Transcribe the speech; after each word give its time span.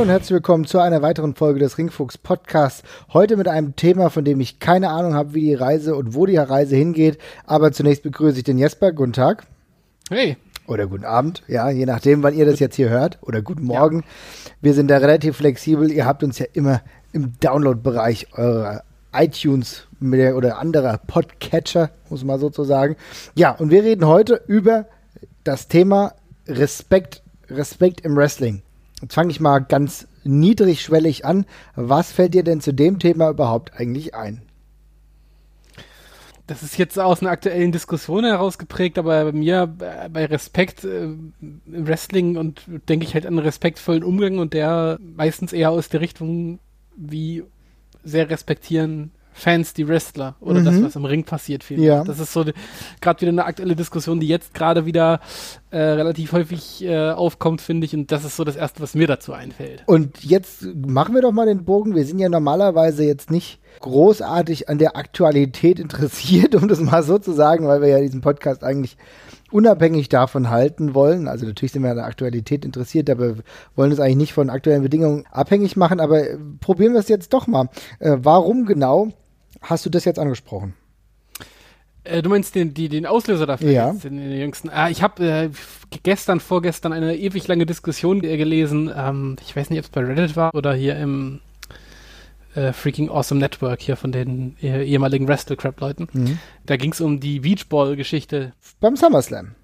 Hallo 0.00 0.08
und 0.08 0.12
herzlich 0.12 0.32
willkommen 0.32 0.64
zu 0.64 0.78
einer 0.78 1.02
weiteren 1.02 1.34
Folge 1.34 1.60
des 1.60 1.76
Ringfuchs 1.76 2.16
Podcasts. 2.16 2.82
Heute 3.12 3.36
mit 3.36 3.48
einem 3.48 3.76
Thema, 3.76 4.08
von 4.08 4.24
dem 4.24 4.40
ich 4.40 4.58
keine 4.58 4.88
Ahnung 4.88 5.12
habe, 5.12 5.34
wie 5.34 5.42
die 5.42 5.54
Reise 5.54 5.94
und 5.94 6.14
wo 6.14 6.24
die 6.24 6.38
Reise 6.38 6.74
hingeht. 6.74 7.18
Aber 7.44 7.70
zunächst 7.70 8.02
begrüße 8.02 8.38
ich 8.38 8.44
den 8.44 8.56
Jesper. 8.56 8.92
Guten 8.92 9.12
Tag. 9.12 9.44
Hey. 10.08 10.38
Oder 10.66 10.86
guten 10.86 11.04
Abend, 11.04 11.42
ja, 11.48 11.68
je 11.68 11.84
nachdem, 11.84 12.22
wann 12.22 12.32
ihr 12.32 12.46
das 12.46 12.60
jetzt 12.60 12.76
hier 12.76 12.88
hört. 12.88 13.18
Oder 13.20 13.42
guten 13.42 13.64
Morgen. 13.64 13.98
Ja. 13.98 14.52
Wir 14.62 14.72
sind 14.72 14.88
da 14.88 14.96
relativ 14.96 15.36
flexibel. 15.36 15.92
Ihr 15.92 16.06
habt 16.06 16.24
uns 16.24 16.38
ja 16.38 16.46
immer 16.54 16.80
im 17.12 17.38
Download-Bereich 17.38 18.28
eurer 18.38 18.84
iTunes 19.12 19.86
oder 20.00 20.56
anderer 20.56 20.96
Podcatcher, 20.96 21.90
muss 22.08 22.24
man 22.24 22.40
sozusagen. 22.40 22.96
Ja, 23.34 23.50
und 23.50 23.68
wir 23.68 23.84
reden 23.84 24.06
heute 24.06 24.40
über 24.46 24.86
das 25.44 25.68
Thema 25.68 26.14
Respekt, 26.48 27.22
Respekt 27.50 28.00
im 28.00 28.16
Wrestling. 28.16 28.62
Jetzt 29.00 29.14
fange 29.14 29.30
ich 29.30 29.40
mal 29.40 29.60
ganz 29.60 30.06
niedrigschwellig 30.24 31.24
an. 31.24 31.46
Was 31.74 32.12
fällt 32.12 32.34
dir 32.34 32.44
denn 32.44 32.60
zu 32.60 32.72
dem 32.72 32.98
Thema 32.98 33.30
überhaupt 33.30 33.72
eigentlich 33.74 34.14
ein? 34.14 34.42
Das 36.46 36.64
ist 36.64 36.76
jetzt 36.78 36.98
aus 36.98 37.20
einer 37.20 37.30
aktuellen 37.30 37.70
Diskussion 37.70 38.24
herausgeprägt, 38.24 38.98
aber 38.98 39.26
bei 39.26 39.32
mir, 39.32 39.72
äh, 39.78 40.08
bei 40.08 40.26
Respekt 40.26 40.84
äh, 40.84 41.10
Wrestling 41.66 42.36
und 42.36 42.62
denke 42.88 43.06
ich 43.06 43.14
halt 43.14 43.24
an 43.24 43.34
einen 43.34 43.46
respektvollen 43.46 44.02
Umgang 44.02 44.38
und 44.38 44.52
der 44.52 44.98
meistens 45.00 45.52
eher 45.52 45.70
aus 45.70 45.88
der 45.90 46.00
Richtung, 46.00 46.58
wie 46.96 47.44
sehr 48.02 48.28
respektieren 48.30 49.12
Fans 49.40 49.72
die 49.72 49.88
Wrestler 49.88 50.36
oder 50.40 50.60
mhm. 50.60 50.64
das, 50.66 50.82
was 50.82 50.96
im 50.96 51.04
Ring 51.04 51.24
passiert. 51.24 51.64
Viel 51.64 51.82
ja. 51.82 52.04
Das 52.04 52.18
ist 52.18 52.32
so 52.32 52.44
gerade 53.00 53.20
wieder 53.22 53.30
eine 53.30 53.44
aktuelle 53.46 53.74
Diskussion, 53.74 54.20
die 54.20 54.28
jetzt 54.28 54.52
gerade 54.52 54.84
wieder 54.84 55.20
äh, 55.70 55.78
relativ 55.78 56.32
häufig 56.32 56.84
äh, 56.84 57.10
aufkommt, 57.10 57.60
finde 57.60 57.86
ich. 57.86 57.94
Und 57.94 58.12
das 58.12 58.24
ist 58.24 58.36
so 58.36 58.44
das 58.44 58.56
Erste, 58.56 58.82
was 58.82 58.94
mir 58.94 59.06
dazu 59.06 59.32
einfällt. 59.32 59.82
Und 59.86 60.22
jetzt 60.22 60.66
machen 60.74 61.14
wir 61.14 61.22
doch 61.22 61.32
mal 61.32 61.46
den 61.46 61.64
Bogen. 61.64 61.94
Wir 61.94 62.04
sind 62.04 62.18
ja 62.18 62.28
normalerweise 62.28 63.04
jetzt 63.04 63.30
nicht 63.30 63.60
großartig 63.80 64.68
an 64.68 64.76
der 64.76 64.96
Aktualität 64.96 65.80
interessiert, 65.80 66.54
um 66.60 66.68
das 66.68 66.80
mal 66.80 67.02
so 67.02 67.18
zu 67.18 67.32
sagen, 67.32 67.66
weil 67.66 67.80
wir 67.80 67.88
ja 67.88 68.00
diesen 68.00 68.20
Podcast 68.20 68.62
eigentlich 68.62 68.98
unabhängig 69.50 70.08
davon 70.08 70.50
halten 70.50 70.94
wollen. 70.94 71.28
Also 71.28 71.46
natürlich 71.46 71.72
sind 71.72 71.82
wir 71.82 71.90
an 71.90 71.96
der 71.96 72.06
Aktualität 72.06 72.64
interessiert, 72.64 73.08
aber 73.08 73.36
wollen 73.74 73.90
es 73.90 74.00
eigentlich 74.00 74.16
nicht 74.16 74.32
von 74.34 74.50
aktuellen 74.50 74.82
Bedingungen 74.82 75.24
abhängig 75.30 75.76
machen. 75.76 75.98
Aber 75.98 76.22
probieren 76.60 76.92
wir 76.92 77.00
es 77.00 77.08
jetzt 77.08 77.32
doch 77.32 77.46
mal. 77.46 77.68
Äh, 78.00 78.18
warum 78.20 78.66
genau 78.66 79.08
hast 79.60 79.86
du 79.86 79.90
das 79.90 80.04
jetzt 80.04 80.18
angesprochen? 80.18 80.74
Äh, 82.04 82.22
du 82.22 82.30
meinst 82.30 82.54
den, 82.54 82.74
die, 82.74 82.88
den 82.88 83.06
Auslöser 83.06 83.46
dafür? 83.46 83.70
Ja. 83.70 83.92
Jetzt, 83.92 84.04
den, 84.04 84.16
den 84.16 84.38
jüngsten. 84.38 84.70
Ah, 84.70 84.88
ich 84.88 85.02
habe 85.02 85.24
äh, 85.24 85.50
gestern, 86.02 86.40
vorgestern 86.40 86.92
eine 86.92 87.16
ewig 87.16 87.46
lange 87.48 87.66
Diskussion 87.66 88.20
gelesen. 88.20 88.90
Ähm, 88.94 89.36
ich 89.42 89.54
weiß 89.54 89.70
nicht, 89.70 89.78
ob 89.78 89.84
es 89.84 89.90
bei 89.90 90.02
Reddit 90.02 90.36
war 90.36 90.54
oder 90.54 90.74
hier 90.74 90.96
im 90.96 91.40
äh, 92.54 92.72
Freaking 92.72 93.10
Awesome 93.10 93.40
Network 93.40 93.80
hier 93.80 93.96
von 93.96 94.12
den 94.12 94.56
eh, 94.62 94.82
ehemaligen 94.82 95.28
Wrestle-Crap-Leuten. 95.28 96.08
Mhm. 96.12 96.38
Da 96.64 96.76
ging 96.76 96.92
es 96.92 97.00
um 97.00 97.20
die 97.20 97.40
Beachball-Geschichte. 97.40 98.52
Beim 98.80 98.96
SummerSlam. 98.96 99.54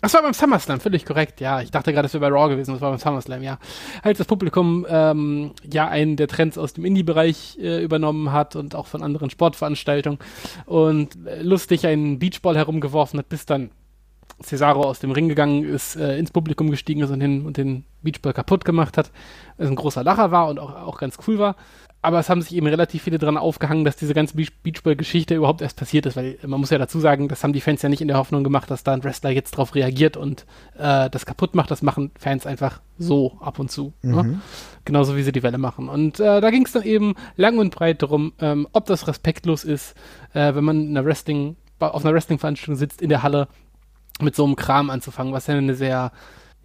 Das 0.00 0.14
war 0.14 0.22
beim 0.22 0.32
SummerSlam, 0.32 0.80
völlig 0.80 1.04
korrekt, 1.04 1.40
ja. 1.40 1.60
Ich 1.60 1.70
dachte 1.70 1.92
gerade, 1.92 2.06
das 2.06 2.14
wäre 2.14 2.30
bei 2.30 2.34
Raw 2.34 2.48
gewesen, 2.48 2.72
das 2.72 2.80
war 2.80 2.90
beim 2.90 2.98
SummerSlam, 2.98 3.42
ja. 3.42 3.58
Als 4.02 4.18
das 4.18 4.26
Publikum 4.26 4.86
ähm, 4.88 5.52
ja 5.70 5.88
einen 5.88 6.16
der 6.16 6.26
Trends 6.26 6.56
aus 6.56 6.72
dem 6.72 6.84
Indie-Bereich 6.86 7.58
äh, 7.60 7.82
übernommen 7.82 8.32
hat 8.32 8.56
und 8.56 8.74
auch 8.74 8.86
von 8.86 9.02
anderen 9.02 9.28
Sportveranstaltungen 9.28 10.18
und 10.64 11.26
äh, 11.26 11.42
lustig 11.42 11.86
einen 11.86 12.18
Beachball 12.18 12.56
herumgeworfen 12.56 13.18
hat, 13.18 13.28
bis 13.28 13.44
dann 13.44 13.70
Cesaro 14.42 14.84
aus 14.84 15.00
dem 15.00 15.10
Ring 15.10 15.28
gegangen 15.28 15.64
ist, 15.64 15.96
äh, 15.96 16.16
ins 16.18 16.30
Publikum 16.30 16.70
gestiegen 16.70 17.02
ist 17.02 17.10
und 17.10 17.20
den, 17.20 17.44
und 17.44 17.58
den 17.58 17.84
Beachball 18.00 18.32
kaputt 18.32 18.64
gemacht 18.64 18.96
hat. 18.96 19.10
Es 19.58 19.68
ein 19.68 19.76
großer 19.76 20.02
Lacher 20.02 20.30
war 20.30 20.48
und 20.48 20.58
auch, 20.58 20.74
auch 20.74 20.98
ganz 20.98 21.18
cool 21.26 21.38
war 21.38 21.56
aber 22.02 22.18
es 22.18 22.30
haben 22.30 22.40
sich 22.40 22.54
eben 22.54 22.66
relativ 22.66 23.02
viele 23.02 23.18
dran 23.18 23.36
aufgehangen, 23.36 23.84
dass 23.84 23.96
diese 23.96 24.14
ganze 24.14 24.34
Beachball-Geschichte 24.36 25.34
überhaupt 25.34 25.60
erst 25.60 25.76
passiert 25.76 26.06
ist, 26.06 26.16
weil 26.16 26.38
man 26.46 26.58
muss 26.58 26.70
ja 26.70 26.78
dazu 26.78 26.98
sagen, 26.98 27.28
das 27.28 27.44
haben 27.44 27.52
die 27.52 27.60
Fans 27.60 27.82
ja 27.82 27.90
nicht 27.90 28.00
in 28.00 28.08
der 28.08 28.16
Hoffnung 28.16 28.42
gemacht, 28.42 28.70
dass 28.70 28.84
da 28.84 28.94
ein 28.94 29.04
Wrestler 29.04 29.30
jetzt 29.30 29.50
drauf 29.52 29.74
reagiert 29.74 30.16
und 30.16 30.46
äh, 30.78 31.10
das 31.10 31.26
kaputt 31.26 31.54
macht. 31.54 31.70
Das 31.70 31.82
machen 31.82 32.10
Fans 32.18 32.46
einfach 32.46 32.80
so 32.98 33.36
ab 33.40 33.58
und 33.58 33.70
zu. 33.70 33.92
Ne? 34.00 34.22
Mhm. 34.22 34.30
Ne? 34.30 34.40
Genauso 34.86 35.14
wie 35.16 35.22
sie 35.22 35.32
die 35.32 35.42
Welle 35.42 35.58
machen. 35.58 35.90
Und 35.90 36.20
äh, 36.20 36.40
da 36.40 36.50
ging 36.50 36.64
es 36.64 36.72
dann 36.72 36.84
eben 36.84 37.14
lang 37.36 37.58
und 37.58 37.74
breit 37.74 38.00
darum, 38.00 38.32
ähm, 38.40 38.66
ob 38.72 38.86
das 38.86 39.06
respektlos 39.06 39.64
ist, 39.64 39.94
äh, 40.32 40.54
wenn 40.54 40.64
man 40.64 40.80
in 40.80 40.96
einer 40.96 41.04
Wrestling, 41.04 41.56
auf 41.78 42.04
einer 42.04 42.14
Wrestling-Veranstaltung 42.14 42.76
sitzt 42.76 43.02
in 43.02 43.10
der 43.10 43.22
Halle 43.22 43.48
mit 44.22 44.34
so 44.34 44.44
einem 44.44 44.56
Kram 44.56 44.88
anzufangen, 44.88 45.34
was 45.34 45.48
ja 45.48 45.54
eine 45.54 45.74
sehr, 45.74 46.12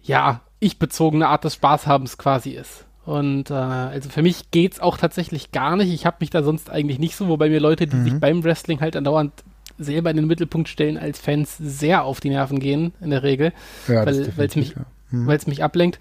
ja, 0.02 0.40
ich-bezogene 0.60 1.28
Art 1.28 1.44
des 1.44 1.54
Spaßhabens 1.54 2.16
quasi 2.16 2.50
ist. 2.52 2.85
Und 3.06 3.50
äh, 3.50 3.54
also 3.54 4.10
für 4.10 4.22
mich 4.22 4.50
geht's 4.50 4.80
auch 4.80 4.98
tatsächlich 4.98 5.52
gar 5.52 5.76
nicht. 5.76 5.92
Ich 5.92 6.04
habe 6.04 6.16
mich 6.20 6.30
da 6.30 6.42
sonst 6.42 6.70
eigentlich 6.70 6.98
nicht 6.98 7.14
so, 7.14 7.28
wobei 7.28 7.48
mir 7.48 7.60
Leute, 7.60 7.86
die 7.86 7.96
mhm. 7.96 8.04
sich 8.04 8.20
beim 8.20 8.42
Wrestling 8.42 8.80
halt 8.80 8.96
andauernd 8.96 9.32
selber 9.78 10.10
in 10.10 10.16
den 10.16 10.26
Mittelpunkt 10.26 10.68
stellen, 10.68 10.98
als 10.98 11.20
Fans 11.20 11.56
sehr 11.56 12.04
auf 12.04 12.18
die 12.20 12.30
Nerven 12.30 12.58
gehen, 12.58 12.94
in 13.00 13.10
der 13.10 13.22
Regel. 13.22 13.52
Ja, 13.86 14.04
weil 14.04 14.18
es 14.18 14.56
mich, 14.56 14.70
ja. 14.70 14.84
mhm. 15.10 15.26
mich 15.46 15.62
ablenkt. 15.62 16.00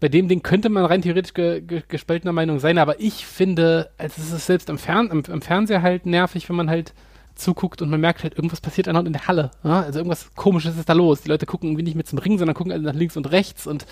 Bei 0.00 0.08
dem 0.08 0.26
Ding 0.26 0.42
könnte 0.42 0.70
man 0.70 0.86
rein 0.86 1.02
theoretisch 1.02 1.34
ge 1.34 1.60
ge 1.60 1.82
gespaltener 1.86 2.32
Meinung 2.32 2.58
sein, 2.58 2.78
aber 2.78 3.00
ich 3.00 3.26
finde, 3.26 3.90
also 3.98 4.14
es 4.20 4.32
ist 4.32 4.46
selbst 4.46 4.70
am, 4.70 4.78
Fern 4.78 5.10
am, 5.10 5.22
am 5.30 5.42
Fernseher 5.42 5.82
halt 5.82 6.06
nervig, 6.06 6.48
wenn 6.48 6.56
man 6.56 6.70
halt 6.70 6.94
zuguckt 7.36 7.80
und 7.80 7.90
man 7.90 8.00
merkt 8.00 8.22
halt, 8.22 8.34
irgendwas 8.34 8.60
passiert 8.60 8.88
andauernd 8.88 9.06
in 9.06 9.12
der 9.12 9.28
Halle. 9.28 9.50
Ja? 9.62 9.82
Also 9.82 10.00
irgendwas 10.00 10.34
komisches 10.34 10.76
ist 10.76 10.88
da 10.88 10.94
los. 10.94 11.22
Die 11.22 11.28
Leute 11.28 11.46
gucken 11.46 11.70
irgendwie 11.70 11.84
nicht 11.84 11.94
mehr 11.94 12.04
zum 12.04 12.18
Ring, 12.18 12.38
sondern 12.38 12.54
gucken 12.54 12.72
alle 12.72 12.82
nach 12.82 12.94
links 12.94 13.16
und 13.16 13.30
rechts 13.30 13.66
und 13.66 13.86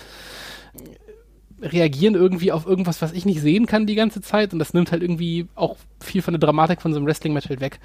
reagieren 1.61 2.15
irgendwie 2.15 2.51
auf 2.51 2.65
irgendwas, 2.65 3.01
was 3.01 3.11
ich 3.13 3.25
nicht 3.25 3.41
sehen 3.41 3.65
kann 3.65 3.87
die 3.87 3.95
ganze 3.95 4.21
Zeit 4.21 4.53
und 4.53 4.59
das 4.59 4.73
nimmt 4.73 4.91
halt 4.91 5.01
irgendwie 5.01 5.47
auch 5.55 5.77
viel 5.99 6.21
von 6.21 6.33
der 6.33 6.39
Dramatik 6.39 6.81
von 6.81 6.93
so 6.93 6.97
einem 6.97 7.07
Wrestling-Match 7.07 7.49
halt 7.49 7.61
weg. 7.61 7.79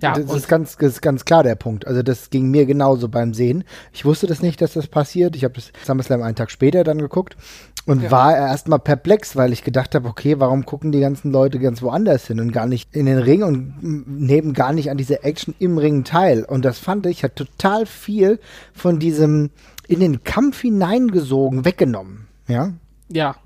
Ja, 0.00 0.14
das 0.14 0.32
ist 0.32 0.48
ganz, 0.48 0.76
das 0.76 0.92
ist 0.92 1.02
ganz 1.02 1.24
klar 1.24 1.42
der 1.42 1.56
Punkt. 1.56 1.86
Also 1.86 2.02
das 2.02 2.30
ging 2.30 2.50
mir 2.50 2.66
genauso 2.66 3.08
beim 3.08 3.34
Sehen. 3.34 3.64
Ich 3.92 4.04
wusste 4.04 4.26
das 4.26 4.42
nicht, 4.42 4.60
dass 4.60 4.74
das 4.74 4.86
passiert. 4.86 5.34
Ich 5.34 5.44
habe 5.44 5.54
das 5.54 5.72
SummerSlam 5.84 6.22
einen 6.22 6.36
Tag 6.36 6.50
später 6.50 6.84
dann 6.84 6.98
geguckt 6.98 7.36
und 7.84 8.02
ja. 8.02 8.10
war 8.10 8.36
erstmal 8.36 8.78
perplex, 8.78 9.34
weil 9.34 9.52
ich 9.52 9.64
gedacht 9.64 9.94
habe, 9.94 10.08
okay, 10.08 10.38
warum 10.38 10.64
gucken 10.66 10.92
die 10.92 11.00
ganzen 11.00 11.32
Leute 11.32 11.58
ganz 11.58 11.82
woanders 11.82 12.26
hin 12.26 12.38
und 12.38 12.52
gar 12.52 12.66
nicht 12.66 12.94
in 12.94 13.06
den 13.06 13.18
Ring 13.18 13.42
und 13.42 13.74
nehmen 13.82 14.52
gar 14.52 14.72
nicht 14.72 14.90
an 14.90 14.98
dieser 14.98 15.24
Action 15.24 15.54
im 15.58 15.78
Ring 15.78 16.04
teil. 16.04 16.44
Und 16.44 16.64
das 16.64 16.78
fand 16.78 17.06
ich 17.06 17.24
hat 17.24 17.34
total 17.34 17.86
viel 17.86 18.38
von 18.72 18.98
diesem 18.98 19.50
in 19.88 20.00
den 20.00 20.22
Kampf 20.22 20.60
hineingesogen 20.60 21.64
weggenommen. 21.64 22.28
Ja. 22.46 22.72
Ja. 23.08 23.36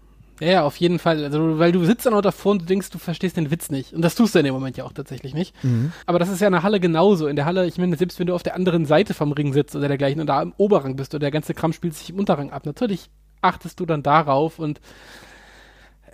Ja, 0.40 0.64
auf 0.64 0.76
jeden 0.76 0.98
Fall. 0.98 1.22
Also, 1.22 1.58
weil 1.58 1.70
du 1.70 1.84
sitzt 1.84 2.04
dann 2.04 2.14
auch 2.14 2.22
davor 2.22 2.52
und 2.52 2.62
du 2.62 2.66
denkst, 2.66 2.90
du 2.90 2.98
verstehst 2.98 3.36
den 3.36 3.50
Witz 3.52 3.70
nicht. 3.70 3.92
Und 3.92 4.02
das 4.02 4.16
tust 4.16 4.34
du 4.34 4.40
in 4.40 4.44
dem 4.44 4.54
Moment 4.54 4.76
ja 4.76 4.84
auch 4.84 4.92
tatsächlich 4.92 5.34
nicht. 5.34 5.54
Mhm. 5.62 5.92
Aber 6.06 6.18
das 6.18 6.28
ist 6.30 6.40
ja 6.40 6.48
in 6.48 6.52
der 6.52 6.64
Halle 6.64 6.80
genauso. 6.80 7.28
In 7.28 7.36
der 7.36 7.44
Halle, 7.44 7.66
ich 7.66 7.78
meine, 7.78 7.96
selbst 7.96 8.18
wenn 8.18 8.26
du 8.26 8.34
auf 8.34 8.42
der 8.42 8.56
anderen 8.56 8.84
Seite 8.84 9.14
vom 9.14 9.30
Ring 9.30 9.52
sitzt 9.52 9.76
oder 9.76 9.86
dergleichen 9.86 10.20
und 10.20 10.26
da 10.26 10.42
im 10.42 10.52
Oberrang 10.56 10.96
bist 10.96 11.14
oder 11.14 11.20
der 11.20 11.30
ganze 11.30 11.54
Kram 11.54 11.72
spielt 11.72 11.94
sich 11.94 12.10
im 12.10 12.18
Unterrang 12.18 12.50
ab, 12.50 12.66
natürlich 12.66 13.08
achtest 13.40 13.78
du 13.78 13.86
dann 13.86 14.02
darauf 14.02 14.58
und 14.58 14.80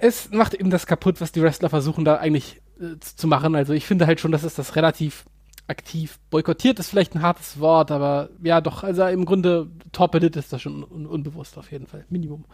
es 0.01 0.31
macht 0.31 0.55
eben 0.55 0.71
das 0.71 0.87
kaputt, 0.87 1.21
was 1.21 1.33
die 1.33 1.43
Wrestler 1.43 1.71
versuchen 1.71 2.05
da 2.05 2.17
eigentlich 2.17 2.61
äh, 2.81 2.99
zu 3.01 3.27
machen. 3.29 3.55
Also 3.55 3.73
ich 3.73 3.87
finde 3.87 4.07
halt 4.07 4.21
schon, 4.21 4.33
dass 4.33 4.43
es 4.43 4.55
das 4.55 4.77
relativ 4.77 5.25
aktiv 5.69 6.19
boykottiert 6.31 6.79
ist 6.79 6.89
vielleicht 6.89 7.15
ein 7.15 7.23
hartes 7.23 7.61
Wort, 7.61 7.91
aber 7.91 8.31
ja 8.43 8.61
doch, 8.61 8.83
also 8.83 9.05
im 9.07 9.27
Grunde 9.27 9.69
torpediert 9.93 10.37
ist 10.37 10.53
das 10.53 10.63
schon 10.63 10.83
un 10.83 11.07
unbewusst 11.07 11.59
auf 11.59 11.71
jeden 11.71 11.87
Fall, 11.87 12.05
Minimum. 12.09 12.45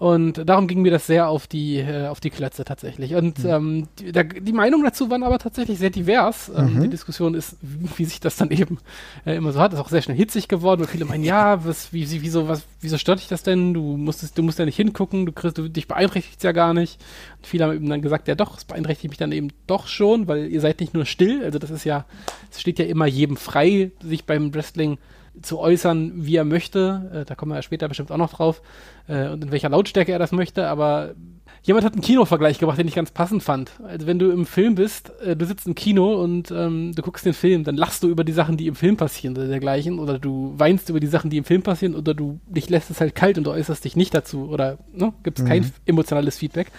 Und 0.00 0.48
darum 0.48 0.66
ging 0.66 0.80
mir 0.80 0.90
das 0.90 1.06
sehr 1.06 1.28
auf 1.28 1.46
die, 1.46 1.76
äh, 1.76 2.06
auf 2.06 2.20
die 2.20 2.30
Klötze 2.30 2.64
tatsächlich. 2.64 3.14
Und 3.16 3.44
mhm. 3.44 3.50
ähm, 3.50 3.88
die, 3.98 4.12
da, 4.12 4.22
die 4.22 4.52
Meinungen 4.54 4.82
dazu 4.82 5.10
waren 5.10 5.22
aber 5.22 5.38
tatsächlich 5.38 5.78
sehr 5.78 5.90
divers. 5.90 6.50
Ähm, 6.56 6.76
mhm. 6.76 6.82
Die 6.84 6.88
Diskussion 6.88 7.34
ist, 7.34 7.58
wie 7.60 8.06
sich 8.06 8.18
das 8.18 8.36
dann 8.36 8.50
eben 8.50 8.78
äh, 9.26 9.36
immer 9.36 9.52
so 9.52 9.60
hat, 9.60 9.74
ist 9.74 9.78
auch 9.78 9.90
sehr 9.90 10.00
schnell 10.00 10.16
hitzig 10.16 10.48
geworden. 10.48 10.80
Und 10.80 10.88
viele 10.88 11.04
meinen, 11.04 11.22
ja, 11.22 11.66
was, 11.66 11.92
wie, 11.92 12.10
wieso, 12.22 12.48
was, 12.48 12.62
wieso 12.80 12.96
stört 12.96 13.20
dich 13.20 13.28
das 13.28 13.42
denn? 13.42 13.74
Du 13.74 13.98
musstest, 13.98 14.38
du 14.38 14.42
musst 14.42 14.58
ja 14.58 14.64
nicht 14.64 14.76
hingucken, 14.76 15.26
du 15.26 15.32
kriegst, 15.32 15.58
du, 15.58 15.68
dich 15.68 15.86
beeinträchtigt 15.86 16.42
ja 16.44 16.52
gar 16.52 16.72
nicht. 16.72 16.98
Und 17.36 17.46
viele 17.46 17.64
haben 17.64 17.74
eben 17.74 17.90
dann 17.90 18.00
gesagt, 18.00 18.26
ja 18.26 18.34
doch, 18.34 18.56
es 18.56 18.64
beeinträchtigt 18.64 19.10
mich 19.10 19.18
dann 19.18 19.32
eben 19.32 19.48
doch 19.66 19.86
schon, 19.86 20.28
weil 20.28 20.46
ihr 20.46 20.62
seid 20.62 20.80
nicht 20.80 20.94
nur 20.94 21.04
still. 21.04 21.44
Also 21.44 21.58
das 21.58 21.68
ist 21.68 21.84
ja, 21.84 22.06
es 22.50 22.58
steht 22.58 22.78
ja 22.78 22.86
immer 22.86 23.04
jedem 23.04 23.36
frei, 23.36 23.90
sich 24.02 24.24
beim 24.24 24.54
Wrestling 24.54 24.96
zu 25.42 25.58
äußern, 25.58 26.12
wie 26.14 26.36
er 26.36 26.44
möchte. 26.44 27.10
Äh, 27.12 27.24
da 27.24 27.34
kommen 27.34 27.52
wir 27.52 27.56
ja 27.56 27.62
später 27.62 27.88
bestimmt 27.88 28.10
auch 28.10 28.16
noch 28.16 28.32
drauf. 28.32 28.62
Äh, 29.08 29.28
und 29.28 29.44
in 29.44 29.50
welcher 29.50 29.68
Lautstärke 29.68 30.12
er 30.12 30.18
das 30.18 30.32
möchte. 30.32 30.68
Aber 30.68 31.14
jemand 31.62 31.84
hat 31.84 31.92
einen 31.92 32.02
Kinovergleich 32.02 32.58
gemacht, 32.58 32.78
den 32.78 32.88
ich 32.88 32.94
ganz 32.94 33.10
passend 33.10 33.42
fand. 33.42 33.72
Also 33.84 34.06
wenn 34.06 34.18
du 34.18 34.30
im 34.30 34.46
Film 34.46 34.74
bist, 34.74 35.12
äh, 35.20 35.36
du 35.36 35.46
sitzt 35.46 35.66
im 35.66 35.74
Kino 35.74 36.22
und 36.22 36.50
ähm, 36.50 36.92
du 36.94 37.02
guckst 37.02 37.24
den 37.24 37.34
Film, 37.34 37.64
dann 37.64 37.76
lachst 37.76 38.02
du 38.02 38.08
über 38.08 38.24
die 38.24 38.32
Sachen, 38.32 38.56
die 38.56 38.66
im 38.66 38.74
Film 38.74 38.96
passieren 38.96 39.36
oder 39.36 39.48
dergleichen. 39.48 39.98
Oder 39.98 40.18
du 40.18 40.54
weinst 40.56 40.88
über 40.90 41.00
die 41.00 41.06
Sachen, 41.06 41.30
die 41.30 41.38
im 41.38 41.44
Film 41.44 41.62
passieren. 41.62 41.94
Oder 41.94 42.14
du 42.14 42.40
dich 42.46 42.68
lässt 42.68 42.90
es 42.90 43.00
halt 43.00 43.14
kalt 43.14 43.38
und 43.38 43.44
du 43.44 43.50
äußerst 43.50 43.84
dich 43.84 43.96
nicht 43.96 44.14
dazu. 44.14 44.48
Oder 44.48 44.78
ne, 44.92 45.12
gibt 45.22 45.38
es 45.38 45.44
mhm. 45.44 45.48
kein 45.48 45.72
emotionales 45.86 46.38
Feedback 46.38 46.70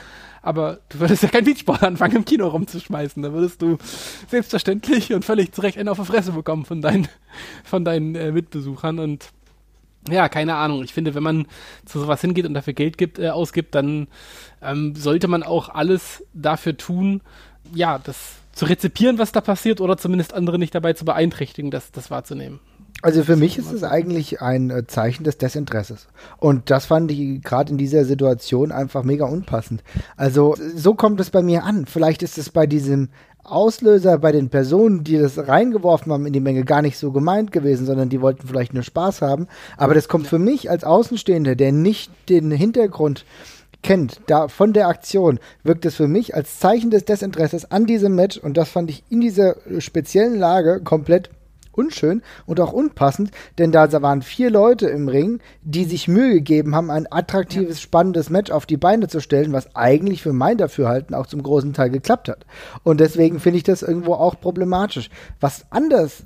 aber 0.41 0.79
du 0.89 0.99
würdest 0.99 1.23
ja 1.23 1.29
kein 1.29 1.45
Beachball 1.45 1.79
anfangen, 1.81 2.17
im 2.17 2.25
Kino 2.25 2.47
rumzuschmeißen. 2.47 3.21
Da 3.21 3.31
würdest 3.31 3.61
du 3.61 3.77
selbstverständlich 4.27 5.13
und 5.13 5.23
völlig 5.23 5.51
zu 5.51 5.61
Recht 5.61 5.77
einen 5.77 5.89
auf 5.89 5.99
die 5.99 6.05
Fresse 6.05 6.31
bekommen 6.31 6.65
von 6.65 6.81
deinen, 6.81 7.07
von 7.63 7.85
deinen 7.85 8.15
äh, 8.15 8.31
Mitbesuchern. 8.31 8.99
Und 8.99 9.29
ja, 10.09 10.29
keine 10.29 10.55
Ahnung. 10.55 10.83
Ich 10.83 10.93
finde, 10.93 11.13
wenn 11.13 11.23
man 11.23 11.45
zu 11.85 11.99
sowas 11.99 12.21
hingeht 12.21 12.45
und 12.45 12.55
dafür 12.55 12.73
Geld 12.73 12.97
gibt, 12.97 13.19
äh, 13.19 13.29
ausgibt, 13.29 13.75
dann 13.75 14.07
ähm, 14.61 14.95
sollte 14.95 15.27
man 15.27 15.43
auch 15.43 15.69
alles 15.69 16.23
dafür 16.33 16.75
tun, 16.75 17.21
ja, 17.73 17.99
das 17.99 18.37
zu 18.53 18.65
rezipieren, 18.65 19.17
was 19.17 19.31
da 19.31 19.41
passiert, 19.41 19.79
oder 19.79 19.97
zumindest 19.97 20.33
andere 20.33 20.59
nicht 20.59 20.75
dabei 20.75 20.93
zu 20.93 21.05
beeinträchtigen, 21.05 21.71
das, 21.71 21.91
das 21.91 22.11
wahrzunehmen. 22.11 22.59
Also 23.01 23.23
für 23.23 23.35
mich 23.35 23.57
ist 23.57 23.71
es 23.71 23.83
eigentlich 23.83 24.41
ein 24.41 24.69
äh, 24.69 24.85
Zeichen 24.85 25.23
des 25.23 25.37
Desinteresses. 25.37 26.07
Und 26.37 26.69
das 26.69 26.85
fand 26.85 27.11
ich 27.11 27.41
gerade 27.41 27.71
in 27.71 27.77
dieser 27.77 28.05
Situation 28.05 28.71
einfach 28.71 29.03
mega 29.03 29.25
unpassend. 29.25 29.83
Also 30.17 30.55
so 30.75 30.93
kommt 30.93 31.19
es 31.19 31.29
bei 31.29 31.41
mir 31.41 31.63
an. 31.63 31.85
Vielleicht 31.85 32.21
ist 32.21 32.37
es 32.37 32.49
bei 32.49 32.67
diesem 32.67 33.09
Auslöser, 33.43 34.19
bei 34.19 34.31
den 34.31 34.49
Personen, 34.49 35.03
die 35.03 35.17
das 35.17 35.47
reingeworfen 35.47 36.11
haben 36.11 36.27
in 36.27 36.33
die 36.33 36.39
Menge, 36.39 36.63
gar 36.63 36.83
nicht 36.83 36.97
so 36.97 37.11
gemeint 37.11 37.51
gewesen, 37.51 37.85
sondern 37.87 38.09
die 38.09 38.21
wollten 38.21 38.47
vielleicht 38.47 38.73
nur 38.73 38.83
Spaß 38.83 39.21
haben. 39.21 39.47
Aber 39.77 39.95
das 39.95 40.07
kommt 40.07 40.27
für 40.27 40.39
mich 40.39 40.69
als 40.69 40.83
Außenstehender, 40.83 41.55
der 41.55 41.71
nicht 41.71 42.11
den 42.29 42.51
Hintergrund 42.51 43.25
kennt, 43.81 44.21
da 44.27 44.47
von 44.47 44.73
der 44.73 44.87
Aktion, 44.87 45.39
wirkt 45.63 45.85
es 45.85 45.95
für 45.95 46.07
mich 46.07 46.35
als 46.35 46.59
Zeichen 46.59 46.91
des 46.91 47.05
Desinteresses 47.05 47.71
an 47.71 47.87
diesem 47.87 48.13
Match 48.13 48.37
und 48.37 48.57
das 48.57 48.69
fand 48.69 48.91
ich 48.91 49.03
in 49.09 49.21
dieser 49.21 49.55
speziellen 49.79 50.37
Lage 50.37 50.81
komplett 50.83 51.31
unschön 51.71 52.21
und 52.45 52.59
auch 52.59 52.73
unpassend, 52.73 53.31
denn 53.57 53.71
da 53.71 53.91
waren 54.01 54.21
vier 54.21 54.49
Leute 54.49 54.87
im 54.87 55.07
Ring, 55.07 55.39
die 55.63 55.85
sich 55.85 56.07
Mühe 56.07 56.33
gegeben 56.35 56.75
haben, 56.75 56.91
ein 56.91 57.11
attraktives, 57.11 57.77
ja. 57.77 57.81
spannendes 57.81 58.29
Match 58.29 58.51
auf 58.51 58.65
die 58.65 58.77
Beine 58.77 59.07
zu 59.07 59.19
stellen, 59.19 59.53
was 59.53 59.75
eigentlich 59.75 60.21
für 60.21 60.33
mein 60.33 60.57
Dafürhalten 60.57 61.15
auch 61.15 61.27
zum 61.27 61.43
großen 61.43 61.73
Teil 61.73 61.89
geklappt 61.89 62.29
hat. 62.29 62.45
Und 62.83 62.99
deswegen 62.99 63.39
finde 63.39 63.57
ich 63.57 63.63
das 63.63 63.83
irgendwo 63.83 64.13
auch 64.13 64.39
problematisch. 64.39 65.09
Was 65.39 65.65
anders 65.69 66.23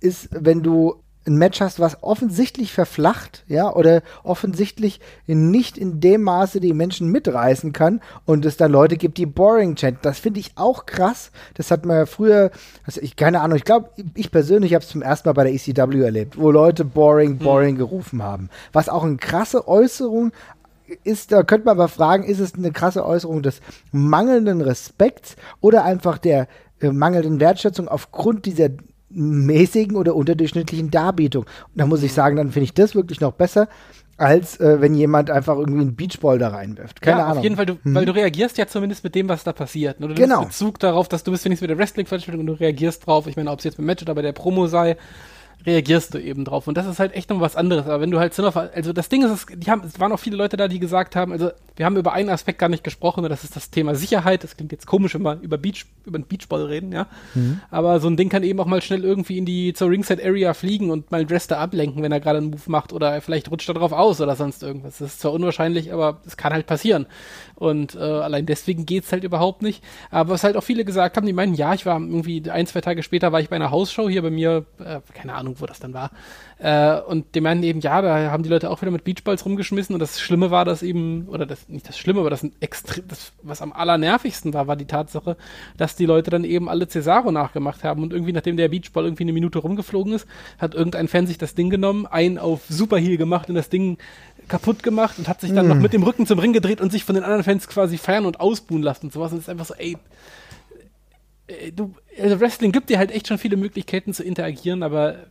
ist, 0.00 0.28
wenn 0.32 0.62
du 0.62 0.96
ein 1.28 1.36
Match 1.36 1.60
hast, 1.60 1.78
was 1.78 2.02
offensichtlich 2.02 2.72
verflacht, 2.72 3.44
ja, 3.46 3.72
oder 3.72 4.02
offensichtlich 4.24 5.00
nicht 5.26 5.78
in 5.78 6.00
dem 6.00 6.22
Maße 6.22 6.60
die 6.60 6.72
Menschen 6.72 7.10
mitreißen 7.12 7.72
kann 7.72 8.00
und 8.24 8.44
es 8.44 8.56
dann 8.56 8.72
Leute 8.72 8.96
gibt, 8.96 9.18
die 9.18 9.26
boring 9.26 9.76
chat. 9.76 9.96
Das 10.02 10.18
finde 10.18 10.40
ich 10.40 10.52
auch 10.56 10.86
krass. 10.86 11.30
Das 11.54 11.70
hat 11.70 11.86
man 11.86 11.98
ja 11.98 12.06
früher, 12.06 12.50
also 12.84 13.00
ich 13.00 13.16
keine 13.16 13.40
Ahnung, 13.40 13.56
ich 13.56 13.64
glaube, 13.64 13.90
ich 14.14 14.30
persönlich 14.30 14.74
habe 14.74 14.82
es 14.82 14.90
zum 14.90 15.02
ersten 15.02 15.28
Mal 15.28 15.34
bei 15.34 15.44
der 15.44 15.54
ECW 15.54 16.02
erlebt, 16.02 16.38
wo 16.38 16.50
Leute 16.50 16.84
boring, 16.84 17.30
hm. 17.30 17.38
boring 17.38 17.70
hm. 17.70 17.78
gerufen 17.78 18.22
haben. 18.22 18.50
Was 18.72 18.88
auch 18.88 19.04
eine 19.04 19.16
krasse 19.16 19.68
Äußerung 19.68 20.32
ist, 21.04 21.32
da 21.32 21.42
könnte 21.42 21.66
man 21.66 21.76
aber 21.76 21.88
fragen, 21.88 22.24
ist 22.24 22.40
es 22.40 22.54
eine 22.54 22.72
krasse 22.72 23.04
Äußerung 23.04 23.42
des 23.42 23.60
mangelnden 23.92 24.62
Respekts 24.62 25.36
oder 25.60 25.84
einfach 25.84 26.18
der 26.18 26.48
äh, 26.80 26.90
mangelnden 26.90 27.40
Wertschätzung 27.40 27.88
aufgrund 27.88 28.46
dieser 28.46 28.70
mäßigen 29.10 29.96
oder 29.96 30.14
unterdurchschnittlichen 30.14 30.90
Darbietung. 30.90 31.44
Und 31.44 31.74
da 31.74 31.86
muss 31.86 32.02
ich 32.02 32.12
sagen, 32.12 32.36
dann 32.36 32.50
finde 32.50 32.64
ich 32.64 32.74
das 32.74 32.94
wirklich 32.94 33.20
noch 33.20 33.32
besser, 33.32 33.68
als 34.18 34.58
äh, 34.58 34.80
wenn 34.80 34.94
jemand 34.94 35.30
einfach 35.30 35.56
irgendwie 35.56 35.80
einen 35.80 35.96
Beachball 35.96 36.38
da 36.38 36.48
reinwirft. 36.48 37.00
Keine 37.00 37.20
ja, 37.20 37.24
Ahnung. 37.26 37.38
Auf 37.38 37.44
jeden 37.44 37.56
Fall, 37.56 37.66
du, 37.66 37.78
hm. 37.82 37.94
weil 37.94 38.04
du 38.04 38.14
reagierst 38.14 38.58
ja 38.58 38.66
zumindest 38.66 39.04
mit 39.04 39.14
dem, 39.14 39.28
was 39.28 39.44
da 39.44 39.52
passiert. 39.52 40.00
Ne? 40.00 40.08
Du 40.08 40.14
genau. 40.14 40.44
Bezug 40.44 40.80
darauf, 40.80 41.08
dass 41.08 41.22
du 41.22 41.30
bist 41.30 41.44
wenigstens 41.44 41.62
mit 41.62 41.70
der 41.70 41.78
Wrestling-Veranstaltung 41.78 42.40
und 42.40 42.46
du 42.46 42.52
reagierst 42.54 43.06
drauf. 43.06 43.28
Ich 43.28 43.36
meine, 43.36 43.50
ob 43.50 43.60
es 43.60 43.64
jetzt 43.64 43.76
beim 43.76 43.86
Match 43.86 44.02
oder 44.02 44.14
bei 44.14 44.22
der 44.22 44.32
Promo 44.32 44.66
sei, 44.66 44.96
reagierst 45.66 46.14
du 46.14 46.18
eben 46.18 46.44
drauf. 46.44 46.66
Und 46.66 46.76
das 46.76 46.86
ist 46.86 46.98
halt 46.98 47.14
echt 47.14 47.30
noch 47.30 47.40
was 47.40 47.56
anderes. 47.56 47.86
Aber 47.86 48.00
wenn 48.00 48.10
du 48.10 48.18
halt 48.18 48.36
noch, 48.38 48.56
also 48.56 48.92
das 48.92 49.08
Ding 49.08 49.24
ist, 49.24 49.30
es, 49.30 49.46
die 49.58 49.70
haben, 49.70 49.82
es 49.84 49.98
waren 49.98 50.12
auch 50.12 50.18
viele 50.18 50.36
Leute 50.36 50.56
da, 50.56 50.68
die 50.68 50.78
gesagt 50.78 51.16
haben, 51.16 51.32
also 51.32 51.50
wir 51.76 51.86
haben 51.86 51.96
über 51.96 52.12
einen 52.12 52.30
Aspekt 52.30 52.58
gar 52.58 52.68
nicht 52.68 52.84
gesprochen, 52.84 53.24
und 53.24 53.30
das 53.30 53.44
ist 53.44 53.54
das 53.54 53.70
Thema 53.70 53.94
Sicherheit. 53.94 54.44
Das 54.44 54.56
klingt 54.56 54.72
jetzt 54.72 54.86
komisch, 54.86 55.14
wenn 55.14 55.22
wir 55.22 55.38
über 55.40 55.58
Beach, 55.58 55.86
über 56.04 56.18
den 56.18 56.26
Beachball 56.26 56.64
reden, 56.64 56.92
ja. 56.92 57.06
Mhm. 57.34 57.60
Aber 57.70 58.00
so 58.00 58.08
ein 58.08 58.16
Ding 58.16 58.28
kann 58.28 58.42
eben 58.42 58.58
auch 58.60 58.66
mal 58.66 58.82
schnell 58.82 59.04
irgendwie 59.04 59.38
in 59.38 59.46
die 59.46 59.72
zur 59.72 59.90
Ringside 59.90 60.24
Area 60.24 60.54
fliegen 60.54 60.90
und 60.90 61.10
mal 61.10 61.20
einen 61.20 61.30
Wrestler 61.30 61.58
ablenken, 61.58 62.02
wenn 62.02 62.12
er 62.12 62.20
gerade 62.20 62.38
einen 62.38 62.50
Move 62.50 62.62
macht 62.66 62.92
oder 62.92 63.20
vielleicht 63.20 63.50
rutscht 63.50 63.68
er 63.68 63.74
drauf 63.74 63.92
aus 63.92 64.20
oder 64.20 64.36
sonst 64.36 64.62
irgendwas. 64.62 64.98
Das 64.98 65.12
ist 65.12 65.20
zwar 65.20 65.32
unwahrscheinlich, 65.32 65.92
aber 65.92 66.20
es 66.26 66.36
kann 66.36 66.52
halt 66.52 66.66
passieren. 66.66 67.06
Und 67.58 67.96
äh, 67.96 67.98
allein 67.98 68.46
deswegen 68.46 68.86
geht's 68.86 69.10
halt 69.10 69.24
überhaupt 69.24 69.62
nicht. 69.62 69.82
Aber 70.10 70.30
was 70.30 70.44
halt 70.44 70.56
auch 70.56 70.62
viele 70.62 70.84
gesagt 70.84 71.16
haben, 71.16 71.26
die 71.26 71.32
meinen, 71.32 71.54
ja, 71.54 71.74
ich 71.74 71.86
war 71.86 71.98
irgendwie 71.98 72.48
ein, 72.48 72.68
zwei 72.68 72.80
Tage 72.80 73.02
später 73.02 73.32
war 73.32 73.40
ich 73.40 73.48
bei 73.48 73.56
einer 73.56 73.72
Hausshow 73.72 74.08
hier 74.08 74.22
bei 74.22 74.30
mir, 74.30 74.64
äh, 74.78 75.00
keine 75.12 75.34
Ahnung, 75.34 75.56
wo 75.58 75.66
das 75.66 75.80
dann 75.80 75.92
war. 75.92 76.12
Äh, 76.60 77.00
und 77.00 77.34
die 77.34 77.40
meinen 77.40 77.64
eben, 77.64 77.80
ja, 77.80 78.00
da 78.00 78.30
haben 78.30 78.44
die 78.44 78.48
Leute 78.48 78.70
auch 78.70 78.80
wieder 78.80 78.92
mit 78.92 79.02
Beachballs 79.02 79.44
rumgeschmissen 79.44 79.92
und 79.94 80.00
das 80.00 80.20
Schlimme 80.20 80.52
war, 80.52 80.64
dass 80.64 80.82
eben, 80.82 81.26
oder 81.28 81.46
das 81.46 81.68
nicht 81.68 81.88
das 81.88 81.98
Schlimme, 81.98 82.20
aber 82.20 82.30
das, 82.30 82.46
extrem, 82.60 83.06
das 83.08 83.32
was 83.42 83.60
am 83.62 83.72
allernervigsten 83.72 84.54
war, 84.54 84.66
war 84.66 84.76
die 84.76 84.86
Tatsache, 84.86 85.36
dass 85.76 85.96
die 85.96 86.06
Leute 86.06 86.30
dann 86.30 86.44
eben 86.44 86.68
alle 86.68 86.88
Cesaro 86.88 87.32
nachgemacht 87.32 87.82
haben 87.82 88.02
und 88.02 88.12
irgendwie, 88.12 88.32
nachdem 88.32 88.56
der 88.56 88.68
Beachball 88.68 89.04
irgendwie 89.04 89.24
eine 89.24 89.32
Minute 89.32 89.58
rumgeflogen 89.58 90.12
ist, 90.12 90.26
hat 90.58 90.74
irgendein 90.74 91.08
Fan 91.08 91.26
sich 91.26 91.38
das 91.38 91.54
Ding 91.54 91.70
genommen, 91.70 92.06
einen 92.06 92.38
auf 92.38 92.62
Superheal 92.68 93.16
gemacht 93.16 93.48
und 93.48 93.54
das 93.54 93.68
Ding 93.68 93.98
kaputt 94.48 94.82
gemacht 94.82 95.18
und 95.18 95.28
hat 95.28 95.40
sich 95.40 95.52
dann 95.52 95.66
mm. 95.66 95.68
noch 95.68 95.76
mit 95.76 95.92
dem 95.92 96.02
Rücken 96.02 96.26
zum 96.26 96.38
Ring 96.38 96.52
gedreht 96.52 96.80
und 96.80 96.90
sich 96.90 97.04
von 97.04 97.14
den 97.14 97.24
anderen 97.24 97.44
Fans 97.44 97.68
quasi 97.68 97.98
feiern 97.98 98.26
und 98.26 98.40
ausbuhen 98.40 98.82
lassen 98.82 99.06
und 99.06 99.12
sowas. 99.12 99.32
Und 99.32 99.38
es 99.38 99.44
ist 99.44 99.50
einfach 99.50 99.66
so, 99.66 99.74
ey, 99.74 99.96
äh, 101.46 101.72
du, 101.72 101.94
also 102.20 102.40
Wrestling 102.40 102.72
gibt 102.72 102.90
dir 102.90 102.98
halt 102.98 103.10
echt 103.10 103.28
schon 103.28 103.38
viele 103.38 103.56
Möglichkeiten 103.56 104.12
zu 104.12 104.22
interagieren, 104.22 104.82
aber 104.82 105.26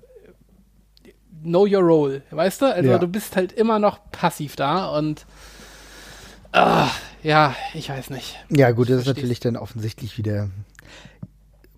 know 1.43 1.65
your 1.65 1.81
role, 1.81 2.21
weißt 2.31 2.61
du? 2.61 2.73
Also 2.73 2.89
ja. 2.89 2.97
du 2.97 3.07
bist 3.07 3.35
halt 3.35 3.51
immer 3.53 3.79
noch 3.79 3.99
passiv 4.11 4.55
da 4.55 4.87
und 4.87 5.25
uh, 6.55 6.87
ja, 7.23 7.55
ich 7.73 7.89
weiß 7.89 8.09
nicht. 8.09 8.37
Ja, 8.49 8.71
gut, 8.71 8.89
das 8.89 9.01
ist 9.01 9.07
natürlich 9.07 9.39
dann 9.39 9.55
offensichtlich 9.55 10.17
wieder 10.17 10.49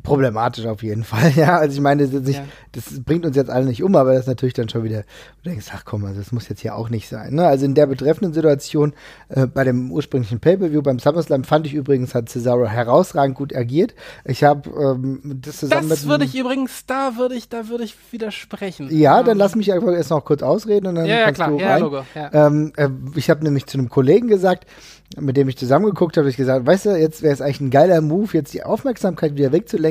problematisch 0.04 0.66
auf 0.66 0.84
jeden 0.84 1.04
Fall. 1.10 1.32
Ja, 1.36 1.58
also 1.58 1.76
ich 1.76 1.82
meine, 1.82 2.08
das, 2.08 2.22
nicht, 2.22 2.40
ja. 2.40 2.46
das, 2.72 3.04
bringt 3.04 3.26
uns 3.26 3.36
jetzt 3.36 3.50
alle 3.50 3.66
nicht 3.66 3.84
um, 3.84 3.96
aber 3.96 4.14
das 4.14 4.22
ist 4.22 4.28
natürlich 4.28 4.54
dann 4.54 4.70
schon 4.70 4.84
wieder, 4.84 5.04
du 5.44 5.50
denkst, 5.50 5.68
ach 5.74 5.84
komm, 5.86 6.06
also 6.06 6.20
das 6.20 6.32
muss 6.32 6.50
jetzt 6.50 6.62
hier 6.62 6.76
auch 6.76 6.90
nicht 6.90 7.08
sein. 7.10 7.36
Ne? 7.36 7.46
Also 7.46 7.66
in 7.66 7.76
der 7.76 7.86
betreffenden 7.86 8.34
Situation 8.34 8.94
äh, 9.30 9.48
bei 9.48 9.64
dem 9.64 9.92
ursprünglichen 9.92 10.40
Pay-Per-View 10.40 10.82
beim 10.82 11.00
SummerSlam 11.00 11.44
fand 11.44 11.66
ich 11.68 11.74
übrigens, 11.74 12.16
hat 12.16 12.30
Cesaro 12.30 12.66
herausragend 12.66 13.36
gut 13.36 13.56
agiert. 13.56 13.94
Ich 14.26 14.44
habe 14.44 14.70
ähm, 14.70 15.40
das 15.42 15.58
zusammen 15.58 15.90
Das 15.90 16.08
würde 16.08 16.26
ich 16.26 16.38
übrigens, 16.38 16.86
da 16.86 17.18
würde 17.18 17.36
ich, 17.36 17.50
da 17.50 17.68
würde 17.70 17.84
ich 17.84 17.96
widersprechen. 18.12 18.88
Ja, 18.92 19.24
dann 19.24 19.38
lass 19.38 19.56
mich 19.56 19.72
einfach 19.74 19.94
erst 19.94 20.12
noch 20.12 20.24
kurz 20.24 20.42
ausreden 20.42 20.88
und 20.88 20.96
dann 20.96 21.06
ja, 21.06 21.20
ja, 21.20 21.26
kannst 21.26 21.42
klar. 21.42 21.50
du 21.50 21.56
rein. 21.56 21.64
Ja, 21.64 21.78
Logo. 21.78 22.02
Ja. 22.16 22.48
Ähm, 22.48 22.74
äh, 22.78 22.90
ich 23.16 23.30
habe 23.30 23.44
nämlich 23.44 23.66
zu 23.66 23.78
einem 23.78 23.90
Kollegen 23.90 24.28
gesagt, 24.28 24.66
mit 25.18 25.38
dem 25.38 25.50
ich 25.50 25.58
zusammengeguckt 25.58 26.18
habe, 26.18 26.26
habe 26.26 26.30
ich 26.30 26.38
gesagt, 26.38 26.66
weißt 26.66 26.86
du, 26.86 26.90
jetzt 26.92 27.24
wäre 27.24 27.34
es 27.34 27.42
eigentlich 27.42 27.62
ein 27.62 27.72
geiler 27.72 28.02
Move, 28.02 28.30
jetzt 28.34 28.54
die 28.54 28.64
Aufmerksamkeit 28.64 29.36
wieder 29.36 29.52
wegzulenken 29.52 29.89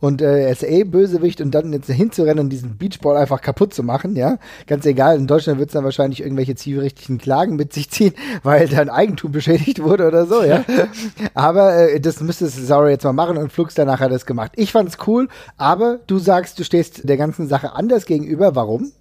und 0.00 0.22
äh, 0.22 0.44
er 0.44 0.50
ist 0.50 0.62
eh 0.62 0.84
Bösewicht 0.84 1.40
und 1.40 1.52
dann 1.52 1.72
jetzt 1.72 1.90
hinzurennen 1.90 2.44
und 2.44 2.50
diesen 2.50 2.76
Beachball 2.78 3.16
einfach 3.16 3.40
kaputt 3.40 3.74
zu 3.74 3.82
machen, 3.82 4.16
ja. 4.16 4.38
Ganz 4.66 4.86
egal, 4.86 5.16
in 5.16 5.26
Deutschland 5.26 5.58
wird 5.58 5.70
es 5.70 5.74
dann 5.74 5.84
wahrscheinlich 5.84 6.22
irgendwelche 6.22 6.54
zivilrechtlichen 6.54 7.18
Klagen 7.18 7.56
mit 7.56 7.72
sich 7.72 7.90
ziehen, 7.90 8.14
weil 8.42 8.68
dein 8.68 8.90
Eigentum 8.90 9.32
beschädigt 9.32 9.82
wurde 9.82 10.06
oder 10.06 10.26
so, 10.26 10.42
ja. 10.42 10.64
aber 11.34 11.90
äh, 11.90 12.00
das 12.00 12.20
müsste 12.20 12.48
Cesaro 12.48 12.88
jetzt 12.88 13.04
mal 13.04 13.12
machen 13.12 13.36
und 13.36 13.52
Flux 13.52 13.74
danach 13.74 14.00
hat 14.00 14.12
es 14.12 14.26
gemacht. 14.26 14.52
Ich 14.56 14.72
fand 14.72 14.88
es 14.88 14.98
cool, 15.06 15.28
aber 15.56 16.00
du 16.06 16.18
sagst, 16.18 16.58
du 16.58 16.64
stehst 16.64 17.08
der 17.08 17.16
ganzen 17.16 17.48
Sache 17.48 17.72
anders 17.72 18.06
gegenüber. 18.06 18.54
Warum? 18.54 18.92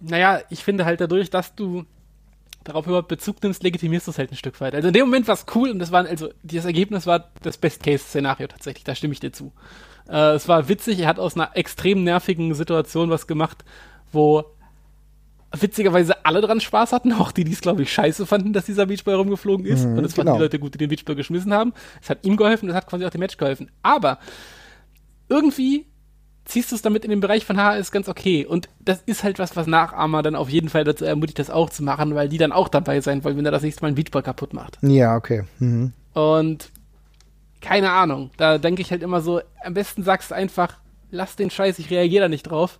Naja, 0.00 0.40
ich 0.48 0.64
finde 0.64 0.84
halt 0.84 1.00
dadurch, 1.00 1.30
dass 1.30 1.54
du 1.54 1.84
darauf 2.70 2.86
überhaupt 2.86 3.08
Bezug 3.08 3.42
nimmst, 3.42 3.62
legitimierst 3.62 4.06
du 4.06 4.10
es 4.10 4.18
halt 4.18 4.32
ein 4.32 4.36
Stück 4.36 4.60
weit. 4.60 4.74
Also 4.74 4.88
in 4.88 4.94
dem 4.94 5.06
Moment 5.06 5.28
war 5.28 5.34
es 5.34 5.46
cool 5.54 5.70
und 5.70 5.78
das 5.78 5.92
war, 5.92 6.06
also 6.06 6.30
das 6.42 6.64
Ergebnis 6.64 7.06
war 7.06 7.30
das 7.42 7.58
Best-Case-Szenario 7.58 8.46
tatsächlich, 8.46 8.84
da 8.84 8.94
stimme 8.94 9.12
ich 9.12 9.20
dir 9.20 9.32
zu. 9.32 9.52
Äh, 10.08 10.34
es 10.34 10.48
war 10.48 10.68
witzig, 10.68 11.00
er 11.00 11.08
hat 11.08 11.18
aus 11.18 11.34
einer 11.34 11.56
extrem 11.56 12.04
nervigen 12.04 12.54
Situation 12.54 13.10
was 13.10 13.26
gemacht, 13.26 13.64
wo 14.12 14.44
witzigerweise 15.52 16.24
alle 16.24 16.40
dran 16.40 16.60
Spaß 16.60 16.92
hatten, 16.92 17.12
auch 17.20 17.32
die, 17.32 17.44
die 17.44 17.52
es, 17.52 17.60
glaube 17.60 17.82
ich, 17.82 17.92
scheiße 17.92 18.26
fanden, 18.26 18.52
dass 18.52 18.66
dieser 18.66 18.86
Beachball 18.86 19.14
rumgeflogen 19.14 19.66
ist. 19.66 19.84
Mhm, 19.84 19.98
und 19.98 20.04
es 20.04 20.14
fanden 20.14 20.28
genau. 20.28 20.38
die 20.38 20.42
Leute 20.44 20.58
gut, 20.58 20.74
die 20.74 20.78
den 20.78 20.88
Beachball 20.88 21.16
geschmissen 21.16 21.52
haben. 21.52 21.72
Es 22.02 22.10
hat 22.10 22.24
ihm 22.24 22.36
geholfen, 22.36 22.68
es 22.68 22.74
hat 22.74 22.86
quasi 22.86 23.04
auch 23.04 23.10
dem 23.10 23.20
Match 23.20 23.36
geholfen. 23.36 23.70
Aber 23.82 24.18
irgendwie 25.28 25.86
ziehst 26.50 26.70
du 26.70 26.76
es 26.76 26.82
damit 26.82 27.04
in 27.04 27.10
den 27.10 27.20
Bereich 27.20 27.44
von 27.44 27.56
Haar, 27.56 27.78
ist 27.78 27.92
ganz 27.92 28.08
okay. 28.08 28.44
Und 28.44 28.68
das 28.80 29.02
ist 29.06 29.24
halt 29.24 29.38
was, 29.38 29.56
was 29.56 29.66
Nachahmer 29.66 30.22
dann 30.22 30.34
auf 30.34 30.50
jeden 30.50 30.68
Fall 30.68 30.84
dazu 30.84 31.04
ermutigt, 31.04 31.38
das 31.38 31.50
auch 31.50 31.70
zu 31.70 31.82
machen, 31.82 32.14
weil 32.14 32.28
die 32.28 32.38
dann 32.38 32.52
auch 32.52 32.68
dabei 32.68 33.00
sein 33.00 33.24
wollen, 33.24 33.36
wenn 33.36 33.46
er 33.46 33.52
das 33.52 33.62
nächste 33.62 33.82
Mal 33.82 33.88
einen 33.88 33.94
Beachball 33.96 34.22
kaputt 34.22 34.52
macht. 34.52 34.78
Ja, 34.82 35.16
okay. 35.16 35.44
Mhm. 35.58 35.92
Und 36.12 36.70
keine 37.60 37.90
Ahnung, 37.90 38.30
da 38.36 38.58
denke 38.58 38.82
ich 38.82 38.90
halt 38.90 39.02
immer 39.02 39.20
so, 39.20 39.40
am 39.62 39.74
besten 39.74 40.02
sagst 40.02 40.30
du 40.30 40.34
einfach, 40.34 40.76
lass 41.10 41.36
den 41.36 41.50
Scheiß, 41.50 41.78
ich 41.78 41.90
reagiere 41.90 42.24
da 42.24 42.28
nicht 42.28 42.44
drauf. 42.44 42.78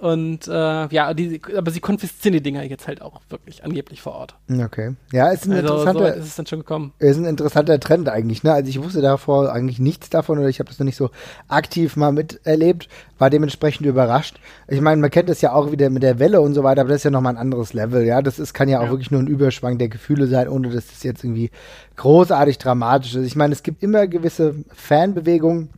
Und 0.00 0.48
äh, 0.48 0.86
ja, 0.88 1.12
die, 1.12 1.42
aber 1.54 1.70
sie 1.70 1.80
konfiszieren 1.80 2.32
die 2.32 2.42
Dinger 2.42 2.62
jetzt 2.62 2.88
halt 2.88 3.02
auch 3.02 3.20
wirklich 3.28 3.64
angeblich 3.64 4.00
vor 4.00 4.14
Ort. 4.14 4.34
Okay. 4.50 4.94
Ja, 5.12 5.28
ist 5.28 5.44
ein 5.44 5.52
also, 5.52 5.74
interessanter. 5.74 6.14
So 6.14 6.20
ist 6.20 6.26
es 6.26 6.36
dann 6.36 6.46
schon 6.46 6.60
gekommen. 6.60 6.94
Ist 6.98 7.18
ein 7.18 7.26
interessanter 7.26 7.78
Trend 7.78 8.08
eigentlich, 8.08 8.42
ne? 8.42 8.54
Also 8.54 8.70
ich 8.70 8.82
wusste 8.82 9.02
davor 9.02 9.52
eigentlich 9.52 9.78
nichts 9.78 10.08
davon 10.08 10.38
oder 10.38 10.48
ich 10.48 10.58
habe 10.58 10.70
das 10.70 10.78
noch 10.78 10.86
nicht 10.86 10.96
so 10.96 11.10
aktiv 11.48 11.96
mal 11.96 12.12
miterlebt, 12.12 12.88
war 13.18 13.28
dementsprechend 13.28 13.84
überrascht. 13.86 14.40
Ich 14.68 14.80
meine, 14.80 15.02
man 15.02 15.10
kennt 15.10 15.28
das 15.28 15.42
ja 15.42 15.52
auch 15.52 15.70
wieder 15.70 15.90
mit 15.90 16.02
der 16.02 16.18
Welle 16.18 16.40
und 16.40 16.54
so 16.54 16.64
weiter, 16.64 16.80
aber 16.80 16.88
das 16.88 17.00
ist 17.00 17.04
ja 17.04 17.10
nochmal 17.10 17.34
ein 17.34 17.42
anderes 17.42 17.74
Level, 17.74 18.02
ja. 18.02 18.22
Das 18.22 18.38
ist, 18.38 18.54
kann 18.54 18.70
ja 18.70 18.78
auch 18.78 18.84
ja. 18.84 18.90
wirklich 18.90 19.10
nur 19.10 19.20
ein 19.20 19.26
Überschwang 19.26 19.76
der 19.76 19.90
Gefühle 19.90 20.28
sein, 20.28 20.48
ohne 20.48 20.70
dass 20.70 20.86
das 20.86 21.02
jetzt 21.02 21.24
irgendwie 21.24 21.50
großartig 21.96 22.56
dramatisch 22.56 23.16
ist. 23.16 23.26
Ich 23.26 23.36
meine, 23.36 23.52
es 23.52 23.62
gibt 23.62 23.82
immer 23.82 24.06
gewisse 24.06 24.54
Fanbewegungen 24.72 25.68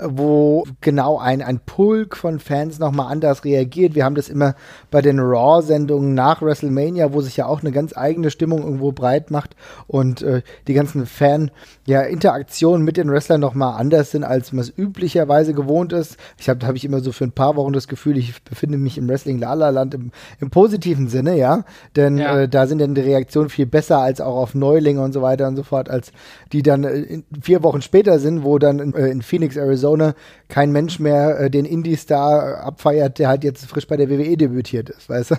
wo 0.00 0.64
genau 0.80 1.18
ein, 1.18 1.42
ein 1.42 1.60
Pulk 1.60 2.16
von 2.16 2.38
Fans 2.38 2.78
nochmal 2.78 3.10
anders 3.10 3.44
reagiert. 3.44 3.94
Wir 3.94 4.04
haben 4.04 4.14
das 4.14 4.28
immer 4.28 4.54
bei 4.90 5.02
den 5.02 5.18
Raw-Sendungen 5.18 6.14
nach 6.14 6.42
WrestleMania, 6.42 7.12
wo 7.12 7.20
sich 7.20 7.36
ja 7.36 7.46
auch 7.46 7.60
eine 7.60 7.72
ganz 7.72 7.96
eigene 7.96 8.30
Stimmung 8.30 8.62
irgendwo 8.62 8.92
breit 8.92 9.30
macht 9.30 9.56
und 9.86 10.22
äh, 10.22 10.42
die 10.66 10.74
ganzen 10.74 11.06
Fan-Interaktionen 11.06 12.82
ja, 12.82 12.84
mit 12.84 12.96
den 12.96 13.10
Wrestlern 13.10 13.40
nochmal 13.40 13.78
anders 13.78 14.10
sind, 14.12 14.24
als 14.24 14.52
man 14.52 14.60
es 14.60 14.72
üblicherweise 14.76 15.54
gewohnt 15.54 15.92
ist. 15.92 16.16
Ich 16.38 16.48
habe 16.48 16.66
hab 16.66 16.76
ich 16.76 16.84
immer 16.84 17.00
so 17.00 17.12
für 17.12 17.24
ein 17.24 17.32
paar 17.32 17.56
Wochen 17.56 17.72
das 17.72 17.88
Gefühl, 17.88 18.16
ich 18.16 18.42
befinde 18.44 18.78
mich 18.78 18.98
im 18.98 19.08
Wrestling-Lala-Land 19.08 19.94
im, 19.94 20.12
im, 20.40 20.50
positiven 20.50 21.08
Sinne, 21.08 21.36
ja. 21.36 21.64
Denn 21.96 22.18
ja. 22.18 22.40
Äh, 22.40 22.48
da 22.48 22.66
sind 22.66 22.80
dann 22.80 22.94
die 22.94 23.00
Reaktionen 23.00 23.48
viel 23.48 23.66
besser 23.66 23.98
als 23.98 24.20
auch 24.20 24.36
auf 24.36 24.54
Neulinge 24.54 25.02
und 25.02 25.12
so 25.12 25.22
weiter 25.22 25.48
und 25.48 25.56
so 25.56 25.62
fort, 25.62 25.90
als 25.90 26.12
die 26.52 26.62
dann 26.62 26.84
äh, 26.84 27.22
vier 27.42 27.62
Wochen 27.62 27.82
später 27.82 28.18
sind, 28.18 28.44
wo 28.44 28.58
dann 28.58 28.78
in, 28.78 28.94
äh, 28.94 29.08
in 29.08 29.22
Phoenix, 29.48 29.56
Arizona 29.56 30.14
kein 30.48 30.72
Mensch 30.72 30.98
mehr 30.98 31.40
äh, 31.40 31.50
den 31.50 31.64
Indie-Star 31.64 32.60
abfeiert, 32.60 33.18
der 33.18 33.28
halt 33.28 33.44
jetzt 33.44 33.66
frisch 33.66 33.86
bei 33.86 33.96
der 33.96 34.08
WWE 34.08 34.36
debütiert 34.36 34.90
ist, 34.90 35.08
weißt 35.08 35.32
du? 35.32 35.36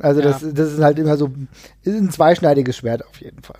Also 0.00 0.20
ja. 0.20 0.28
das, 0.28 0.46
das 0.52 0.72
ist 0.72 0.82
halt 0.82 0.98
immer 0.98 1.16
so, 1.16 1.30
ist 1.82 1.94
ein 1.94 2.10
zweischneidiges 2.10 2.76
Schwert 2.76 3.04
auf 3.06 3.20
jeden 3.20 3.42
Fall. 3.42 3.58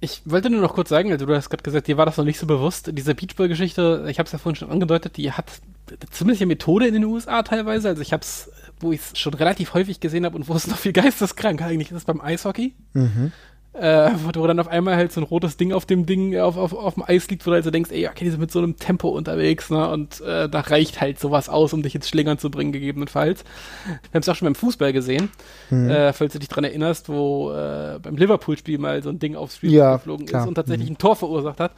Ich 0.00 0.22
wollte 0.24 0.50
nur 0.50 0.60
noch 0.60 0.74
kurz 0.74 0.90
sagen, 0.90 1.10
also 1.10 1.26
du 1.26 1.34
hast 1.34 1.50
gerade 1.50 1.62
gesagt, 1.62 1.88
dir 1.88 1.96
war 1.96 2.06
das 2.06 2.16
noch 2.16 2.24
nicht 2.24 2.38
so 2.38 2.46
bewusst. 2.46 2.90
Diese 2.92 3.14
Beachball-Geschichte, 3.14 4.06
ich 4.08 4.18
habe 4.18 4.26
es 4.26 4.32
ja 4.32 4.38
vorhin 4.38 4.56
schon 4.56 4.70
angedeutet, 4.70 5.16
die 5.16 5.32
hat 5.32 5.46
eine 5.88 6.10
ziemliche 6.10 6.46
Methode 6.46 6.86
in 6.86 6.94
den 6.94 7.04
USA 7.04 7.42
teilweise. 7.42 7.88
Also 7.88 8.02
ich 8.02 8.12
habe 8.12 8.22
es, 8.22 8.50
wo 8.78 8.92
ich 8.92 9.00
es 9.00 9.18
schon 9.18 9.34
relativ 9.34 9.74
häufig 9.74 10.00
gesehen 10.00 10.24
habe 10.26 10.36
und 10.36 10.48
wo 10.48 10.54
es 10.54 10.66
noch 10.66 10.76
viel 10.76 10.92
geisteskrank 10.92 11.62
eigentlich 11.62 11.90
ist 11.90 12.06
beim 12.06 12.20
Eishockey. 12.20 12.74
Mhm 12.92 13.32
äh, 13.80 14.10
wo 14.34 14.46
dann 14.46 14.58
auf 14.58 14.68
einmal 14.68 14.96
halt 14.96 15.12
so 15.12 15.20
ein 15.20 15.24
rotes 15.24 15.56
Ding 15.56 15.72
auf 15.72 15.86
dem 15.86 16.06
Ding, 16.06 16.38
auf, 16.38 16.56
auf, 16.56 16.72
auf 16.72 16.94
dem 16.94 17.04
Eis 17.06 17.28
liegt, 17.28 17.46
wo 17.46 17.50
du 17.50 17.56
also 17.56 17.70
denkst, 17.70 17.90
ey, 17.90 18.06
okay, 18.06 18.24
die 18.24 18.30
sind 18.30 18.40
mit 18.40 18.50
so 18.50 18.58
einem 18.58 18.76
Tempo 18.76 19.08
unterwegs, 19.08 19.70
ne? 19.70 19.88
Und 19.90 20.20
äh, 20.20 20.48
da 20.48 20.60
reicht 20.60 21.00
halt 21.00 21.18
sowas 21.18 21.48
aus, 21.48 21.72
um 21.72 21.82
dich 21.82 21.94
ins 21.94 22.08
Schlingern 22.08 22.38
zu 22.38 22.50
bringen, 22.50 22.72
gegebenenfalls. 22.72 23.44
Wir 23.84 23.94
haben 24.14 24.20
es 24.20 24.28
auch 24.28 24.34
schon 24.34 24.46
beim 24.46 24.54
Fußball 24.54 24.92
gesehen, 24.92 25.30
mhm. 25.70 25.90
äh, 25.90 26.12
falls 26.12 26.32
du 26.32 26.38
dich 26.38 26.48
dran 26.48 26.64
erinnerst, 26.64 27.08
wo 27.08 27.52
äh, 27.52 27.98
beim 28.00 28.16
Liverpool-Spiel 28.16 28.78
mal 28.78 29.02
so 29.02 29.10
ein 29.10 29.18
Ding 29.18 29.36
aufs 29.36 29.56
Spiel 29.56 29.72
ja, 29.72 29.96
geflogen 29.96 30.26
klar. 30.26 30.42
ist 30.42 30.48
und 30.48 30.54
tatsächlich 30.54 30.88
mhm. 30.88 30.94
ein 30.94 30.98
Tor 30.98 31.16
verursacht 31.16 31.60
hat. 31.60 31.72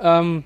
Ähm, 0.00 0.44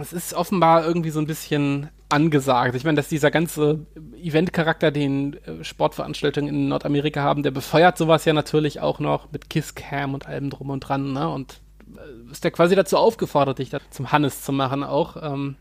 es 0.00 0.12
ist 0.12 0.34
offenbar 0.34 0.86
irgendwie 0.86 1.10
so 1.10 1.20
ein 1.20 1.26
bisschen 1.26 1.88
angesagt. 2.10 2.74
Ich 2.74 2.84
meine, 2.84 2.96
dass 2.96 3.08
dieser 3.08 3.30
ganze 3.30 3.86
Event-Charakter, 4.20 4.90
den 4.90 5.34
äh, 5.44 5.64
Sportveranstaltungen 5.64 6.54
in 6.54 6.68
Nordamerika 6.68 7.22
haben, 7.22 7.42
der 7.42 7.50
befeuert 7.50 7.98
sowas 7.98 8.24
ja 8.24 8.32
natürlich 8.32 8.80
auch 8.80 9.00
noch 9.00 9.32
mit 9.32 9.50
Kisscam 9.50 10.14
und 10.14 10.26
allem 10.26 10.50
drum 10.50 10.70
und 10.70 10.80
dran, 10.80 11.12
ne? 11.12 11.28
Und 11.28 11.60
äh, 11.96 12.30
ist 12.32 12.44
der 12.44 12.50
quasi 12.50 12.74
dazu 12.74 12.96
aufgefordert, 12.96 13.58
dich 13.58 13.70
da 13.70 13.78
zum 13.90 14.12
Hannes 14.12 14.42
zu 14.42 14.52
machen 14.52 14.82
auch. 14.82 15.16
Ähm. 15.22 15.56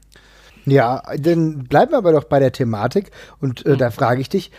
Ja, 0.66 1.02
dann 1.18 1.64
bleiben 1.64 1.92
wir 1.92 1.98
aber 1.98 2.12
doch 2.12 2.26
bei 2.26 2.40
der 2.40 2.52
Thematik 2.52 3.12
und 3.40 3.66
äh, 3.66 3.72
mhm. 3.72 3.78
da 3.78 3.92
frage 3.92 4.22
ich 4.22 4.30
dich, 4.30 4.52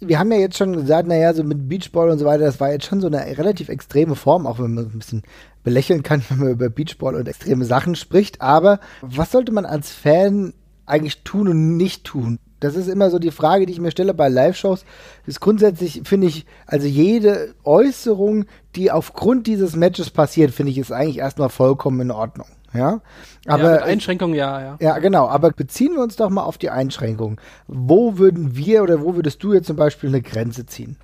wir 0.00 0.18
haben 0.18 0.30
ja 0.32 0.38
jetzt 0.38 0.58
schon 0.58 0.72
gesagt, 0.72 1.08
naja, 1.08 1.32
so 1.34 1.44
mit 1.44 1.68
Beachball 1.68 2.10
und 2.10 2.18
so 2.18 2.24
weiter, 2.24 2.44
das 2.44 2.60
war 2.60 2.70
jetzt 2.70 2.86
schon 2.86 3.00
so 3.00 3.06
eine 3.06 3.24
relativ 3.38 3.68
extreme 3.68 4.14
Form, 4.14 4.46
auch 4.46 4.58
wenn 4.58 4.74
man 4.74 4.86
ein 4.86 4.98
bisschen 4.98 5.22
belächeln 5.62 6.02
kann, 6.02 6.22
wenn 6.28 6.38
man 6.38 6.50
über 6.50 6.68
Beachball 6.68 7.14
und 7.14 7.28
extreme 7.28 7.64
Sachen 7.64 7.94
spricht. 7.94 8.40
Aber 8.40 8.80
was 9.00 9.32
sollte 9.32 9.52
man 9.52 9.66
als 9.66 9.92
Fan 9.92 10.54
eigentlich 10.86 11.22
tun 11.22 11.48
und 11.48 11.76
nicht 11.76 12.04
tun? 12.04 12.38
Das 12.60 12.76
ist 12.76 12.88
immer 12.88 13.10
so 13.10 13.18
die 13.18 13.30
Frage, 13.30 13.66
die 13.66 13.72
ich 13.72 13.80
mir 13.80 13.90
stelle 13.90 14.14
bei 14.14 14.28
Live-Shows. 14.28 14.84
Ist 15.26 15.40
grundsätzlich, 15.40 16.02
finde 16.04 16.28
ich, 16.28 16.46
also 16.66 16.86
jede 16.86 17.54
Äußerung, 17.62 18.46
die 18.74 18.90
aufgrund 18.90 19.46
dieses 19.46 19.76
Matches 19.76 20.10
passiert, 20.10 20.50
finde 20.50 20.72
ich, 20.72 20.78
ist 20.78 20.92
eigentlich 20.92 21.18
erstmal 21.18 21.50
vollkommen 21.50 22.00
in 22.00 22.10
Ordnung. 22.10 22.46
Ja, 22.72 23.02
aber 23.46 23.80
ja, 23.80 23.84
Einschränkungen, 23.84 24.34
ja, 24.34 24.60
ja. 24.60 24.76
Ja, 24.80 24.98
genau. 24.98 25.28
Aber 25.28 25.50
beziehen 25.52 25.92
wir 25.94 26.02
uns 26.02 26.16
doch 26.16 26.28
mal 26.28 26.42
auf 26.42 26.58
die 26.58 26.70
Einschränkungen. 26.70 27.38
Wo 27.68 28.18
würden 28.18 28.56
wir 28.56 28.82
oder 28.82 29.00
wo 29.00 29.14
würdest 29.14 29.42
du 29.44 29.52
jetzt 29.52 29.66
zum 29.66 29.76
Beispiel 29.76 30.08
eine 30.08 30.22
Grenze 30.22 30.66
ziehen? 30.66 30.96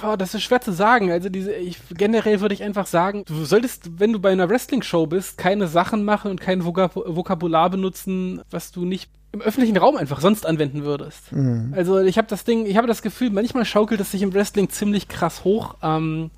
Boah, 0.00 0.16
das 0.16 0.34
ist 0.34 0.42
schwer 0.42 0.60
zu 0.60 0.72
sagen. 0.72 1.10
Also 1.10 1.28
diese, 1.28 1.52
ich, 1.54 1.78
generell 1.94 2.40
würde 2.40 2.54
ich 2.54 2.62
einfach 2.62 2.86
sagen, 2.86 3.24
du 3.26 3.44
solltest, 3.44 3.98
wenn 3.98 4.12
du 4.12 4.20
bei 4.20 4.30
einer 4.30 4.48
Wrestling-Show 4.48 5.06
bist, 5.06 5.38
keine 5.38 5.68
Sachen 5.68 6.04
machen 6.04 6.30
und 6.30 6.40
kein 6.40 6.64
Vokab 6.64 6.94
Vokabular 6.94 7.70
benutzen, 7.70 8.42
was 8.50 8.70
du 8.72 8.84
nicht 8.84 9.10
im 9.32 9.40
öffentlichen 9.40 9.76
Raum 9.76 9.96
einfach 9.96 10.20
sonst 10.20 10.44
anwenden 10.46 10.84
würdest. 10.84 11.32
Mhm. 11.32 11.72
Also 11.74 12.00
ich 12.00 12.18
habe 12.18 12.28
das 12.28 12.44
Ding, 12.44 12.66
ich 12.66 12.76
habe 12.76 12.86
das 12.86 13.02
Gefühl, 13.02 13.30
manchmal 13.30 13.64
schaukelt 13.64 14.00
es 14.00 14.10
sich 14.10 14.22
im 14.22 14.34
Wrestling 14.34 14.68
ziemlich 14.68 15.08
krass 15.08 15.42
hoch. 15.44 15.76
Ähm, 15.82 16.30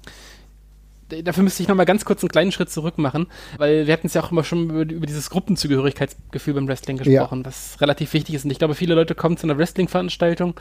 dafür 1.08 1.42
müsste 1.42 1.62
ich 1.62 1.68
nochmal 1.68 1.86
ganz 1.86 2.04
kurz 2.04 2.22
einen 2.22 2.30
kleinen 2.30 2.52
Schritt 2.52 2.70
zurück 2.70 2.98
machen, 2.98 3.26
weil 3.58 3.86
wir 3.86 3.92
hatten 3.92 4.06
es 4.06 4.14
ja 4.14 4.22
auch 4.22 4.30
immer 4.30 4.44
schon 4.44 4.70
über, 4.70 4.82
über 4.82 5.06
dieses 5.06 5.28
Gruppenzugehörigkeitsgefühl 5.30 6.54
beim 6.54 6.68
Wrestling 6.68 6.96
gesprochen, 6.96 7.40
ja. 7.40 7.46
was 7.46 7.80
relativ 7.80 8.12
wichtig 8.12 8.36
ist. 8.36 8.44
Und 8.44 8.52
ich 8.52 8.58
glaube, 8.58 8.74
viele 8.74 8.94
Leute 8.94 9.14
kommen 9.14 9.36
zu 9.36 9.46
einer 9.46 9.58
Wrestling-Veranstaltung 9.58 10.54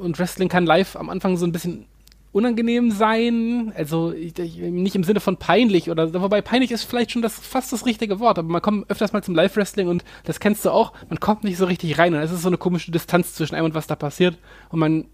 und 0.00 0.18
Wrestling 0.18 0.48
kann 0.48 0.66
live 0.66 0.96
am 0.96 1.10
Anfang 1.10 1.36
so 1.36 1.46
ein 1.46 1.52
bisschen 1.52 1.86
unangenehm 2.32 2.92
sein, 2.92 3.72
also 3.74 4.12
ich, 4.12 4.38
ich, 4.38 4.56
nicht 4.56 4.94
im 4.94 5.02
Sinne 5.02 5.18
von 5.18 5.36
peinlich 5.36 5.90
oder 5.90 6.14
wobei 6.14 6.40
peinlich 6.40 6.70
ist 6.70 6.84
vielleicht 6.84 7.10
schon 7.10 7.22
das 7.22 7.34
fast 7.34 7.72
das 7.72 7.86
richtige 7.86 8.20
Wort, 8.20 8.38
aber 8.38 8.48
man 8.48 8.62
kommt 8.62 8.88
öfters 8.88 9.12
mal 9.12 9.22
zum 9.22 9.34
Live 9.34 9.56
Wrestling 9.56 9.88
und 9.88 10.04
das 10.24 10.38
kennst 10.38 10.64
du 10.64 10.70
auch, 10.70 10.92
man 11.08 11.18
kommt 11.18 11.42
nicht 11.42 11.56
so 11.56 11.64
richtig 11.64 11.98
rein 11.98 12.14
und 12.14 12.20
es 12.20 12.30
ist 12.30 12.42
so 12.42 12.48
eine 12.48 12.56
komische 12.56 12.92
Distanz 12.92 13.34
zwischen 13.34 13.56
einem 13.56 13.64
und 13.64 13.74
was 13.74 13.88
da 13.88 13.96
passiert 13.96 14.38
und 14.68 14.78
man 14.78 15.06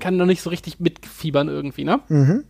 kann 0.00 0.16
noch 0.16 0.26
nicht 0.26 0.42
so 0.42 0.50
richtig 0.50 0.80
mitfiebern 0.80 1.48
irgendwie, 1.48 1.84
ne? 1.84 2.00
Mhm. 2.08 2.44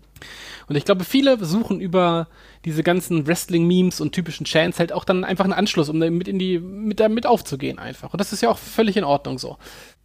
Und 0.68 0.76
ich 0.76 0.84
glaube, 0.84 1.04
viele 1.04 1.44
suchen 1.44 1.80
über 1.80 2.26
diese 2.64 2.82
ganzen 2.82 3.26
Wrestling-Memes 3.26 4.00
und 4.00 4.12
typischen 4.12 4.46
Chants 4.46 4.78
halt 4.78 4.92
auch 4.92 5.04
dann 5.04 5.24
einfach 5.24 5.44
einen 5.44 5.52
Anschluss, 5.52 5.88
um 5.88 5.98
mit 5.98 6.26
in 6.26 6.38
die, 6.38 6.58
mit 6.58 6.98
damit 6.98 7.26
aufzugehen 7.26 7.78
einfach. 7.78 8.12
Und 8.12 8.20
das 8.20 8.32
ist 8.32 8.40
ja 8.40 8.48
auch 8.48 8.58
völlig 8.58 8.96
in 8.96 9.04
Ordnung 9.04 9.38
so. 9.38 9.58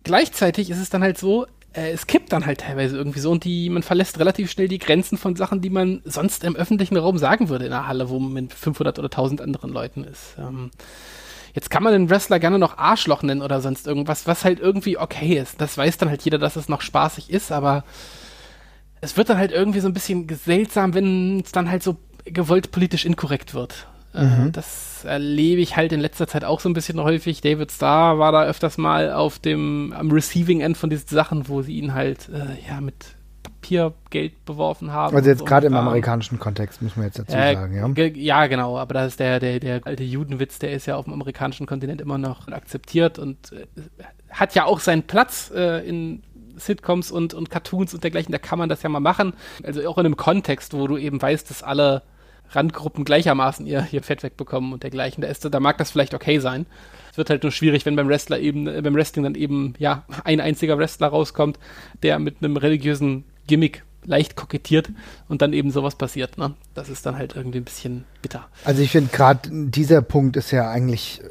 Gleichzeitig 0.03 0.69
ist 0.69 0.79
es 0.79 0.89
dann 0.89 1.01
halt 1.01 1.17
so, 1.17 1.47
äh, 1.73 1.91
es 1.91 2.07
kippt 2.07 2.31
dann 2.33 2.45
halt 2.45 2.61
teilweise 2.61 2.97
irgendwie 2.97 3.19
so 3.19 3.31
und 3.31 3.43
die, 3.43 3.69
man 3.69 3.83
verlässt 3.83 4.19
relativ 4.19 4.51
schnell 4.51 4.67
die 4.67 4.79
Grenzen 4.79 5.17
von 5.17 5.35
Sachen, 5.35 5.61
die 5.61 5.69
man 5.69 6.01
sonst 6.05 6.43
im 6.43 6.55
öffentlichen 6.55 6.97
Raum 6.97 7.17
sagen 7.17 7.49
würde 7.49 7.65
in 7.65 7.71
der 7.71 7.87
Halle, 7.87 8.09
wo 8.09 8.19
man 8.19 8.33
mit 8.33 8.53
500 8.53 8.99
oder 8.99 9.07
1000 9.07 9.41
anderen 9.41 9.71
Leuten 9.71 10.03
ist. 10.03 10.35
Ähm, 10.37 10.71
jetzt 11.53 11.69
kann 11.69 11.83
man 11.83 11.93
den 11.93 12.09
Wrestler 12.09 12.39
gerne 12.39 12.59
noch 12.59 12.77
Arschloch 12.77 13.23
nennen 13.23 13.41
oder 13.41 13.61
sonst 13.61 13.87
irgendwas, 13.87 14.27
was 14.27 14.43
halt 14.43 14.59
irgendwie 14.59 14.97
okay 14.97 15.37
ist. 15.37 15.61
Das 15.61 15.77
weiß 15.77 15.97
dann 15.97 16.09
halt 16.09 16.23
jeder, 16.23 16.37
dass 16.37 16.55
es 16.55 16.69
noch 16.69 16.81
spaßig 16.81 17.29
ist, 17.29 17.51
aber 17.51 17.83
es 19.01 19.17
wird 19.17 19.29
dann 19.29 19.37
halt 19.37 19.51
irgendwie 19.51 19.79
so 19.79 19.87
ein 19.87 19.93
bisschen 19.93 20.27
seltsam, 20.29 20.93
wenn 20.93 21.39
es 21.39 21.51
dann 21.51 21.69
halt 21.69 21.83
so 21.83 21.97
gewollt 22.25 22.71
politisch 22.71 23.05
inkorrekt 23.05 23.53
wird. 23.53 23.87
Äh, 24.13 24.23
mhm. 24.23 24.51
Das 24.51 25.05
erlebe 25.05 25.61
ich 25.61 25.77
halt 25.77 25.91
in 25.91 25.99
letzter 25.99 26.27
Zeit 26.27 26.43
auch 26.43 26.59
so 26.59 26.69
ein 26.69 26.73
bisschen 26.73 26.99
häufig. 26.99 27.41
David 27.41 27.71
Starr 27.71 28.19
war 28.19 28.31
da 28.31 28.43
öfters 28.43 28.77
mal 28.77 29.11
auf 29.11 29.39
dem, 29.39 29.93
am 29.97 30.11
Receiving 30.11 30.61
End 30.61 30.77
von 30.77 30.89
diesen 30.89 31.07
Sachen, 31.07 31.47
wo 31.47 31.61
sie 31.61 31.77
ihn 31.77 31.93
halt, 31.93 32.29
äh, 32.29 32.67
ja, 32.67 32.81
mit 32.81 32.95
Papiergeld 33.43 34.43
beworfen 34.45 34.91
haben. 34.91 35.15
Also 35.15 35.29
jetzt 35.29 35.45
gerade 35.45 35.67
im 35.67 35.75
amerikanischen 35.75 36.39
Kontext, 36.39 36.81
muss 36.81 36.95
man 36.95 37.05
jetzt 37.05 37.19
dazu 37.19 37.35
äh, 37.35 37.53
sagen, 37.53 37.75
ja. 37.75 38.05
Ja, 38.05 38.47
genau, 38.47 38.77
aber 38.77 38.93
da 38.93 39.05
ist 39.05 39.19
der, 39.19 39.39
der, 39.39 39.59
der 39.59 39.81
alte 39.85 40.03
Judenwitz, 40.03 40.59
der 40.59 40.71
ist 40.73 40.87
ja 40.87 40.95
auf 40.95 41.05
dem 41.05 41.13
amerikanischen 41.13 41.65
Kontinent 41.65 42.01
immer 42.01 42.17
noch 42.17 42.47
akzeptiert 42.47 43.19
und 43.19 43.51
äh, 43.51 43.65
hat 44.29 44.55
ja 44.55 44.65
auch 44.65 44.79
seinen 44.79 45.03
Platz 45.03 45.51
äh, 45.55 45.87
in 45.87 46.23
Sitcoms 46.57 47.11
und, 47.11 47.33
und 47.33 47.49
Cartoons 47.49 47.93
und 47.93 48.03
dergleichen, 48.03 48.31
da 48.31 48.37
kann 48.37 48.59
man 48.59 48.69
das 48.69 48.83
ja 48.83 48.89
mal 48.89 48.99
machen. 48.99 49.33
Also 49.63 49.87
auch 49.87 49.97
in 49.97 50.05
einem 50.05 50.17
Kontext, 50.17 50.73
wo 50.73 50.87
du 50.87 50.97
eben 50.97 51.21
weißt, 51.21 51.49
dass 51.49 51.63
alle 51.63 52.03
Randgruppen 52.51 53.05
gleichermaßen 53.05 53.65
ihr, 53.65 53.87
ihr 53.91 54.03
Fett 54.03 54.23
wegbekommen 54.23 54.73
und 54.73 54.83
dergleichen. 54.83 55.21
Da, 55.21 55.27
ist, 55.27 55.47
da 55.49 55.59
mag 55.59 55.77
das 55.77 55.91
vielleicht 55.91 56.13
okay 56.13 56.39
sein. 56.39 56.65
Es 57.11 57.17
wird 57.17 57.29
halt 57.29 57.43
nur 57.43 57.51
schwierig, 57.51 57.85
wenn 57.85 57.95
beim 57.95 58.07
Wrestler 58.07 58.39
eben, 58.39 58.67
äh, 58.67 58.81
beim 58.81 58.95
Wrestling 58.95 59.23
dann 59.23 59.35
eben, 59.35 59.73
ja, 59.79 60.03
ein 60.23 60.39
einziger 60.39 60.77
Wrestler 60.77 61.07
rauskommt, 61.07 61.59
der 62.03 62.19
mit 62.19 62.37
einem 62.41 62.57
religiösen 62.57 63.25
Gimmick 63.47 63.83
leicht 64.03 64.35
kokettiert 64.35 64.89
und 65.29 65.41
dann 65.41 65.53
eben 65.53 65.71
sowas 65.71 65.95
passiert. 65.95 66.37
Ne? 66.37 66.55
Das 66.73 66.89
ist 66.89 67.05
dann 67.05 67.17
halt 67.17 67.35
irgendwie 67.35 67.59
ein 67.59 67.65
bisschen 67.65 68.05
bitter. 68.21 68.47
Also 68.63 68.81
ich 68.81 68.91
finde 68.91 69.11
gerade 69.11 69.49
dieser 69.51 70.01
Punkt 70.01 70.37
ist 70.37 70.51
ja 70.51 70.69
eigentlich, 70.71 71.21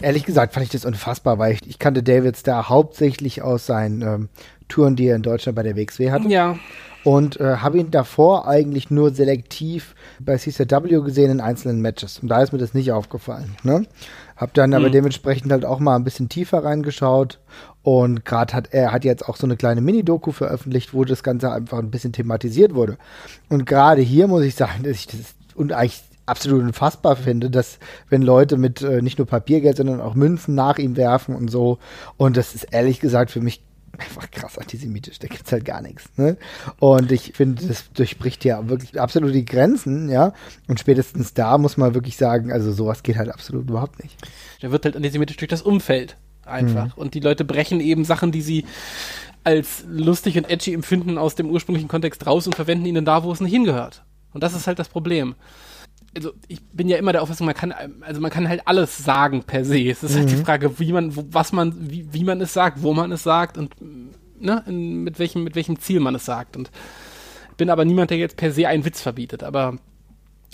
ehrlich 0.00 0.24
gesagt, 0.24 0.54
fand 0.54 0.64
ich 0.64 0.72
das 0.72 0.84
unfassbar, 0.84 1.38
weil 1.38 1.54
ich, 1.54 1.60
ich 1.66 1.78
kannte 1.78 2.02
Davids 2.02 2.42
da 2.42 2.68
hauptsächlich 2.68 3.42
aus 3.42 3.66
seinen 3.66 4.02
ähm, 4.02 4.28
Touren, 4.68 4.94
die 4.94 5.06
er 5.06 5.16
in 5.16 5.22
Deutschland 5.22 5.56
bei 5.56 5.64
der 5.64 5.76
WXW 5.76 6.10
hatte. 6.12 6.28
Ja 6.28 6.56
und 7.04 7.40
äh, 7.40 7.56
habe 7.56 7.78
ihn 7.78 7.90
davor 7.90 8.46
eigentlich 8.46 8.90
nur 8.90 9.12
selektiv 9.12 9.94
bei 10.20 10.36
CCW 10.36 11.02
gesehen 11.02 11.30
in 11.30 11.40
einzelnen 11.40 11.80
Matches. 11.80 12.18
Und 12.20 12.28
da 12.28 12.42
ist 12.42 12.52
mir 12.52 12.58
das 12.58 12.74
nicht 12.74 12.92
aufgefallen. 12.92 13.56
Ne? 13.62 13.86
Hab 14.36 14.54
dann 14.54 14.70
mhm. 14.70 14.76
aber 14.76 14.90
dementsprechend 14.90 15.50
halt 15.52 15.64
auch 15.64 15.78
mal 15.78 15.96
ein 15.96 16.04
bisschen 16.04 16.28
tiefer 16.28 16.64
reingeschaut 16.64 17.38
und 17.82 18.24
gerade 18.24 18.54
hat 18.54 18.68
er 18.72 18.92
hat 18.92 19.04
jetzt 19.04 19.28
auch 19.28 19.36
so 19.36 19.46
eine 19.46 19.56
kleine 19.56 19.80
Mini-Doku 19.80 20.32
veröffentlicht, 20.32 20.94
wo 20.94 21.04
das 21.04 21.22
Ganze 21.22 21.52
einfach 21.52 21.78
ein 21.78 21.90
bisschen 21.90 22.12
thematisiert 22.12 22.74
wurde. 22.74 22.96
Und 23.48 23.66
gerade 23.66 24.02
hier 24.02 24.28
muss 24.28 24.44
ich 24.44 24.54
sagen, 24.54 24.84
dass 24.84 24.92
ich 24.92 25.06
das 25.08 25.34
und 25.54 25.72
eigentlich 25.72 26.02
absolut 26.24 26.62
unfassbar 26.62 27.16
finde, 27.16 27.50
dass 27.50 27.78
wenn 28.08 28.22
Leute 28.22 28.56
mit 28.56 28.80
äh, 28.82 29.02
nicht 29.02 29.18
nur 29.18 29.26
Papiergeld, 29.26 29.76
sondern 29.76 30.00
auch 30.00 30.14
Münzen 30.14 30.54
nach 30.54 30.78
ihm 30.78 30.96
werfen 30.96 31.34
und 31.34 31.50
so. 31.50 31.78
Und 32.16 32.36
das 32.36 32.54
ist 32.54 32.68
ehrlich 32.70 33.00
gesagt 33.00 33.30
für 33.30 33.40
mich 33.40 33.62
einfach 33.98 34.30
krass 34.30 34.58
antisemitisch, 34.58 35.18
da 35.18 35.28
gibt's 35.28 35.52
halt 35.52 35.64
gar 35.64 35.82
nichts. 35.82 36.04
Ne? 36.16 36.36
Und 36.78 37.12
ich 37.12 37.32
finde, 37.34 37.66
das 37.66 37.92
durchbricht 37.92 38.44
ja 38.44 38.68
wirklich 38.68 39.00
absolut 39.00 39.34
die 39.34 39.44
Grenzen, 39.44 40.08
ja. 40.08 40.32
Und 40.66 40.80
spätestens 40.80 41.34
da 41.34 41.58
muss 41.58 41.76
man 41.76 41.94
wirklich 41.94 42.16
sagen, 42.16 42.52
also 42.52 42.72
sowas 42.72 43.02
geht 43.02 43.16
halt 43.16 43.30
absolut 43.30 43.68
überhaupt 43.68 44.02
nicht. 44.02 44.16
Der 44.62 44.72
wird 44.72 44.84
halt 44.84 44.96
antisemitisch 44.96 45.36
durch 45.36 45.48
das 45.48 45.62
Umfeld 45.62 46.16
einfach. 46.44 46.96
Mhm. 46.96 47.02
Und 47.02 47.14
die 47.14 47.20
Leute 47.20 47.44
brechen 47.44 47.80
eben 47.80 48.04
Sachen, 48.04 48.32
die 48.32 48.42
sie 48.42 48.64
als 49.44 49.84
lustig 49.88 50.38
und 50.38 50.48
edgy 50.48 50.72
empfinden 50.72 51.18
aus 51.18 51.34
dem 51.34 51.50
ursprünglichen 51.50 51.88
Kontext 51.88 52.26
raus 52.26 52.46
und 52.46 52.54
verwenden 52.54 52.86
ihn 52.86 52.94
dann 52.94 53.04
da, 53.04 53.24
wo 53.24 53.32
es 53.32 53.40
nicht 53.40 53.52
hingehört. 53.52 54.04
Und 54.32 54.42
das 54.42 54.54
ist 54.54 54.66
halt 54.66 54.78
das 54.78 54.88
Problem 54.88 55.34
also 56.14 56.32
ich 56.48 56.60
bin 56.72 56.88
ja 56.88 56.98
immer 56.98 57.12
der 57.12 57.22
Auffassung, 57.22 57.46
man 57.46 57.54
kann, 57.54 57.72
also 58.00 58.20
man 58.20 58.30
kann 58.30 58.48
halt 58.48 58.66
alles 58.66 58.98
sagen 58.98 59.44
per 59.44 59.64
se. 59.64 59.88
Es 59.88 60.02
ist 60.02 60.14
mhm. 60.14 60.18
halt 60.18 60.30
die 60.30 60.36
mhm. 60.36 60.44
Frage, 60.44 60.78
wie 60.78 60.92
man, 60.92 61.16
wo, 61.16 61.24
was 61.30 61.52
man, 61.52 61.74
wie, 61.90 62.12
wie 62.12 62.24
man 62.24 62.40
es 62.40 62.52
sagt, 62.52 62.82
wo 62.82 62.92
man 62.92 63.12
es 63.12 63.22
sagt 63.22 63.56
und 63.56 63.74
ne, 64.38 64.62
in, 64.66 65.02
mit 65.02 65.18
welchem, 65.18 65.44
mit 65.44 65.54
welchem 65.54 65.78
Ziel 65.78 66.00
man 66.00 66.14
es 66.14 66.24
sagt. 66.24 66.56
Und 66.56 66.70
bin 67.56 67.70
aber 67.70 67.84
niemand, 67.84 68.10
der 68.10 68.18
jetzt 68.18 68.36
per 68.36 68.52
se 68.52 68.68
einen 68.68 68.84
Witz 68.84 69.00
verbietet. 69.00 69.42
Aber 69.42 69.78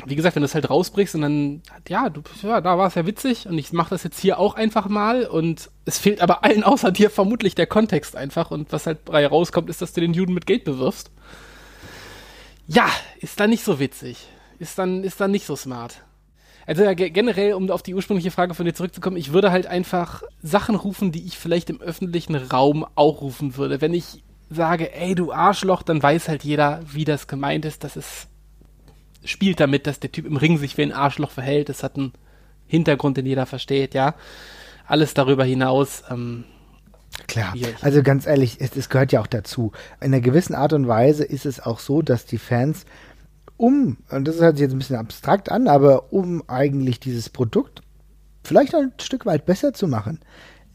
wie 0.07 0.15
gesagt, 0.15 0.37
wenn 0.37 0.43
du 0.43 0.47
es 0.47 0.55
halt 0.55 0.71
rausbrichst 0.71 1.17
und 1.17 1.23
dann, 1.23 1.63
ja, 1.89 2.09
du, 2.09 2.23
ja, 2.43 2.61
da 2.61 2.79
war 2.79 2.87
es 2.87 2.95
ja 2.95 3.05
witzig 3.05 3.49
und 3.49 3.59
ich 3.59 3.73
mache 3.73 3.91
das 3.91 4.05
jetzt 4.05 4.21
hier 4.21 4.39
auch 4.39 4.55
einfach 4.55 4.89
mal 4.89 5.27
und 5.27 5.71
es 5.87 5.99
fehlt 5.99 6.21
aber 6.21 6.45
allen 6.45 6.63
außer 6.63 6.93
dir 6.93 7.11
vermutlich 7.11 7.57
der 7.57 7.67
Kontext 7.67 8.15
einfach 8.15 8.53
und 8.53 8.71
was 8.73 8.87
halt 8.87 9.07
bei 9.07 9.27
rauskommt, 9.27 9.69
ist, 9.69 9.83
dass 9.83 9.93
du 9.93 10.01
den 10.01 10.15
Juden 10.15 10.35
mit 10.35 10.47
Geld 10.47 10.63
bewirfst. 10.63 11.11
Ja, 12.69 12.89
ist 13.19 13.41
dann 13.41 13.51
nicht 13.51 13.65
so 13.65 13.81
witzig 13.81 14.29
ist 14.59 14.79
dann, 14.79 15.05
ist 15.05 15.21
dann 15.21 15.31
nicht 15.31 15.47
so 15.47 15.57
smart. 15.57 16.03
Also 16.67 16.85
ja, 16.85 16.93
generell, 16.93 17.55
um 17.55 17.71
auf 17.71 17.83
die 17.83 17.95
ursprüngliche 17.95 18.31
Frage 18.31 18.53
von 18.53 18.67
dir 18.67 18.75
zurückzukommen, 18.75 19.17
ich 19.17 19.33
würde 19.33 19.51
halt 19.51 19.67
einfach 19.67 20.23
Sachen 20.43 20.75
rufen, 20.75 21.13
die 21.13 21.25
ich 21.25 21.39
vielleicht 21.39 21.71
im 21.71 21.81
öffentlichen 21.81 22.35
Raum 22.35 22.85
auch 22.95 23.23
rufen 23.23 23.57
würde. 23.57 23.81
Wenn 23.81 23.95
ich 23.95 24.23
sage, 24.51 24.95
ey, 24.95 25.15
du 25.15 25.33
Arschloch, 25.33 25.83
dann 25.83 26.03
weiß 26.03 26.29
halt 26.29 26.45
jeder, 26.45 26.81
wie 26.93 27.07
das 27.07 27.27
gemeint 27.27 27.65
ist. 27.65 27.85
Das 27.85 27.97
ist, 27.97 28.29
spielt 29.25 29.61
damit, 29.61 29.87
dass 29.87 29.99
der 29.99 30.13
Typ 30.13 30.27
im 30.27 30.37
Ring 30.37 30.59
sich 30.59 30.77
wie 30.77 30.83
ein 30.83 30.93
Arschloch 30.93 31.31
verhält. 31.31 31.71
Das 31.71 31.83
hat 31.83 31.97
einen 31.97 32.13
Hintergrund, 32.67 33.17
den 33.17 33.25
jeder 33.25 33.47
versteht, 33.47 33.95
ja. 33.95 34.15
Alles 34.87 35.15
darüber 35.15 35.45
hinaus, 35.45 36.03
ähm, 36.11 36.45
Klar, 37.27 37.55
also 37.81 38.03
ganz 38.03 38.27
ehrlich, 38.27 38.59
es, 38.61 38.77
es, 38.77 38.89
gehört 38.91 39.13
ja 39.13 39.21
auch 39.21 39.27
dazu. 39.27 39.73
In 40.01 40.13
einer 40.13 40.21
gewissen 40.21 40.55
Art 40.55 40.73
und 40.73 40.87
Weise 40.87 41.25
ist 41.25 41.47
es 41.47 41.59
auch 41.59 41.81
so, 41.81 42.01
dass 42.03 42.27
die 42.27 42.39
Fans 42.39 42.85
um, 43.59 43.99
und 44.11 44.27
das 44.27 44.41
hört 44.41 44.57
sich 44.57 44.63
jetzt 44.63 44.73
ein 44.73 44.79
bisschen 44.79 44.97
abstrakt 44.97 45.51
an, 45.51 45.69
aber 45.69 46.13
um 46.13 46.43
eigentlich 46.49 47.01
dieses 47.01 47.29
Produkt 47.29 47.83
vielleicht 48.45 48.73
noch 48.73 48.81
ein 48.81 48.93
Stück 48.99 49.27
weit 49.27 49.45
besser 49.45 49.75
zu 49.75 49.89
machen, 49.89 50.21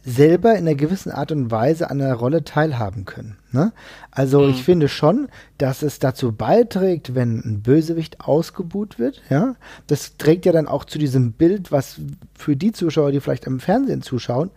selber 0.05 0.51
in 0.51 0.67
einer 0.67 0.75
gewissen 0.75 1.11
Art 1.11 1.31
und 1.31 1.49
Weise 1.49 1.89
an 1.89 1.99
der 1.99 2.13
Rolle 2.13 2.43
teilhaben 2.43 3.05
können. 3.05 3.37
Ne? 3.51 3.71
Also 4.11 4.41
mhm. 4.41 4.49
ich 4.49 4.63
finde 4.63 4.89
schon, 4.89 5.29
dass 5.57 5.81
es 5.81 5.99
dazu 5.99 6.33
beiträgt, 6.33 7.15
wenn 7.15 7.39
ein 7.39 7.61
Bösewicht 7.61 8.19
ausgebuht 8.19 8.99
wird. 8.99 9.21
Ja, 9.29 9.55
das 9.87 10.17
trägt 10.17 10.45
ja 10.45 10.51
dann 10.51 10.67
auch 10.67 10.83
zu 10.83 10.99
diesem 10.99 11.31
Bild, 11.31 11.71
was 11.71 12.01
für 12.35 12.57
die 12.57 12.73
Zuschauer, 12.73 13.11
die 13.13 13.21
vielleicht 13.21 13.45
im 13.45 13.61
Fernsehen 13.61 14.01
zuschauen, 14.01 14.51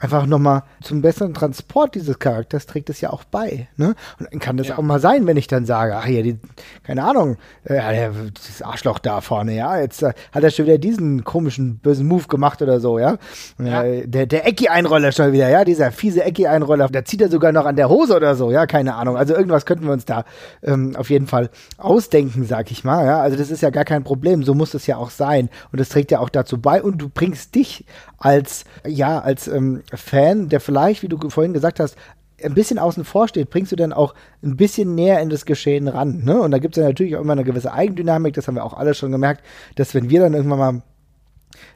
einfach 0.00 0.26
nochmal 0.26 0.62
zum 0.82 1.02
besseren 1.02 1.34
Transport 1.34 1.94
dieses 1.94 2.18
Charakters 2.18 2.66
trägt 2.66 2.90
es 2.90 3.00
ja 3.00 3.10
auch 3.10 3.24
bei. 3.24 3.68
Ne? 3.76 3.94
Und 4.18 4.32
dann 4.32 4.40
kann 4.40 4.56
das 4.56 4.68
ja. 4.68 4.78
auch 4.78 4.82
mal 4.82 4.98
sein, 4.98 5.26
wenn 5.26 5.36
ich 5.36 5.46
dann 5.46 5.66
sage, 5.66 5.94
ach 5.96 6.06
ja, 6.06 6.22
die, 6.22 6.38
keine 6.82 7.04
Ahnung, 7.04 7.36
äh, 7.64 8.08
das 8.34 8.62
Arschloch 8.62 8.98
da 8.98 9.20
vorne, 9.20 9.54
ja, 9.54 9.78
jetzt 9.78 10.02
äh, 10.02 10.12
hat 10.32 10.42
er 10.42 10.50
schon 10.50 10.66
wieder 10.66 10.78
diesen 10.78 11.22
komischen 11.22 11.78
bösen 11.78 12.08
Move 12.08 12.26
gemacht 12.26 12.62
oder 12.62 12.80
so, 12.80 12.98
ja. 12.98 13.18
ja. 13.58 13.82
Äh, 13.84 14.08
der 14.08 14.26
der 14.26 14.46
Ecki-Einroller 14.46 15.12
schon 15.12 15.32
wieder, 15.32 15.48
ja, 15.50 15.64
dieser 15.64 15.92
fiese 15.92 16.24
Ecki-Einroller, 16.24 16.88
da 16.88 17.04
zieht 17.04 17.20
er 17.20 17.28
sogar 17.28 17.52
noch 17.52 17.66
an 17.66 17.76
der 17.76 17.90
Hose 17.90 18.16
oder 18.16 18.34
so, 18.34 18.50
ja, 18.50 18.66
keine 18.66 18.94
Ahnung. 18.94 19.16
Also 19.16 19.34
irgendwas 19.34 19.66
könnten 19.66 19.84
wir 19.84 19.92
uns 19.92 20.06
da 20.06 20.24
ähm, 20.62 20.96
auf 20.96 21.10
jeden 21.10 21.26
Fall 21.26 21.50
ausdenken, 21.76 22.44
sag 22.46 22.70
ich 22.70 22.84
mal, 22.84 23.04
ja. 23.04 23.20
Also 23.20 23.36
das 23.36 23.50
ist 23.50 23.60
ja 23.60 23.68
gar 23.68 23.84
kein 23.84 24.02
Problem, 24.02 24.42
so 24.44 24.54
muss 24.54 24.72
es 24.72 24.86
ja 24.86 24.96
auch 24.96 25.10
sein. 25.10 25.50
Und 25.72 25.80
das 25.80 25.90
trägt 25.90 26.10
ja 26.10 26.20
auch 26.20 26.30
dazu 26.30 26.58
bei 26.58 26.82
und 26.82 26.98
du 26.98 27.10
bringst 27.10 27.54
dich 27.54 27.84
als, 28.18 28.64
ja, 28.86 29.18
als 29.18 29.48
ähm, 29.48 29.82
Fan, 29.94 30.48
der 30.48 30.60
vielleicht, 30.60 31.02
wie 31.02 31.08
du 31.08 31.18
vorhin 31.30 31.52
gesagt 31.52 31.80
hast, 31.80 31.96
ein 32.42 32.54
bisschen 32.54 32.78
außen 32.78 33.04
vor 33.04 33.28
steht, 33.28 33.50
bringst 33.50 33.72
du 33.72 33.76
dann 33.76 33.92
auch 33.92 34.14
ein 34.42 34.56
bisschen 34.56 34.94
näher 34.94 35.20
in 35.20 35.28
das 35.28 35.44
Geschehen 35.44 35.88
ran. 35.88 36.24
Ne? 36.24 36.40
Und 36.40 36.52
da 36.52 36.58
gibt 36.58 36.76
es 36.76 36.80
ja 36.80 36.88
natürlich 36.88 37.16
auch 37.16 37.20
immer 37.20 37.32
eine 37.32 37.44
gewisse 37.44 37.72
Eigendynamik, 37.72 38.34
das 38.34 38.48
haben 38.48 38.54
wir 38.54 38.64
auch 38.64 38.74
alle 38.74 38.94
schon 38.94 39.12
gemerkt, 39.12 39.44
dass 39.76 39.94
wenn 39.94 40.10
wir 40.10 40.20
dann 40.20 40.34
irgendwann 40.34 40.58
mal 40.58 40.82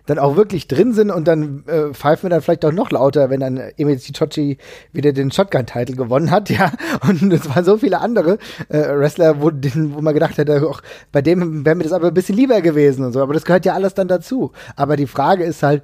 dann 0.06 0.18
auch 0.18 0.36
wirklich 0.36 0.68
drin 0.68 0.92
sind 0.92 1.10
und 1.10 1.26
dann 1.26 1.64
äh, 1.66 1.92
pfeifen 1.92 2.24
wir 2.24 2.30
dann 2.30 2.42
vielleicht 2.42 2.64
auch 2.64 2.72
noch 2.72 2.90
lauter, 2.90 3.30
wenn 3.30 3.40
dann 3.40 3.56
Emil 3.76 3.98
Chichochi 3.98 4.58
wieder 4.92 5.12
den 5.12 5.30
Shotgun-Title 5.30 5.96
gewonnen 5.96 6.30
hat, 6.30 6.50
ja. 6.50 6.72
Und 7.08 7.32
es 7.32 7.48
waren 7.48 7.64
so 7.64 7.78
viele 7.78 8.00
andere 8.00 8.38
äh, 8.68 8.96
Wrestler, 8.96 9.40
wo, 9.40 9.50
den, 9.50 9.94
wo 9.94 10.00
man 10.00 10.14
gedacht 10.14 10.38
hätte, 10.38 10.66
auch 10.68 10.80
bei 11.10 11.22
dem 11.22 11.64
wäre 11.64 11.74
mir 11.74 11.84
das 11.84 11.92
aber 11.92 12.08
ein 12.08 12.14
bisschen 12.14 12.36
lieber 12.36 12.60
gewesen 12.60 13.04
und 13.04 13.12
so. 13.12 13.22
Aber 13.22 13.34
das 13.34 13.44
gehört 13.44 13.64
ja 13.64 13.74
alles 13.74 13.94
dann 13.94 14.08
dazu. 14.08 14.52
Aber 14.76 14.96
die 14.96 15.06
Frage 15.06 15.44
ist 15.44 15.62
halt, 15.62 15.82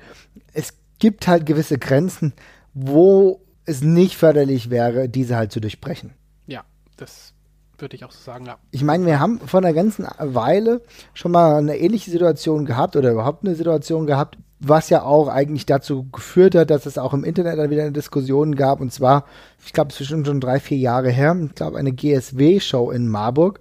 es 0.53 0.75
gibt 1.01 1.27
halt 1.27 1.45
gewisse 1.47 1.79
Grenzen, 1.79 2.33
wo 2.73 3.41
es 3.65 3.83
nicht 3.83 4.17
förderlich 4.17 4.71
wäre, 4.71 5.09
diese 5.09 5.37
halt 5.37 5.51
zu 5.51 5.61
durchbrechen. 5.61 6.13
Ja, 6.47 6.63
das 6.97 7.35
würde 7.79 7.97
ich 7.97 8.05
auch 8.05 8.11
so 8.11 8.23
sagen, 8.23 8.47
ja. 8.47 8.59
Ich 8.71 8.85
meine, 8.85 9.07
wir 9.07 9.19
haben 9.19 9.41
vor 9.41 9.59
einer 9.59 9.73
ganzen 9.73 10.07
Weile 10.19 10.83
schon 11.15 11.33
mal 11.33 11.57
eine 11.57 11.79
ähnliche 11.79 12.11
Situation 12.11 12.67
gehabt 12.67 12.95
oder 12.97 13.13
überhaupt 13.13 13.45
eine 13.45 13.55
Situation 13.55 14.07
gehabt, 14.07 14.39
was 14.61 14.91
ja 14.91 15.03
auch 15.03 15.29
eigentlich 15.29 15.65
dazu 15.65 16.07
geführt 16.11 16.55
hat, 16.55 16.71
dass 16.71 16.85
es 16.85 16.99
auch 16.99 17.15
im 17.15 17.25
Internet 17.25 17.59
dann 17.59 17.71
wieder 17.71 17.83
eine 17.83 17.93
Diskussion 17.93 18.55
gab. 18.55 18.81
Und 18.81 18.93
zwar, 18.93 19.25
ich 19.65 19.73
glaube, 19.73 19.91
es 19.91 20.01
ist 20.01 20.09
schon 20.09 20.41
drei, 20.41 20.61
vier 20.61 20.77
Jahre 20.77 21.11
her, 21.11 21.35
ich 21.43 21.55
glaube, 21.55 21.79
eine 21.79 21.93
GSW-Show 21.93 22.91
in 22.91 23.09
Marburg, 23.09 23.61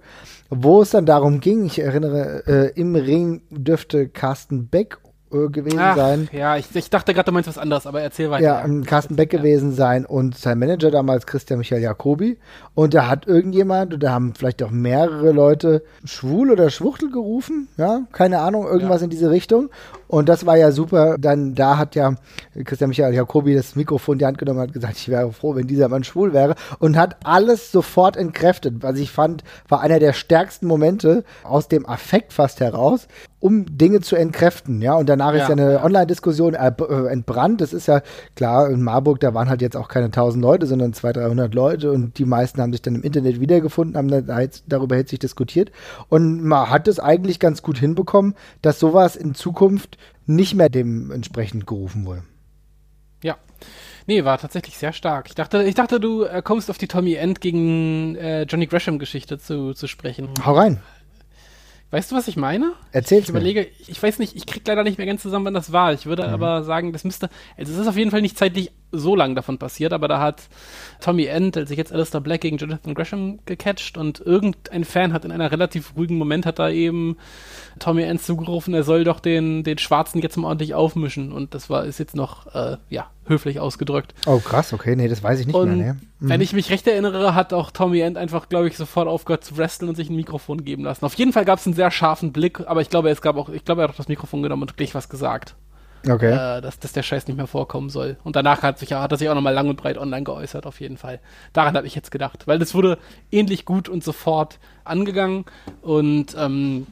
wo 0.50 0.82
es 0.82 0.90
dann 0.90 1.06
darum 1.06 1.40
ging, 1.40 1.64
ich 1.64 1.78
erinnere, 1.78 2.46
äh, 2.46 2.78
im 2.78 2.94
Ring 2.94 3.40
dürfte 3.50 4.08
Carsten 4.08 4.68
Beck 4.68 4.98
äh, 5.32 5.48
gewesen 5.48 5.78
Ach, 5.80 5.96
sein. 5.96 6.28
Ja, 6.32 6.56
ich, 6.56 6.74
ich 6.74 6.90
dachte 6.90 7.14
gerade, 7.14 7.26
du 7.26 7.32
meinst 7.32 7.48
was 7.48 7.58
anderes, 7.58 7.86
aber 7.86 8.00
erzähl 8.00 8.30
weiter. 8.30 8.44
Ja, 8.44 8.66
ja. 8.66 8.80
Carsten 8.82 9.16
Beck 9.16 9.32
ja. 9.32 9.38
gewesen 9.38 9.72
sein 9.72 10.04
und 10.04 10.36
sein 10.36 10.58
Manager 10.58 10.90
damals 10.90 11.26
Christian 11.26 11.58
Michael 11.58 11.82
Jacobi. 11.82 12.38
Und 12.74 12.94
da 12.94 13.08
hat 13.08 13.26
irgendjemand, 13.26 13.94
oder 13.94 14.12
haben 14.12 14.34
vielleicht 14.34 14.62
auch 14.62 14.70
mehrere 14.70 15.32
Leute 15.32 15.82
schwul 16.04 16.50
oder 16.50 16.70
schwuchtel 16.70 17.10
gerufen, 17.10 17.68
ja, 17.76 18.02
keine 18.12 18.40
Ahnung, 18.40 18.66
irgendwas 18.66 19.00
ja. 19.00 19.04
in 19.04 19.10
diese 19.10 19.30
Richtung. 19.30 19.70
Und 20.10 20.28
das 20.28 20.44
war 20.44 20.56
ja 20.56 20.72
super. 20.72 21.16
Dann 21.18 21.54
da 21.54 21.78
hat 21.78 21.94
ja 21.94 22.16
Christian 22.64 22.90
Michael 22.90 23.14
Jacobi 23.14 23.54
das 23.54 23.76
Mikrofon 23.76 24.14
in 24.14 24.18
die 24.18 24.26
Hand 24.26 24.38
genommen 24.38 24.58
und 24.58 24.66
hat 24.66 24.74
gesagt, 24.74 24.96
ich 24.96 25.08
wäre 25.08 25.32
froh, 25.32 25.54
wenn 25.54 25.68
dieser 25.68 25.88
Mann 25.88 26.02
schwul 26.02 26.32
wäre. 26.32 26.56
Und 26.80 26.96
hat 26.96 27.18
alles 27.24 27.70
sofort 27.70 28.16
entkräftet. 28.16 28.82
Was 28.82 28.98
ich 28.98 29.12
fand, 29.12 29.44
war 29.68 29.80
einer 29.82 30.00
der 30.00 30.12
stärksten 30.12 30.66
Momente 30.66 31.22
aus 31.44 31.68
dem 31.68 31.86
Affekt 31.86 32.32
fast 32.32 32.58
heraus, 32.58 33.06
um 33.40 33.64
Dinge 33.76 34.00
zu 34.00 34.16
entkräften. 34.16 34.82
Ja, 34.82 34.94
und 34.94 35.08
danach 35.08 35.34
ja, 35.34 35.42
ist 35.42 35.48
ja 35.48 35.54
eine 35.54 35.82
Online-Diskussion 35.82 36.54
äh, 36.54 36.70
äh, 36.78 37.06
entbrannt. 37.08 37.60
Das 37.60 37.72
ist 37.72 37.88
ja 37.88 38.02
klar, 38.36 38.70
in 38.70 38.82
Marburg, 38.82 39.18
da 39.20 39.34
waren 39.34 39.48
halt 39.48 39.62
jetzt 39.62 39.76
auch 39.76 39.88
keine 39.88 40.10
tausend 40.10 40.42
Leute, 40.42 40.66
sondern 40.66 40.92
200, 40.92 41.24
300 41.24 41.54
Leute. 41.54 41.90
Und 41.90 42.18
die 42.18 42.26
meisten 42.26 42.60
haben 42.60 42.72
sich 42.72 42.82
dann 42.82 42.94
im 42.94 43.02
Internet 43.02 43.40
wiedergefunden, 43.40 43.96
haben 43.96 44.08
dann 44.08 44.50
darüber 44.66 44.96
hitzig 44.96 45.20
diskutiert. 45.20 45.72
Und 46.08 46.44
man 46.44 46.68
hat 46.68 46.86
es 46.86 47.00
eigentlich 47.00 47.40
ganz 47.40 47.62
gut 47.62 47.78
hinbekommen, 47.78 48.34
dass 48.60 48.78
sowas 48.78 49.16
in 49.16 49.34
Zukunft 49.34 49.96
nicht 50.26 50.54
mehr 50.54 50.68
dementsprechend 50.68 51.66
gerufen 51.66 52.04
wurde. 52.04 52.22
Ja. 53.22 53.36
Nee, 54.06 54.24
war 54.24 54.38
tatsächlich 54.38 54.76
sehr 54.76 54.92
stark. 54.92 55.28
Ich 55.28 55.34
dachte, 55.34 55.62
ich 55.62 55.74
dachte, 55.74 55.98
du 55.98 56.24
äh, 56.24 56.42
kommst 56.42 56.70
auf 56.70 56.78
die 56.78 56.88
Tommy 56.88 57.14
End 57.14 57.40
gegen 57.40 58.16
äh, 58.16 58.42
Johnny 58.42 58.66
Gresham 58.66 58.98
Geschichte 58.98 59.38
zu, 59.38 59.72
zu 59.72 59.86
sprechen. 59.86 60.28
Hau 60.44 60.54
rein. 60.54 60.80
Weißt 61.92 62.12
du, 62.12 62.16
was 62.16 62.28
ich 62.28 62.36
meine? 62.36 62.74
Erzähl 62.92 63.18
Ich 63.18 63.28
überlege, 63.28 63.66
ich, 63.80 63.88
ich 63.88 64.02
weiß 64.02 64.20
nicht, 64.20 64.36
ich 64.36 64.46
krieg 64.46 64.62
leider 64.66 64.84
nicht 64.84 64.98
mehr 64.98 65.08
ganz 65.08 65.22
zusammen, 65.22 65.46
wann 65.46 65.54
das 65.54 65.72
war. 65.72 65.92
Ich 65.92 66.06
würde 66.06 66.26
mhm. 66.28 66.34
aber 66.34 66.62
sagen, 66.62 66.92
das 66.92 67.02
müsste, 67.02 67.28
also 67.56 67.72
es 67.72 67.78
ist 67.78 67.88
auf 67.88 67.96
jeden 67.96 68.12
Fall 68.12 68.22
nicht 68.22 68.38
zeitlich 68.38 68.70
so 68.92 69.16
lang 69.16 69.34
davon 69.34 69.58
passiert, 69.58 69.92
aber 69.92 70.06
da 70.06 70.20
hat 70.20 70.42
Tommy 71.00 71.24
End, 71.24 71.56
als 71.56 71.68
sich 71.68 71.78
jetzt 71.78 71.92
Alistair 71.92 72.20
Black 72.20 72.42
gegen 72.42 72.58
Jonathan 72.58 72.94
Gresham 72.94 73.40
gecatcht 73.44 73.96
und 73.96 74.20
irgendein 74.20 74.84
Fan 74.84 75.12
hat 75.12 75.24
in 75.24 75.32
einer 75.32 75.50
relativ 75.50 75.96
ruhigen 75.96 76.16
Moment 76.16 76.46
hat 76.46 76.58
da 76.58 76.70
eben 76.70 77.16
Tommy 77.78 78.02
End 78.02 78.22
zugerufen, 78.22 78.74
er 78.74 78.84
soll 78.84 79.04
doch 79.04 79.20
den, 79.20 79.64
den 79.64 79.78
Schwarzen 79.78 80.20
jetzt 80.20 80.36
mal 80.36 80.48
ordentlich 80.48 80.74
aufmischen 80.74 81.32
und 81.32 81.54
das 81.54 81.70
war, 81.70 81.84
ist 81.84 81.98
jetzt 81.98 82.16
noch, 82.16 82.54
äh, 82.54 82.76
ja, 82.88 83.10
höflich 83.30 83.60
ausgedrückt. 83.60 84.14
Oh 84.26 84.38
krass, 84.38 84.72
okay, 84.72 84.94
nee, 84.96 85.08
das 85.08 85.22
weiß 85.22 85.40
ich 85.40 85.46
nicht 85.46 85.54
und 85.54 85.78
mehr. 85.78 85.94
Nee. 85.94 86.00
Mhm. 86.20 86.28
Wenn 86.28 86.40
ich 86.42 86.52
mich 86.52 86.70
recht 86.70 86.86
erinnere, 86.86 87.34
hat 87.34 87.52
auch 87.52 87.70
Tommy 87.70 88.00
End 88.00 88.18
einfach, 88.18 88.48
glaube 88.48 88.68
ich, 88.68 88.76
sofort 88.76 89.08
aufgehört 89.08 89.44
zu 89.44 89.56
wresteln 89.56 89.88
und 89.88 89.94
sich 89.94 90.10
ein 90.10 90.16
Mikrofon 90.16 90.64
geben 90.64 90.84
lassen. 90.84 91.04
Auf 91.04 91.14
jeden 91.14 91.32
Fall 91.32 91.44
gab 91.44 91.58
es 91.58 91.66
einen 91.66 91.74
sehr 91.74 91.90
scharfen 91.90 92.32
Blick, 92.32 92.60
aber 92.66 92.82
ich 92.82 92.90
glaube, 92.90 93.08
es 93.08 93.22
gab 93.22 93.36
auch, 93.36 93.48
ich 93.48 93.64
glaube, 93.64 93.80
er 93.80 93.84
hat 93.84 93.92
auch 93.92 93.96
das 93.96 94.08
Mikrofon 94.08 94.42
genommen 94.42 94.62
und 94.62 94.76
gleich 94.76 94.94
was 94.94 95.08
gesagt. 95.08 95.54
Okay. 96.08 96.32
Äh, 96.32 96.60
dass, 96.60 96.78
dass 96.78 96.92
der 96.92 97.02
Scheiß 97.02 97.26
nicht 97.26 97.36
mehr 97.36 97.46
vorkommen 97.46 97.90
soll. 97.90 98.16
Und 98.24 98.36
danach 98.36 98.62
hat, 98.62 98.78
sich, 98.78 98.92
hat 98.92 99.12
er 99.12 99.18
sich 99.18 99.28
auch 99.28 99.34
nochmal 99.34 99.54
lang 99.54 99.68
und 99.68 99.76
breit 99.76 99.98
online 99.98 100.24
geäußert, 100.24 100.66
auf 100.66 100.80
jeden 100.80 100.96
Fall. 100.96 101.20
Daran 101.52 101.76
habe 101.76 101.86
ich 101.86 101.94
jetzt 101.94 102.10
gedacht. 102.10 102.46
Weil 102.46 102.58
das 102.58 102.74
wurde 102.74 102.98
ähnlich 103.30 103.64
gut 103.64 103.88
und 103.88 104.02
sofort 104.02 104.58
angegangen. 104.84 105.44
Und 105.82 106.34
ähm, 106.38 106.86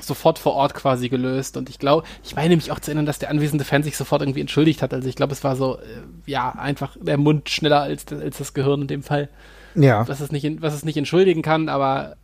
sofort 0.00 0.38
vor 0.38 0.54
Ort 0.54 0.74
quasi 0.74 1.08
gelöst. 1.08 1.56
Und 1.56 1.68
ich 1.68 1.78
glaube, 1.78 2.06
ich 2.24 2.36
meine 2.36 2.56
mich 2.56 2.70
auch 2.70 2.80
zu 2.80 2.90
erinnern, 2.90 3.06
dass 3.06 3.18
der 3.18 3.30
anwesende 3.30 3.64
Fan 3.64 3.82
sich 3.82 3.96
sofort 3.96 4.22
irgendwie 4.22 4.40
entschuldigt 4.40 4.82
hat. 4.82 4.94
Also 4.94 5.08
ich 5.08 5.16
glaube, 5.16 5.32
es 5.32 5.44
war 5.44 5.56
so, 5.56 5.78
äh, 5.78 5.82
ja, 6.26 6.50
einfach 6.50 6.96
der 7.00 7.18
Mund 7.18 7.50
schneller 7.50 7.80
als, 7.80 8.06
als 8.12 8.38
das 8.38 8.54
Gehirn 8.54 8.82
in 8.82 8.88
dem 8.88 9.02
Fall. 9.02 9.28
Ja. 9.74 10.06
Was 10.08 10.20
es 10.20 10.32
nicht, 10.32 10.62
was 10.62 10.74
es 10.74 10.84
nicht 10.84 10.96
entschuldigen 10.96 11.42
kann, 11.42 11.68
aber 11.68 12.16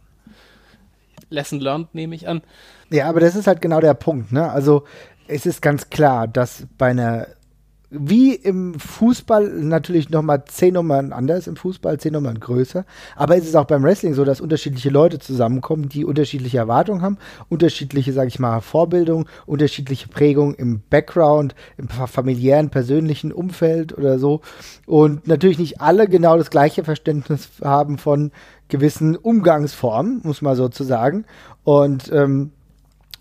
Lesson 1.31 1.61
learned, 1.61 1.95
nehme 1.95 2.15
ich 2.15 2.29
an. 2.29 2.43
Ja, 2.91 3.09
aber 3.09 3.21
das 3.21 3.37
ist 3.37 3.47
halt 3.47 3.61
genau 3.61 3.81
der 3.81 3.95
Punkt, 3.95 4.33
ne? 4.33 4.51
Also 4.51 4.85
es 5.27 5.47
ist 5.47 5.63
ganz 5.63 5.91
klar, 5.91 6.29
dass 6.29 6.67
bei 6.79 6.89
einer 6.89 7.27
wie 7.97 8.35
im 8.35 8.79
Fußball 8.79 9.49
natürlich 9.49 10.11
nochmal 10.11 10.45
zehn 10.47 10.75
Nummern 10.75 11.13
anders 11.13 11.47
im 11.47 11.57
Fußball, 11.57 11.99
zehn 11.99 12.13
Nummern 12.13 12.41
größer. 12.41 12.85
Aber 13.17 13.37
es 13.37 13.45
ist 13.45 13.55
auch 13.55 13.67
beim 13.67 13.83
Wrestling 13.83 14.15
so, 14.15 14.25
dass 14.25 14.41
unterschiedliche 14.41 14.91
Leute 14.91 15.19
zusammenkommen, 15.19 15.89
die 15.89 16.05
unterschiedliche 16.05 16.59
Erwartungen 16.59 17.03
haben, 17.03 17.19
unterschiedliche, 17.49 18.13
sag 18.13 18.29
ich 18.29 18.39
mal, 18.39 18.61
Vorbildung, 18.61 19.27
unterschiedliche 19.47 20.09
Prägung 20.09 20.55
im 20.55 20.83
Background, 20.91 21.55
im 21.77 21.89
familiären, 21.89 22.71
persönlichen 22.71 23.33
Umfeld 23.33 23.97
oder 23.97 24.19
so. 24.19 24.41
Und 24.87 25.27
natürlich 25.29 25.59
nicht 25.59 25.81
alle 25.81 26.09
genau 26.09 26.37
das 26.37 26.51
gleiche 26.51 26.85
Verständnis 26.85 27.49
haben 27.63 27.99
von 27.99 28.33
gewissen 28.69 29.17
Umgangsformen, 29.17 30.21
muss 30.25 30.43
man 30.43 30.57
so 30.57 30.69
zu 30.69 30.85
sagen. 30.85 31.25
Und 31.63 32.11
ähm, 32.13 32.51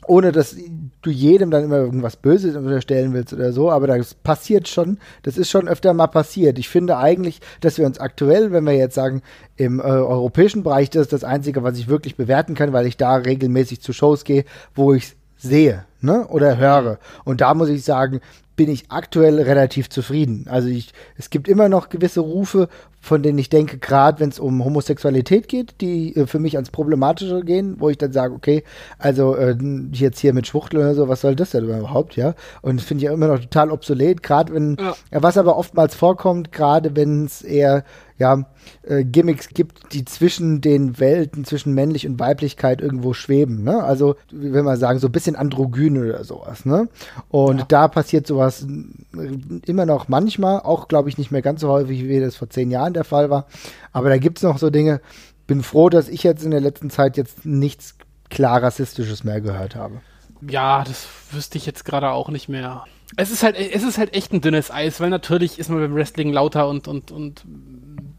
ohne 0.08 0.32
dass 0.32 0.56
du 1.02 1.10
jedem 1.10 1.52
dann 1.52 1.64
immer 1.64 1.78
irgendwas 1.78 2.16
Böses 2.16 2.56
unterstellen 2.56 3.14
willst 3.14 3.34
oder 3.34 3.52
so, 3.52 3.72
aber 3.72 3.88
das 3.88 4.14
passiert 4.14 4.68
schon, 4.68 4.98
das 5.24 5.38
ist 5.38 5.50
schon 5.50 5.68
öfter 5.68 5.94
mal 5.94 6.08
passiert. 6.08 6.58
Ich 6.60 6.70
finde 6.70 6.98
eigentlich, 6.98 7.42
dass 7.62 7.78
wir 7.78 7.86
uns 7.86 8.00
aktuell, 8.00 8.52
wenn 8.52 8.66
wir 8.66 8.74
jetzt 8.74 8.96
sagen, 8.96 9.22
im 9.58 9.80
äh, 9.80 9.84
europäischen 9.84 10.64
Bereich, 10.64 10.90
das 10.90 11.04
ist 11.04 11.14
das 11.14 11.24
Einzige, 11.24 11.64
was 11.64 11.78
ich 11.78 11.88
wirklich 11.88 12.16
bewerten 12.16 12.56
kann, 12.56 12.74
weil 12.74 12.88
ich 12.88 12.98
da 12.98 13.16
regelmäßig 13.16 13.82
zu 13.82 13.94
Shows 13.94 14.24
gehe, 14.24 14.46
wo 14.76 14.94
ich 14.94 15.16
sehe 15.38 15.86
ne, 16.02 16.28
oder 16.28 16.58
höre. 16.58 17.00
Und 17.24 17.42
da 17.42 17.54
muss 17.54 17.70
ich 17.70 17.84
sagen, 17.84 18.22
bin 18.56 18.70
ich 18.70 18.86
aktuell 18.90 19.42
relativ 19.42 19.90
zufrieden. 19.90 20.46
Also 20.50 20.68
ich, 20.68 20.94
es 21.18 21.30
gibt 21.30 21.48
immer 21.48 21.70
noch 21.70 21.90
gewisse 21.90 22.20
Rufe, 22.20 22.70
von 23.04 23.22
denen 23.22 23.38
ich 23.38 23.50
denke, 23.50 23.80
gerade 23.80 24.22
wenn 24.22 24.30
es 24.30 24.40
um 24.40 24.64
Homosexualität 24.64 25.50
geht, 25.50 25.82
die 25.82 26.16
äh, 26.16 26.26
für 26.26 26.40
mich 26.40 26.56
ans 26.56 26.70
Problematische 26.70 27.44
gehen, 27.44 27.76
wo 27.80 27.90
ich 27.90 27.98
dann 27.98 28.14
sage, 28.14 28.34
okay, 28.34 28.64
also 28.98 29.36
äh, 29.36 29.58
jetzt 29.92 30.20
hier 30.20 30.34
mit 30.34 30.48
Schwuchtel 30.48 30.80
oder 30.80 30.96
so, 30.96 31.10
was 31.10 31.22
soll 31.22 31.36
das 31.36 31.52
denn 31.52 31.66
überhaupt, 31.66 32.16
ja? 32.16 32.34
Und 32.62 32.80
das 32.80 32.86
finde 32.86 33.04
ich 33.04 33.06
ja 33.08 33.14
immer 33.14 33.28
noch 33.28 33.40
total 33.40 33.72
obsolet, 33.72 34.24
gerade 34.24 34.54
wenn, 34.54 34.78
ja. 34.80 34.96
was 35.12 35.38
aber 35.38 35.58
oftmals 35.58 35.96
vorkommt, 35.96 36.52
gerade 36.52 36.96
wenn 36.96 37.26
es 37.26 37.42
eher 37.42 37.84
ja, 38.18 38.46
äh, 38.84 39.04
Gimmicks 39.04 39.50
gibt, 39.50 39.94
die 39.94 40.06
zwischen 40.06 40.62
den 40.62 41.00
Welten, 41.00 41.46
zwischen 41.46 41.74
männlich 41.74 42.08
und 42.08 42.20
Weiblichkeit 42.20 42.82
irgendwo 42.82 43.14
schweben. 43.14 43.64
Ne? 43.64 43.84
Also, 43.84 44.16
will 44.32 44.64
man 44.64 44.78
sagen, 44.78 45.00
so 45.00 45.08
ein 45.08 45.12
bisschen 45.12 45.36
androgyn 45.36 45.98
oder 45.98 46.24
sowas. 46.24 46.66
Ne? 46.66 46.90
Und 47.30 47.60
ja. 47.60 47.66
da 47.68 47.88
passiert 47.88 48.28
sowas 48.28 48.66
immer 49.66 49.86
noch 49.86 50.08
manchmal, 50.08 50.60
auch 50.60 50.88
glaube 50.88 51.10
ich 51.10 51.18
nicht 51.18 51.32
mehr 51.32 51.42
ganz 51.42 51.62
so 51.62 51.70
häufig, 51.70 52.04
wie 52.04 52.20
das 52.20 52.36
vor 52.36 52.50
zehn 52.50 52.72
Jahren 52.72 52.94
der 52.94 53.04
Fall 53.04 53.30
war. 53.30 53.48
Aber 53.92 54.10
da 54.10 54.18
gibt 54.18 54.38
es 54.38 54.44
noch 54.44 54.58
so 54.58 54.70
Dinge. 54.70 55.02
Bin 55.46 55.62
froh, 55.62 55.90
dass 55.90 56.08
ich 56.08 56.24
jetzt 56.24 56.44
in 56.44 56.52
der 56.52 56.62
letzten 56.62 56.90
Zeit 56.90 57.18
jetzt 57.18 57.46
nichts 57.46 57.96
klar 58.30 58.64
Rassistisches 58.64 59.24
mehr 59.24 59.42
gehört 59.42 59.76
habe. 59.76 60.02
Ja, 60.42 60.84
das 60.84 61.08
wüsste 61.32 61.58
ich 61.58 61.66
jetzt 61.66 61.86
gerade 61.86 62.10
auch 62.12 62.30
nicht 62.30 62.50
mehr. 62.50 62.86
Es 63.16 63.32
ist 63.32 63.44
halt, 63.44 63.56
es 63.58 63.84
ist 63.84 63.98
halt 63.98 64.14
echt 64.14 64.34
ein 64.34 64.42
dünnes 64.42 64.72
Eis, 64.72 65.00
weil 65.00 65.10
natürlich 65.10 65.60
ist 65.60 65.70
man 65.70 65.80
beim 65.80 65.94
Wrestling 65.94 66.34
lauter 66.34 66.68
und, 66.68 66.88
und, 66.88 67.12
und 67.12 67.46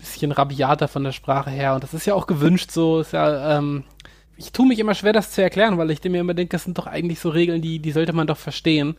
bisschen 0.05 0.33
rabiater 0.33 0.89
von 0.89 1.05
der 1.05 1.13
Sprache 1.13 1.51
her. 1.51 1.75
Und 1.75 1.83
das 1.83 1.95
ist 1.95 2.07
ja 2.07 2.15
auch 2.15 2.27
gewünscht 2.27 2.71
so. 2.71 3.01
Ist 3.01 3.13
ja, 3.13 3.59
ähm, 3.59 3.85
ich 4.37 4.53
tue 4.53 4.67
mich 4.67 4.79
immer 4.79 4.95
schwer, 4.95 5.13
das 5.13 5.31
zu 5.31 5.43
erklären, 5.43 5.79
weil 5.79 5.91
ich 5.91 6.03
mir 6.05 6.21
immer 6.21 6.35
denke, 6.35 6.53
das 6.53 6.65
sind 6.65 6.79
doch 6.79 6.87
eigentlich 6.87 7.21
so 7.21 7.31
Regeln, 7.31 7.63
die, 7.63 7.79
die 7.79 7.93
sollte 7.93 8.13
man 8.13 8.27
doch 8.27 8.37
verstehen. 8.37 8.97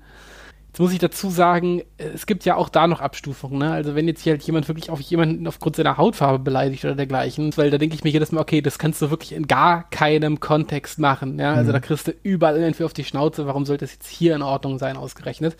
Jetzt 0.67 0.81
muss 0.81 0.91
ich 0.91 0.99
dazu 0.99 1.29
sagen, 1.29 1.83
es 1.97 2.25
gibt 2.25 2.43
ja 2.43 2.57
auch 2.57 2.67
da 2.67 2.85
noch 2.85 2.99
Abstufungen. 2.99 3.59
Ne? 3.59 3.71
Also 3.71 3.95
wenn 3.95 4.09
jetzt 4.09 4.23
hier 4.23 4.33
halt 4.33 4.43
jemand 4.43 4.67
wirklich 4.67 4.89
auf 4.89 4.99
jemanden 4.99 5.47
aufgrund 5.47 5.77
seiner 5.77 5.95
Hautfarbe 5.95 6.39
beleidigt 6.39 6.83
oder 6.83 6.95
dergleichen, 6.95 7.55
weil 7.55 7.71
da 7.71 7.77
denke 7.77 7.95
ich 7.95 8.03
mir 8.03 8.09
jedes 8.09 8.33
Mal, 8.33 8.41
okay, 8.41 8.59
das 8.61 8.77
kannst 8.77 9.01
du 9.01 9.09
wirklich 9.09 9.31
in 9.31 9.47
gar 9.47 9.89
keinem 9.89 10.41
Kontext 10.41 10.99
machen. 10.99 11.39
Ja? 11.39 11.53
Also 11.53 11.69
mhm. 11.69 11.73
da 11.75 11.79
kriegst 11.79 12.07
du 12.07 12.13
überall 12.23 12.57
irgendwie 12.57 12.83
auf 12.83 12.91
die 12.91 13.05
Schnauze. 13.05 13.45
Warum 13.47 13.65
sollte 13.65 13.85
es 13.85 13.93
jetzt 13.93 14.09
hier 14.09 14.35
in 14.35 14.41
Ordnung 14.41 14.77
sein, 14.77 14.97
ausgerechnet? 14.97 15.55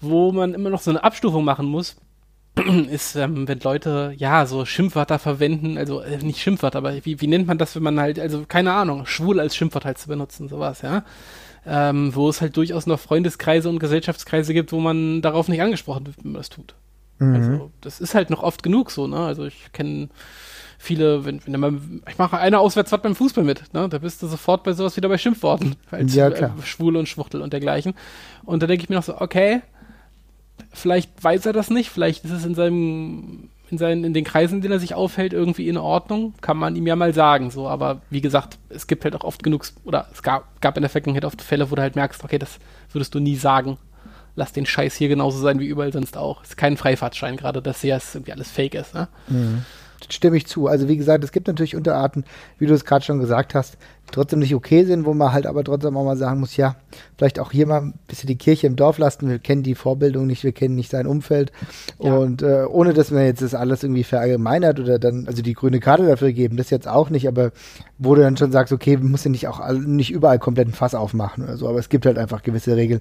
Wo 0.00 0.32
man 0.32 0.54
immer 0.54 0.70
noch 0.70 0.80
so 0.80 0.90
eine 0.90 1.04
Abstufung 1.04 1.44
machen 1.44 1.66
muss, 1.66 1.96
ist, 2.90 3.16
ähm, 3.16 3.46
wenn 3.48 3.60
Leute, 3.60 4.14
ja, 4.16 4.46
so 4.46 4.64
Schimpfwörter 4.64 5.18
verwenden, 5.18 5.76
also 5.76 6.00
äh, 6.00 6.18
nicht 6.18 6.40
Schimpfwörter, 6.40 6.78
aber 6.78 7.04
wie, 7.04 7.20
wie 7.20 7.26
nennt 7.26 7.46
man 7.46 7.58
das, 7.58 7.76
wenn 7.76 7.82
man 7.82 8.00
halt, 8.00 8.18
also 8.18 8.44
keine 8.48 8.72
Ahnung, 8.72 9.06
schwul 9.06 9.40
als 9.40 9.54
Schimpfwort 9.54 9.84
halt 9.84 9.98
zu 9.98 10.08
benutzen, 10.08 10.48
sowas, 10.48 10.82
ja. 10.82 11.04
Ähm, 11.68 12.14
wo 12.14 12.28
es 12.28 12.40
halt 12.40 12.56
durchaus 12.56 12.86
noch 12.86 13.00
Freundeskreise 13.00 13.68
und 13.68 13.80
Gesellschaftskreise 13.80 14.54
gibt, 14.54 14.72
wo 14.72 14.78
man 14.78 15.20
darauf 15.20 15.48
nicht 15.48 15.60
angesprochen 15.60 16.06
wird, 16.06 16.16
wenn 16.22 16.32
man 16.32 16.40
das 16.40 16.48
tut. 16.48 16.74
Mhm. 17.18 17.34
Also, 17.34 17.70
das 17.80 18.00
ist 18.00 18.14
halt 18.14 18.30
noch 18.30 18.42
oft 18.42 18.62
genug 18.62 18.90
so, 18.90 19.06
ne? 19.06 19.18
Also 19.18 19.46
ich 19.46 19.72
kenne 19.72 20.08
viele, 20.78 21.24
wenn, 21.24 21.40
wenn 21.44 21.58
man, 21.58 22.02
ich 22.08 22.18
mache 22.18 22.38
eine 22.38 22.60
Auswärtsfahrt 22.60 23.02
beim 23.02 23.16
Fußball 23.16 23.44
mit, 23.44 23.74
ne? 23.74 23.88
Da 23.88 23.98
bist 23.98 24.22
du 24.22 24.28
sofort 24.28 24.62
bei 24.62 24.72
sowas 24.72 24.96
wieder 24.96 25.08
bei 25.08 25.18
Schimpfworten, 25.18 25.76
als 25.90 26.14
ja, 26.14 26.28
äh, 26.28 26.50
Schwule 26.62 26.98
und 26.98 27.08
Schwuchtel 27.08 27.42
und 27.42 27.52
dergleichen. 27.52 27.94
Und 28.44 28.62
da 28.62 28.66
denke 28.66 28.84
ich 28.84 28.88
mir 28.88 28.96
noch 28.96 29.02
so, 29.02 29.20
okay, 29.20 29.62
Vielleicht 30.72 31.22
weiß 31.22 31.46
er 31.46 31.52
das 31.52 31.70
nicht, 31.70 31.90
vielleicht 31.90 32.24
ist 32.24 32.32
es 32.32 32.44
in 32.44 32.54
seinem, 32.54 33.48
in 33.70 33.78
seinen, 33.78 34.04
in 34.04 34.14
den 34.14 34.24
Kreisen, 34.24 34.56
in 34.56 34.60
denen 34.62 34.72
er 34.72 34.80
sich 34.80 34.94
aufhält, 34.94 35.32
irgendwie 35.32 35.68
in 35.68 35.76
Ordnung. 35.76 36.34
Kann 36.40 36.56
man 36.56 36.76
ihm 36.76 36.86
ja 36.86 36.96
mal 36.96 37.14
sagen, 37.14 37.50
so. 37.50 37.68
Aber 37.68 38.02
wie 38.10 38.20
gesagt, 38.20 38.58
es 38.68 38.86
gibt 38.86 39.04
halt 39.04 39.14
auch 39.14 39.24
oft 39.24 39.42
genug, 39.42 39.66
oder 39.84 40.08
es 40.12 40.22
gab, 40.22 40.60
gab 40.60 40.76
in 40.76 40.82
der 40.82 40.90
Vergangenheit 40.90 41.24
oft 41.24 41.42
Fälle, 41.42 41.70
wo 41.70 41.74
du 41.74 41.82
halt 41.82 41.96
merkst, 41.96 42.22
okay, 42.24 42.38
das 42.38 42.58
würdest 42.92 43.14
du 43.14 43.20
nie 43.20 43.36
sagen. 43.36 43.78
Lass 44.34 44.52
den 44.52 44.66
Scheiß 44.66 44.94
hier 44.96 45.08
genauso 45.08 45.38
sein 45.38 45.60
wie 45.60 45.66
überall 45.66 45.92
sonst 45.92 46.16
auch. 46.16 46.42
Ist 46.42 46.58
kein 46.58 46.76
Freifahrtschein 46.76 47.36
gerade, 47.36 47.62
dass 47.62 47.80
hier 47.80 47.98
irgendwie 48.12 48.32
alles 48.32 48.50
fake 48.50 48.74
ist, 48.74 48.94
ne? 48.94 49.08
Mhm 49.28 49.64
stimme 50.10 50.36
ich 50.36 50.46
zu. 50.46 50.66
Also 50.66 50.88
wie 50.88 50.96
gesagt, 50.96 51.24
es 51.24 51.32
gibt 51.32 51.46
natürlich 51.46 51.76
Unterarten, 51.76 52.24
wie 52.58 52.66
du 52.66 52.74
es 52.74 52.84
gerade 52.84 53.04
schon 53.04 53.18
gesagt 53.18 53.54
hast, 53.54 53.74
die 54.06 54.12
trotzdem 54.12 54.38
nicht 54.38 54.54
okay 54.54 54.84
sind, 54.84 55.04
wo 55.04 55.14
man 55.14 55.32
halt 55.32 55.46
aber 55.46 55.64
trotzdem 55.64 55.96
auch 55.96 56.04
mal 56.04 56.16
sagen 56.16 56.40
muss, 56.40 56.56
ja, 56.56 56.76
vielleicht 57.16 57.38
auch 57.38 57.50
hier 57.50 57.66
mal 57.66 57.80
ein 57.80 57.94
bisschen 58.06 58.28
die 58.28 58.36
Kirche 58.36 58.66
im 58.66 58.76
Dorf 58.76 58.98
lassen. 58.98 59.28
Wir 59.28 59.38
kennen 59.38 59.62
die 59.62 59.74
Vorbildung 59.74 60.26
nicht, 60.26 60.44
wir 60.44 60.52
kennen 60.52 60.74
nicht 60.74 60.90
sein 60.90 61.06
Umfeld. 61.06 61.50
Ja. 61.98 62.14
Und 62.16 62.42
äh, 62.42 62.64
ohne 62.68 62.92
dass 62.92 63.10
man 63.10 63.24
jetzt 63.24 63.42
das 63.42 63.54
alles 63.54 63.82
irgendwie 63.82 64.04
verallgemeinert 64.04 64.78
oder 64.80 64.98
dann, 64.98 65.26
also 65.26 65.42
die 65.42 65.54
grüne 65.54 65.80
Karte 65.80 66.06
dafür 66.06 66.32
geben, 66.32 66.56
das 66.56 66.70
jetzt 66.70 66.88
auch 66.88 67.10
nicht, 67.10 67.26
aber 67.26 67.50
wo 67.98 68.14
du 68.14 68.22
dann 68.22 68.36
schon 68.36 68.52
sagst, 68.52 68.72
okay, 68.72 69.00
wir 69.00 69.08
müssen 69.08 69.32
nicht 69.32 69.48
auch 69.48 69.72
nicht 69.72 70.12
überall 70.12 70.38
komplett 70.38 70.68
ein 70.68 70.72
Fass 70.72 70.94
aufmachen 70.94 71.44
oder 71.44 71.56
so, 71.56 71.68
aber 71.68 71.78
es 71.78 71.88
gibt 71.88 72.06
halt 72.06 72.18
einfach 72.18 72.42
gewisse 72.42 72.76
Regeln. 72.76 73.00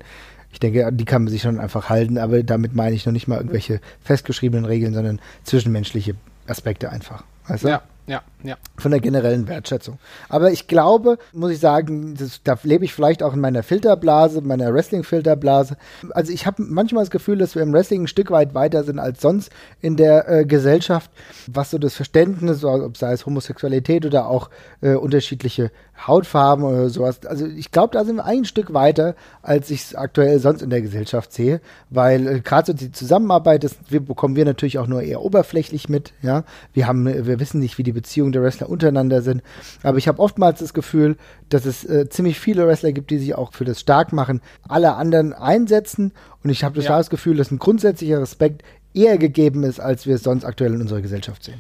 Ich 0.52 0.60
denke, 0.60 0.90
die 0.94 1.06
kann 1.06 1.24
man 1.24 1.32
sich 1.32 1.42
schon 1.42 1.60
einfach 1.60 1.90
halten, 1.90 2.18
aber 2.18 2.42
damit 2.42 2.76
meine 2.76 2.96
ich 2.96 3.06
noch 3.06 3.12
nicht 3.12 3.28
mal 3.28 3.38
irgendwelche 3.38 3.82
festgeschriebenen 4.02 4.64
Regeln, 4.64 4.94
sondern 4.94 5.20
zwischenmenschliche 5.44 6.16
Aspekte 6.48 6.90
einfach. 6.90 7.24
Weißt 7.48 7.64
du? 7.64 7.70
Ja, 7.70 7.82
ja, 8.08 8.22
ja. 8.44 8.56
Von 8.78 8.92
der 8.92 9.00
generellen 9.00 9.48
Wertschätzung. 9.48 9.98
Aber 10.30 10.52
ich 10.52 10.68
glaube, 10.68 11.18
muss 11.34 11.52
ich 11.52 11.60
sagen, 11.60 12.16
das, 12.16 12.42
da 12.44 12.56
lebe 12.62 12.86
ich 12.86 12.94
vielleicht 12.94 13.24
auch 13.24 13.34
in 13.34 13.40
meiner 13.40 13.64
Filterblase, 13.64 14.42
meiner 14.42 14.72
Wrestling-Filterblase. 14.72 15.76
Also 16.12 16.32
ich 16.32 16.46
habe 16.46 16.62
manchmal 16.62 17.04
das 17.04 17.10
Gefühl, 17.10 17.40
dass 17.40 17.56
wir 17.56 17.64
im 17.64 17.74
Wrestling 17.74 18.04
ein 18.04 18.08
Stück 18.08 18.30
weit 18.30 18.54
weiter 18.54 18.84
sind 18.84 19.00
als 19.00 19.22
sonst 19.22 19.52
in 19.82 19.96
der 19.96 20.30
äh, 20.30 20.46
Gesellschaft, 20.46 21.10
was 21.48 21.72
so 21.72 21.80
das 21.80 21.96
Verständnis, 21.96 22.64
ob 22.64 22.96
sei 22.96 23.12
es 23.12 23.26
Homosexualität 23.26 24.06
oder 24.06 24.28
auch 24.28 24.52
äh, 24.82 24.94
unterschiedliche 24.94 25.72
Hautfarben 25.98 26.66
oder 26.66 26.90
sowas. 26.90 27.26
Also 27.26 27.46
ich 27.46 27.72
glaube, 27.72 27.94
da 27.94 28.04
sind 28.04 28.18
wir 28.18 28.26
ein 28.26 28.46
Stück 28.46 28.74
weiter, 28.74 29.16
als 29.42 29.72
ich 29.72 29.82
es 29.82 29.96
aktuell 29.96 30.40
sonst 30.40 30.62
in 30.62 30.70
der 30.70 30.82
Gesellschaft 30.82 31.32
sehe, 31.32 31.62
weil 31.90 32.28
äh, 32.28 32.40
gerade 32.42 32.68
so 32.68 32.74
die 32.74 32.92
Zusammenarbeit, 32.92 33.64
das 33.64 33.76
wir, 33.90 34.02
bekommen 34.02 34.36
wir 34.36 34.46
natürlich 34.46 34.78
auch 34.78 34.88
nur 34.88 35.02
eher 35.02 35.22
oberflächlich 35.22 35.90
mit. 35.90 36.14
Ja, 36.22 36.44
wir 36.74 36.88
haben, 36.88 37.06
wir 37.06 37.40
wissen 37.40 37.60
nicht, 37.60 37.78
wie 37.78 37.84
die 37.84 37.94
Beziehungen 37.94 38.34
der 38.34 38.44
Wrestler 38.44 38.70
untereinander 38.70 39.22
sind, 39.22 39.42
aber 39.84 39.98
ich 39.98 40.08
habe 40.08 40.20
oftmals 40.20 40.60
das 40.60 40.74
Gefühl, 40.74 41.16
dass 41.50 41.66
es 41.66 41.86
äh, 41.86 42.10
ziemlich 42.10 42.40
viele 42.40 42.68
Wrestler 42.68 42.92
gibt, 42.92 43.10
die 43.10 43.18
sich 43.18 43.36
auch 43.36 43.54
für 43.54 43.66
das 43.66 43.80
Starkmachen 43.80 44.42
aller 44.68 44.98
anderen 44.98 45.34
einsetzen 45.34 46.12
und 46.44 46.50
ich 46.50 46.64
habe 46.64 46.76
das, 46.76 46.86
ja. 46.86 46.98
das 46.98 47.10
Gefühl, 47.10 47.38
dass 47.38 47.52
ein 47.52 47.60
grundsätzlicher 47.60 48.22
Respekt 48.22 48.64
eher 48.94 49.18
gegeben 49.18 49.64
ist, 49.64 49.80
als 49.80 50.06
wir 50.06 50.16
es 50.16 50.24
sonst 50.24 50.46
aktuell 50.46 50.74
in 50.74 50.82
unserer 50.82 51.02
Gesellschaft 51.02 51.44
sehen. 51.44 51.60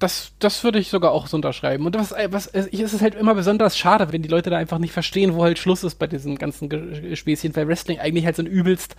Das, 0.00 0.32
das 0.40 0.64
würde 0.64 0.80
ich 0.80 0.88
sogar 0.88 1.12
auch 1.12 1.28
so 1.28 1.36
unterschreiben. 1.36 1.86
Und 1.86 1.94
was, 1.94 2.12
was 2.30 2.46
ist 2.46 2.94
es 2.94 3.02
halt 3.02 3.14
immer 3.14 3.34
besonders 3.34 3.78
schade, 3.78 4.12
wenn 4.12 4.22
die 4.22 4.28
Leute 4.28 4.50
da 4.50 4.56
einfach 4.56 4.78
nicht 4.78 4.92
verstehen, 4.92 5.34
wo 5.34 5.44
halt 5.44 5.58
Schluss 5.58 5.84
ist 5.84 6.00
bei 6.00 6.08
diesen 6.08 6.36
ganzen 6.36 6.68
Späßchen, 7.14 7.54
weil 7.54 7.68
Wrestling 7.68 8.00
eigentlich 8.00 8.24
halt 8.24 8.36
so 8.36 8.42
ein 8.42 8.46
übelst 8.46 8.96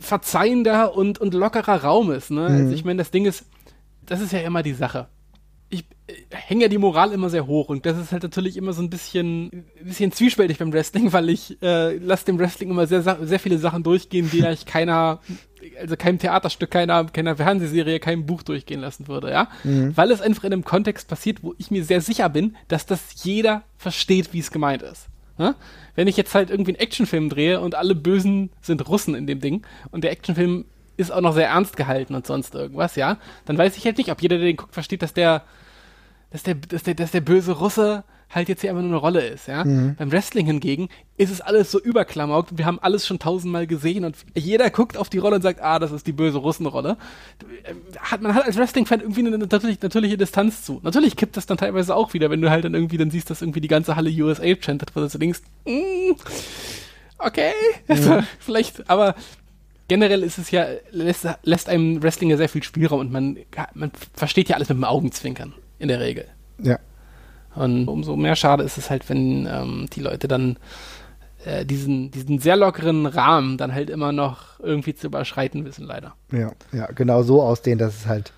verzeihender 0.00 0.94
und, 0.94 1.18
und 1.18 1.34
lockerer 1.34 1.82
Raum 1.82 2.10
ist. 2.10 2.30
Ne? 2.30 2.48
Mhm. 2.48 2.56
Also 2.56 2.74
ich 2.74 2.84
meine, 2.84 2.98
das 2.98 3.10
Ding 3.10 3.24
ist, 3.24 3.44
das 4.06 4.20
ist 4.20 4.32
ja 4.32 4.40
immer 4.40 4.62
die 4.62 4.74
Sache. 4.74 5.08
Ich 5.70 5.84
äh, 6.06 6.14
hänge 6.30 6.62
ja 6.62 6.68
die 6.68 6.78
Moral 6.78 7.12
immer 7.12 7.30
sehr 7.30 7.46
hoch 7.46 7.68
und 7.68 7.86
das 7.86 7.98
ist 7.98 8.12
halt 8.12 8.22
natürlich 8.22 8.56
immer 8.56 8.72
so 8.72 8.82
ein 8.82 8.90
bisschen, 8.90 9.64
bisschen 9.82 10.12
zwiespältig 10.12 10.58
beim 10.58 10.72
Wrestling, 10.72 11.12
weil 11.12 11.30
ich 11.30 11.60
äh, 11.62 11.96
lasse 11.96 12.26
dem 12.26 12.38
Wrestling 12.38 12.70
immer 12.70 12.86
sehr, 12.86 13.02
sehr 13.02 13.40
viele 13.40 13.58
Sachen 13.58 13.82
durchgehen, 13.82 14.30
die 14.30 14.44
eigentlich 14.44 14.66
keiner 14.66 15.20
also 15.80 15.96
keinem 15.96 16.18
Theaterstück, 16.18 16.70
keiner, 16.70 17.04
keiner 17.04 17.36
Fernsehserie, 17.36 18.00
keinem 18.00 18.26
Buch 18.26 18.42
durchgehen 18.42 18.80
lassen 18.80 19.08
würde, 19.08 19.30
ja. 19.30 19.48
Mhm. 19.64 19.96
Weil 19.96 20.10
es 20.10 20.20
einfach 20.20 20.44
in 20.44 20.52
einem 20.52 20.64
Kontext 20.64 21.08
passiert, 21.08 21.42
wo 21.42 21.54
ich 21.58 21.70
mir 21.70 21.84
sehr 21.84 22.00
sicher 22.00 22.28
bin, 22.28 22.56
dass 22.68 22.86
das 22.86 23.24
jeder 23.24 23.62
versteht, 23.76 24.32
wie 24.32 24.40
es 24.40 24.50
gemeint 24.50 24.82
ist. 24.82 25.08
Ja? 25.38 25.54
Wenn 25.94 26.08
ich 26.08 26.16
jetzt 26.16 26.34
halt 26.34 26.50
irgendwie 26.50 26.72
einen 26.72 26.80
Actionfilm 26.80 27.28
drehe 27.28 27.60
und 27.60 27.74
alle 27.74 27.94
Bösen 27.94 28.50
sind 28.60 28.86
Russen 28.88 29.14
in 29.14 29.26
dem 29.26 29.40
Ding 29.40 29.66
und 29.90 30.04
der 30.04 30.12
Actionfilm 30.12 30.64
ist 30.96 31.10
auch 31.10 31.20
noch 31.20 31.34
sehr 31.34 31.48
ernst 31.48 31.76
gehalten 31.76 32.14
und 32.14 32.26
sonst 32.26 32.54
irgendwas, 32.54 32.96
ja, 32.96 33.18
dann 33.46 33.58
weiß 33.58 33.76
ich 33.76 33.84
halt 33.84 33.98
nicht, 33.98 34.10
ob 34.10 34.22
jeder, 34.22 34.36
der 34.36 34.46
den 34.46 34.56
guckt, 34.56 34.74
versteht, 34.74 35.02
dass 35.02 35.12
der, 35.12 35.42
dass 36.30 36.44
der, 36.44 36.54
dass 36.54 36.82
der, 36.84 36.94
dass 36.94 37.10
der 37.10 37.20
böse 37.20 37.52
Russe 37.52 38.04
halt 38.34 38.48
jetzt 38.48 38.60
hier 38.60 38.70
einfach 38.70 38.82
nur 38.82 38.90
eine 38.90 39.00
Rolle 39.00 39.26
ist, 39.26 39.48
ja. 39.48 39.64
Mhm. 39.64 39.94
Beim 39.96 40.12
Wrestling 40.12 40.46
hingegen 40.46 40.88
ist 41.16 41.30
es 41.30 41.40
alles 41.40 41.70
so 41.70 41.80
überklamaukt 41.80 42.58
wir 42.58 42.66
haben 42.66 42.78
alles 42.80 43.06
schon 43.06 43.18
tausendmal 43.18 43.66
gesehen 43.66 44.04
und 44.04 44.16
jeder 44.34 44.70
guckt 44.70 44.96
auf 44.96 45.08
die 45.08 45.18
Rolle 45.18 45.36
und 45.36 45.42
sagt, 45.42 45.60
ah, 45.62 45.78
das 45.78 45.92
ist 45.92 46.06
die 46.06 46.12
böse 46.12 46.38
Russenrolle. 46.38 46.96
Hat, 47.98 48.22
man 48.22 48.34
hat 48.34 48.44
als 48.44 48.56
Wrestling-Fan 48.56 49.00
irgendwie 49.00 49.26
eine 49.26 49.38
natürlich, 49.38 49.80
natürliche 49.80 50.16
Distanz 50.16 50.64
zu. 50.64 50.80
Natürlich 50.82 51.16
kippt 51.16 51.36
das 51.36 51.46
dann 51.46 51.56
teilweise 51.56 51.94
auch 51.94 52.14
wieder, 52.14 52.30
wenn 52.30 52.40
du 52.40 52.50
halt 52.50 52.64
dann 52.64 52.74
irgendwie 52.74 52.96
dann 52.96 53.10
siehst, 53.10 53.30
dass 53.30 53.42
irgendwie 53.42 53.60
die 53.60 53.68
ganze 53.68 53.96
Halle 53.96 54.10
USA 54.10 54.44
chantet, 54.60 54.94
wo 54.94 55.00
du 55.00 55.18
denkst, 55.18 55.40
mm, 55.66 56.12
okay, 57.18 57.52
mhm. 57.88 58.24
vielleicht, 58.38 58.88
aber 58.88 59.14
generell 59.88 60.22
ist 60.22 60.38
es 60.38 60.50
ja, 60.50 60.66
lässt, 60.90 61.26
lässt 61.42 61.68
einem 61.68 62.02
Wrestling 62.02 62.30
ja 62.30 62.36
sehr 62.36 62.48
viel 62.48 62.62
Spielraum 62.62 63.00
und 63.00 63.12
man, 63.12 63.38
man 63.74 63.90
versteht 64.14 64.48
ja 64.48 64.56
alles 64.56 64.68
mit 64.68 64.78
dem 64.78 64.84
Augenzwinkern, 64.84 65.54
in 65.78 65.88
der 65.88 66.00
Regel. 66.00 66.26
Ja. 66.62 66.78
Und 67.54 67.88
umso 67.88 68.16
mehr 68.16 68.36
schade 68.36 68.64
ist 68.64 68.78
es 68.78 68.90
halt, 68.90 69.08
wenn 69.08 69.46
ähm, 69.46 69.86
die 69.92 70.00
Leute 70.00 70.28
dann 70.28 70.56
äh, 71.44 71.64
diesen, 71.64 72.10
diesen 72.10 72.38
sehr 72.38 72.56
lockeren 72.56 73.06
Rahmen 73.06 73.58
dann 73.58 73.74
halt 73.74 73.90
immer 73.90 74.12
noch 74.12 74.60
irgendwie 74.60 74.94
zu 74.94 75.06
überschreiten 75.06 75.64
wissen, 75.64 75.84
leider. 75.84 76.14
Ja, 76.32 76.52
ja, 76.72 76.86
genau 76.86 77.22
so 77.22 77.42
ausdehnen, 77.42 77.78
dass 77.78 77.94
es 77.94 78.06
halt 78.06 78.32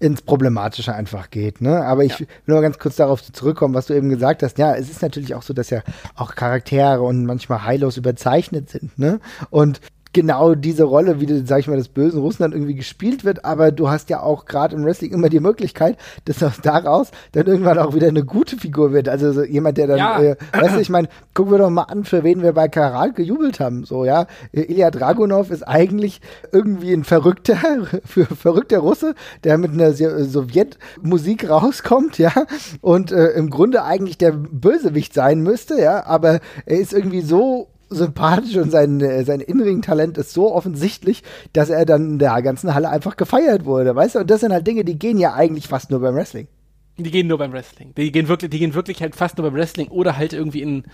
ins 0.00 0.22
Problematische 0.22 0.94
einfach 0.94 1.30
geht. 1.30 1.60
Ne? 1.60 1.84
Aber 1.84 2.04
ich 2.04 2.12
ja. 2.12 2.20
will 2.20 2.28
nur 2.46 2.60
ganz 2.60 2.78
kurz 2.78 2.96
darauf 2.96 3.22
zurückkommen, 3.22 3.74
was 3.74 3.86
du 3.86 3.94
eben 3.94 4.08
gesagt 4.08 4.42
hast. 4.42 4.58
Ja, 4.58 4.74
es 4.74 4.90
ist 4.90 5.02
natürlich 5.02 5.34
auch 5.34 5.42
so, 5.42 5.54
dass 5.54 5.70
ja 5.70 5.82
auch 6.14 6.34
Charaktere 6.34 7.00
und 7.02 7.24
manchmal 7.26 7.64
heillos 7.64 7.96
überzeichnet 7.96 8.70
sind. 8.70 8.98
Ne? 8.98 9.20
Und 9.50 9.80
genau 10.14 10.54
diese 10.54 10.84
Rolle, 10.84 11.20
wie 11.20 11.26
du, 11.26 11.44
sag 11.44 11.60
ich 11.60 11.68
mal, 11.68 11.76
des 11.76 11.88
bösen 11.88 12.20
Russen 12.20 12.42
dann 12.42 12.52
irgendwie 12.52 12.74
gespielt 12.74 13.24
wird, 13.24 13.44
aber 13.44 13.70
du 13.70 13.90
hast 13.90 14.08
ja 14.08 14.22
auch 14.22 14.46
gerade 14.46 14.74
im 14.74 14.84
Wrestling 14.84 15.12
immer 15.12 15.28
die 15.28 15.40
Möglichkeit, 15.40 15.98
dass 16.24 16.42
aus 16.42 16.60
daraus 16.62 17.10
dann 17.32 17.46
irgendwann 17.46 17.78
auch 17.78 17.94
wieder 17.94 18.08
eine 18.08 18.24
gute 18.24 18.56
Figur 18.56 18.92
wird. 18.92 19.08
Also 19.08 19.32
so 19.32 19.42
jemand, 19.42 19.76
der 19.76 19.88
dann, 19.88 19.98
ja. 19.98 20.20
äh, 20.20 20.36
weißt 20.52 20.76
du, 20.76 20.80
ich 20.80 20.88
meine, 20.88 21.08
gucken 21.34 21.52
wir 21.52 21.58
doch 21.58 21.70
mal 21.70 21.82
an, 21.82 22.04
für 22.04 22.24
wen 22.24 22.42
wir 22.42 22.52
bei 22.52 22.68
Karal 22.68 23.12
gejubelt 23.12 23.60
haben. 23.60 23.84
So, 23.84 24.04
ja. 24.04 24.26
Ilya 24.52 24.90
Dragunov 24.90 25.50
ist 25.50 25.62
eigentlich 25.62 26.20
irgendwie 26.52 26.92
ein 26.92 27.04
verrückter, 27.04 27.58
für 28.04 28.24
verrückter 28.24 28.78
Russe, 28.78 29.14
der 29.42 29.58
mit 29.58 29.72
einer 29.72 29.92
Sowjetmusik 29.92 31.50
rauskommt, 31.50 32.18
ja, 32.18 32.32
und 32.80 33.12
äh, 33.12 33.30
im 33.30 33.50
Grunde 33.50 33.84
eigentlich 33.84 34.18
der 34.18 34.32
Bösewicht 34.32 35.12
sein 35.12 35.40
müsste, 35.40 35.80
ja, 35.80 36.06
aber 36.06 36.40
er 36.66 36.78
ist 36.78 36.92
irgendwie 36.92 37.22
so 37.22 37.68
sympathisch 37.94 38.56
und 38.56 38.70
sein, 38.70 39.00
äh, 39.00 39.24
sein 39.24 39.40
Innenring-Talent 39.40 40.18
ist 40.18 40.32
so 40.32 40.54
offensichtlich, 40.54 41.22
dass 41.52 41.70
er 41.70 41.84
dann 41.86 42.12
in 42.12 42.18
der 42.18 42.40
ganzen 42.42 42.74
Halle 42.74 42.90
einfach 42.90 43.16
gefeiert 43.16 43.64
wurde, 43.64 43.94
weißt 43.94 44.16
du? 44.16 44.18
Und 44.20 44.30
das 44.30 44.40
sind 44.40 44.52
halt 44.52 44.66
Dinge, 44.66 44.84
die 44.84 44.98
gehen 44.98 45.18
ja 45.18 45.34
eigentlich 45.34 45.68
fast 45.68 45.90
nur 45.90 46.00
beim 46.00 46.14
Wrestling. 46.14 46.48
Die 46.96 47.10
gehen 47.10 47.26
nur 47.26 47.38
beim 47.38 47.52
Wrestling. 47.52 47.92
Die 47.96 48.12
gehen 48.12 48.28
wirklich, 48.28 48.50
die 48.50 48.58
gehen 48.58 48.74
wirklich 48.74 49.00
halt 49.02 49.16
fast 49.16 49.36
nur 49.38 49.46
beim 49.46 49.54
Wrestling 49.54 49.88
oder 49.88 50.16
halt 50.16 50.32
irgendwie 50.32 50.62
in 50.62 50.84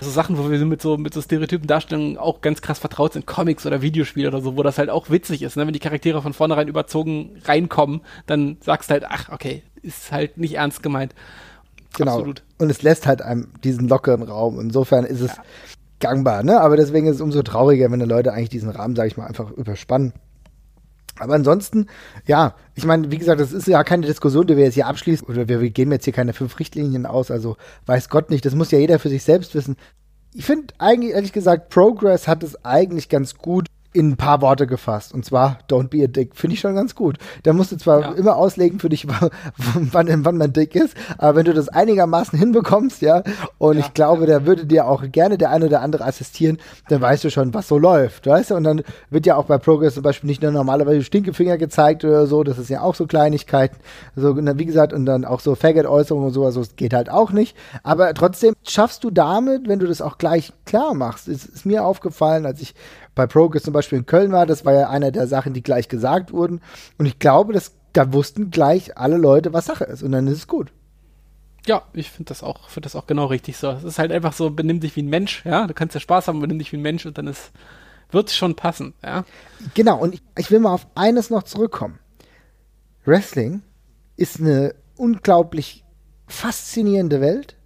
so 0.00 0.10
Sachen, 0.10 0.38
wo 0.38 0.50
wir 0.50 0.64
mit 0.64 0.80
so, 0.80 0.96
mit 0.96 1.12
so 1.12 1.20
stereotypen 1.20 1.66
Darstellungen 1.66 2.16
auch 2.16 2.40
ganz 2.40 2.62
krass 2.62 2.78
vertraut 2.78 3.12
sind, 3.12 3.26
Comics 3.26 3.66
oder 3.66 3.82
Videospiele 3.82 4.28
oder 4.28 4.40
so, 4.40 4.56
wo 4.56 4.62
das 4.62 4.78
halt 4.78 4.88
auch 4.88 5.10
witzig 5.10 5.42
ist, 5.42 5.56
ne? 5.56 5.66
Wenn 5.66 5.74
die 5.74 5.80
Charaktere 5.80 6.22
von 6.22 6.32
vornherein 6.32 6.68
überzogen 6.68 7.38
reinkommen, 7.44 8.00
dann 8.26 8.56
sagst 8.60 8.88
du 8.88 8.94
halt, 8.94 9.04
ach, 9.08 9.28
okay, 9.30 9.62
ist 9.82 10.12
halt 10.12 10.38
nicht 10.38 10.54
ernst 10.54 10.82
gemeint. 10.82 11.14
Genau. 11.96 12.12
Absolut. 12.12 12.42
Und 12.58 12.70
es 12.70 12.82
lässt 12.82 13.06
halt 13.06 13.20
einem 13.20 13.48
diesen 13.64 13.88
lockeren 13.88 14.22
Raum. 14.22 14.60
Insofern 14.60 15.04
ist 15.04 15.20
es, 15.20 15.36
ja 15.36 15.42
gangbar, 16.00 16.42
ne? 16.42 16.60
Aber 16.60 16.76
deswegen 16.76 17.06
ist 17.06 17.16
es 17.16 17.20
umso 17.20 17.42
trauriger, 17.42 17.90
wenn 17.90 18.00
die 18.00 18.06
Leute 18.06 18.32
eigentlich 18.32 18.48
diesen 18.48 18.70
Rahmen, 18.70 18.96
sage 18.96 19.08
ich 19.08 19.16
mal, 19.16 19.26
einfach 19.26 19.50
überspannen. 19.50 20.12
Aber 21.18 21.34
ansonsten, 21.34 21.86
ja, 22.26 22.54
ich 22.74 22.86
meine, 22.86 23.10
wie 23.10 23.18
gesagt, 23.18 23.40
das 23.40 23.52
ist 23.52 23.66
ja 23.66 23.84
keine 23.84 24.06
Diskussion, 24.06 24.46
die 24.46 24.56
wir 24.56 24.64
jetzt 24.64 24.74
hier 24.74 24.86
abschließen, 24.86 25.28
oder 25.28 25.48
wir, 25.48 25.60
wir 25.60 25.70
geben 25.70 25.92
jetzt 25.92 26.04
hier 26.04 26.14
keine 26.14 26.32
fünf 26.32 26.58
Richtlinien 26.58 27.04
aus, 27.04 27.30
also 27.30 27.56
weiß 27.86 28.08
Gott 28.08 28.30
nicht, 28.30 28.44
das 28.46 28.54
muss 28.54 28.70
ja 28.70 28.78
jeder 28.78 28.98
für 28.98 29.10
sich 29.10 29.22
selbst 29.22 29.54
wissen. 29.54 29.76
Ich 30.32 30.46
finde 30.46 30.72
eigentlich, 30.78 31.12
ehrlich 31.12 31.32
gesagt, 31.32 31.68
Progress 31.68 32.26
hat 32.26 32.42
es 32.42 32.64
eigentlich 32.64 33.08
ganz 33.08 33.34
gut 33.34 33.66
in 33.92 34.10
ein 34.10 34.16
paar 34.16 34.40
Worte 34.40 34.66
gefasst. 34.66 35.12
Und 35.12 35.24
zwar, 35.24 35.58
don't 35.68 35.88
be 35.88 36.04
a 36.04 36.06
dick. 36.06 36.36
Finde 36.36 36.54
ich 36.54 36.60
schon 36.60 36.74
ganz 36.74 36.94
gut. 36.94 37.18
Da 37.42 37.52
musst 37.52 37.72
du 37.72 37.76
zwar 37.76 38.00
ja. 38.00 38.12
immer 38.12 38.36
auslegen 38.36 38.78
für 38.78 38.88
dich, 38.88 39.06
wann, 39.56 40.24
wann 40.24 40.36
man 40.36 40.52
dick 40.52 40.76
ist, 40.76 40.96
aber 41.18 41.36
wenn 41.36 41.44
du 41.44 41.54
das 41.54 41.68
einigermaßen 41.68 42.38
hinbekommst, 42.38 43.02
ja, 43.02 43.22
und 43.58 43.78
ja, 43.78 43.84
ich 43.84 43.94
glaube, 43.94 44.26
da 44.26 44.46
würde 44.46 44.66
dir 44.66 44.86
auch 44.86 45.02
gerne 45.10 45.38
der 45.38 45.50
eine 45.50 45.66
oder 45.66 45.80
andere 45.80 46.04
assistieren, 46.04 46.58
dann 46.88 47.00
weißt 47.00 47.24
du 47.24 47.30
schon, 47.30 47.52
was 47.52 47.66
so 47.66 47.78
läuft, 47.78 48.26
weißt 48.26 48.50
du? 48.50 48.54
Und 48.54 48.64
dann 48.64 48.82
wird 49.10 49.26
ja 49.26 49.36
auch 49.36 49.46
bei 49.46 49.58
Progress 49.58 49.94
zum 49.94 50.04
Beispiel 50.04 50.28
nicht 50.28 50.42
nur 50.42 50.52
normalerweise 50.52 51.02
Stinkefinger 51.02 51.58
gezeigt 51.58 52.04
oder 52.04 52.26
so, 52.26 52.44
das 52.44 52.58
ist 52.58 52.70
ja 52.70 52.82
auch 52.82 52.94
so 52.94 53.06
Kleinigkeiten. 53.06 53.76
So, 54.14 54.36
wie 54.36 54.66
gesagt, 54.66 54.92
und 54.92 55.04
dann 55.06 55.24
auch 55.24 55.40
so 55.40 55.54
Faggot-Äußerungen 55.56 56.28
und 56.28 56.32
so, 56.32 56.44
also 56.44 56.60
es 56.60 56.76
geht 56.76 56.94
halt 56.94 57.10
auch 57.10 57.32
nicht. 57.32 57.56
Aber 57.82 58.14
trotzdem 58.14 58.54
schaffst 58.62 59.02
du 59.02 59.10
damit, 59.10 59.68
wenn 59.68 59.80
du 59.80 59.86
das 59.86 60.00
auch 60.00 60.18
gleich 60.18 60.52
klar 60.64 60.94
machst, 60.94 61.28
ist, 61.28 61.44
ist 61.46 61.66
mir 61.66 61.84
aufgefallen, 61.84 62.46
als 62.46 62.60
ich 62.60 62.74
bei 63.20 63.26
Progress 63.26 63.64
zum 63.64 63.74
Beispiel 63.74 63.98
in 63.98 64.06
Köln 64.06 64.32
war, 64.32 64.46
das 64.46 64.64
war 64.64 64.72
ja 64.72 64.88
eine 64.88 65.12
der 65.12 65.26
Sachen, 65.26 65.52
die 65.52 65.62
gleich 65.62 65.88
gesagt 65.90 66.32
wurden. 66.32 66.62
Und 66.96 67.04
ich 67.04 67.18
glaube, 67.18 67.52
dass, 67.52 67.72
da 67.92 68.14
wussten 68.14 68.50
gleich 68.50 68.96
alle 68.96 69.18
Leute, 69.18 69.52
was 69.52 69.66
Sache 69.66 69.84
ist. 69.84 70.02
Und 70.02 70.12
dann 70.12 70.26
ist 70.26 70.38
es 70.38 70.46
gut. 70.46 70.72
Ja, 71.66 71.82
ich 71.92 72.10
finde 72.10 72.30
das 72.30 72.42
auch, 72.42 72.70
finde 72.70 72.86
das 72.86 72.96
auch 72.96 73.06
genau 73.06 73.26
richtig 73.26 73.58
so. 73.58 73.68
Es 73.72 73.84
ist 73.84 73.98
halt 73.98 74.10
einfach 74.10 74.32
so, 74.32 74.48
benimm 74.48 74.80
dich 74.80 74.96
wie 74.96 75.02
ein 75.02 75.10
Mensch, 75.10 75.44
ja. 75.44 75.66
Du 75.66 75.74
kannst 75.74 75.94
ja 75.94 76.00
Spaß 76.00 76.28
haben, 76.28 76.40
benimm 76.40 76.58
dich 76.58 76.72
wie 76.72 76.78
ein 76.78 76.82
Mensch 76.82 77.04
und 77.04 77.18
dann 77.18 77.26
ist, 77.26 77.52
wird 78.10 78.28
es 78.28 78.36
schon 78.36 78.54
passen, 78.54 78.94
ja. 79.04 79.26
Genau, 79.74 79.98
und 79.98 80.14
ich, 80.14 80.22
ich 80.38 80.50
will 80.50 80.60
mal 80.60 80.72
auf 80.72 80.86
eines 80.94 81.28
noch 81.28 81.42
zurückkommen. 81.42 81.98
Wrestling 83.04 83.60
ist 84.16 84.40
eine 84.40 84.74
unglaublich 84.96 85.84
faszinierende 86.26 87.20
Welt 87.20 87.56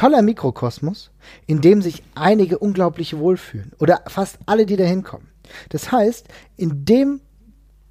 toller 0.00 0.22
Mikrokosmos, 0.22 1.10
in 1.46 1.60
dem 1.60 1.82
sich 1.82 2.02
einige 2.14 2.58
unglaublich 2.58 3.18
wohlfühlen 3.18 3.72
oder 3.80 4.00
fast 4.06 4.38
alle, 4.46 4.64
die 4.64 4.76
da 4.76 4.84
hinkommen. 4.84 5.28
Das 5.68 5.92
heißt, 5.92 6.26
in 6.56 6.86
dem 6.86 7.20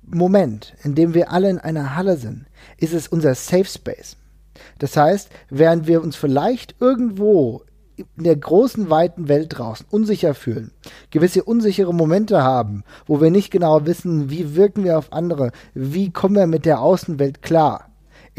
Moment, 0.02 0.74
in 0.84 0.96
dem 0.96 1.14
wir 1.14 1.32
alle 1.32 1.52
in 1.52 1.60
einer 1.60 1.96
Halle 1.96 2.18
sind, 2.18 2.48
ist 2.78 2.94
es 2.94 3.08
unser 3.08 3.36
Safe 3.36 3.66
Space. 3.66 4.18
Das 4.80 4.98
heißt, 4.98 5.30
während 5.52 5.86
wir 5.86 6.02
uns 6.02 6.16
vielleicht 6.16 6.74
irgendwo 6.80 7.62
in 7.96 8.24
der 8.24 8.38
großen, 8.38 8.90
weiten 8.90 9.28
Welt 9.28 9.60
draußen 9.60 9.86
unsicher 9.92 10.34
fühlen, 10.34 10.72
gewisse 11.12 11.44
unsichere 11.44 11.94
Momente 11.94 12.42
haben, 12.42 12.86
wo 13.06 13.22
wir 13.22 13.30
nicht 13.30 13.52
genau 13.52 13.86
wissen, 13.86 14.32
wie 14.32 14.56
wirken 14.56 14.84
wir 14.84 14.98
auf 14.98 15.14
andere, 15.14 15.52
wie 15.76 16.10
kommen 16.10 16.38
wir 16.38 16.48
mit 16.48 16.66
der 16.66 16.82
Außenwelt 16.82 17.44
klar, 17.44 17.89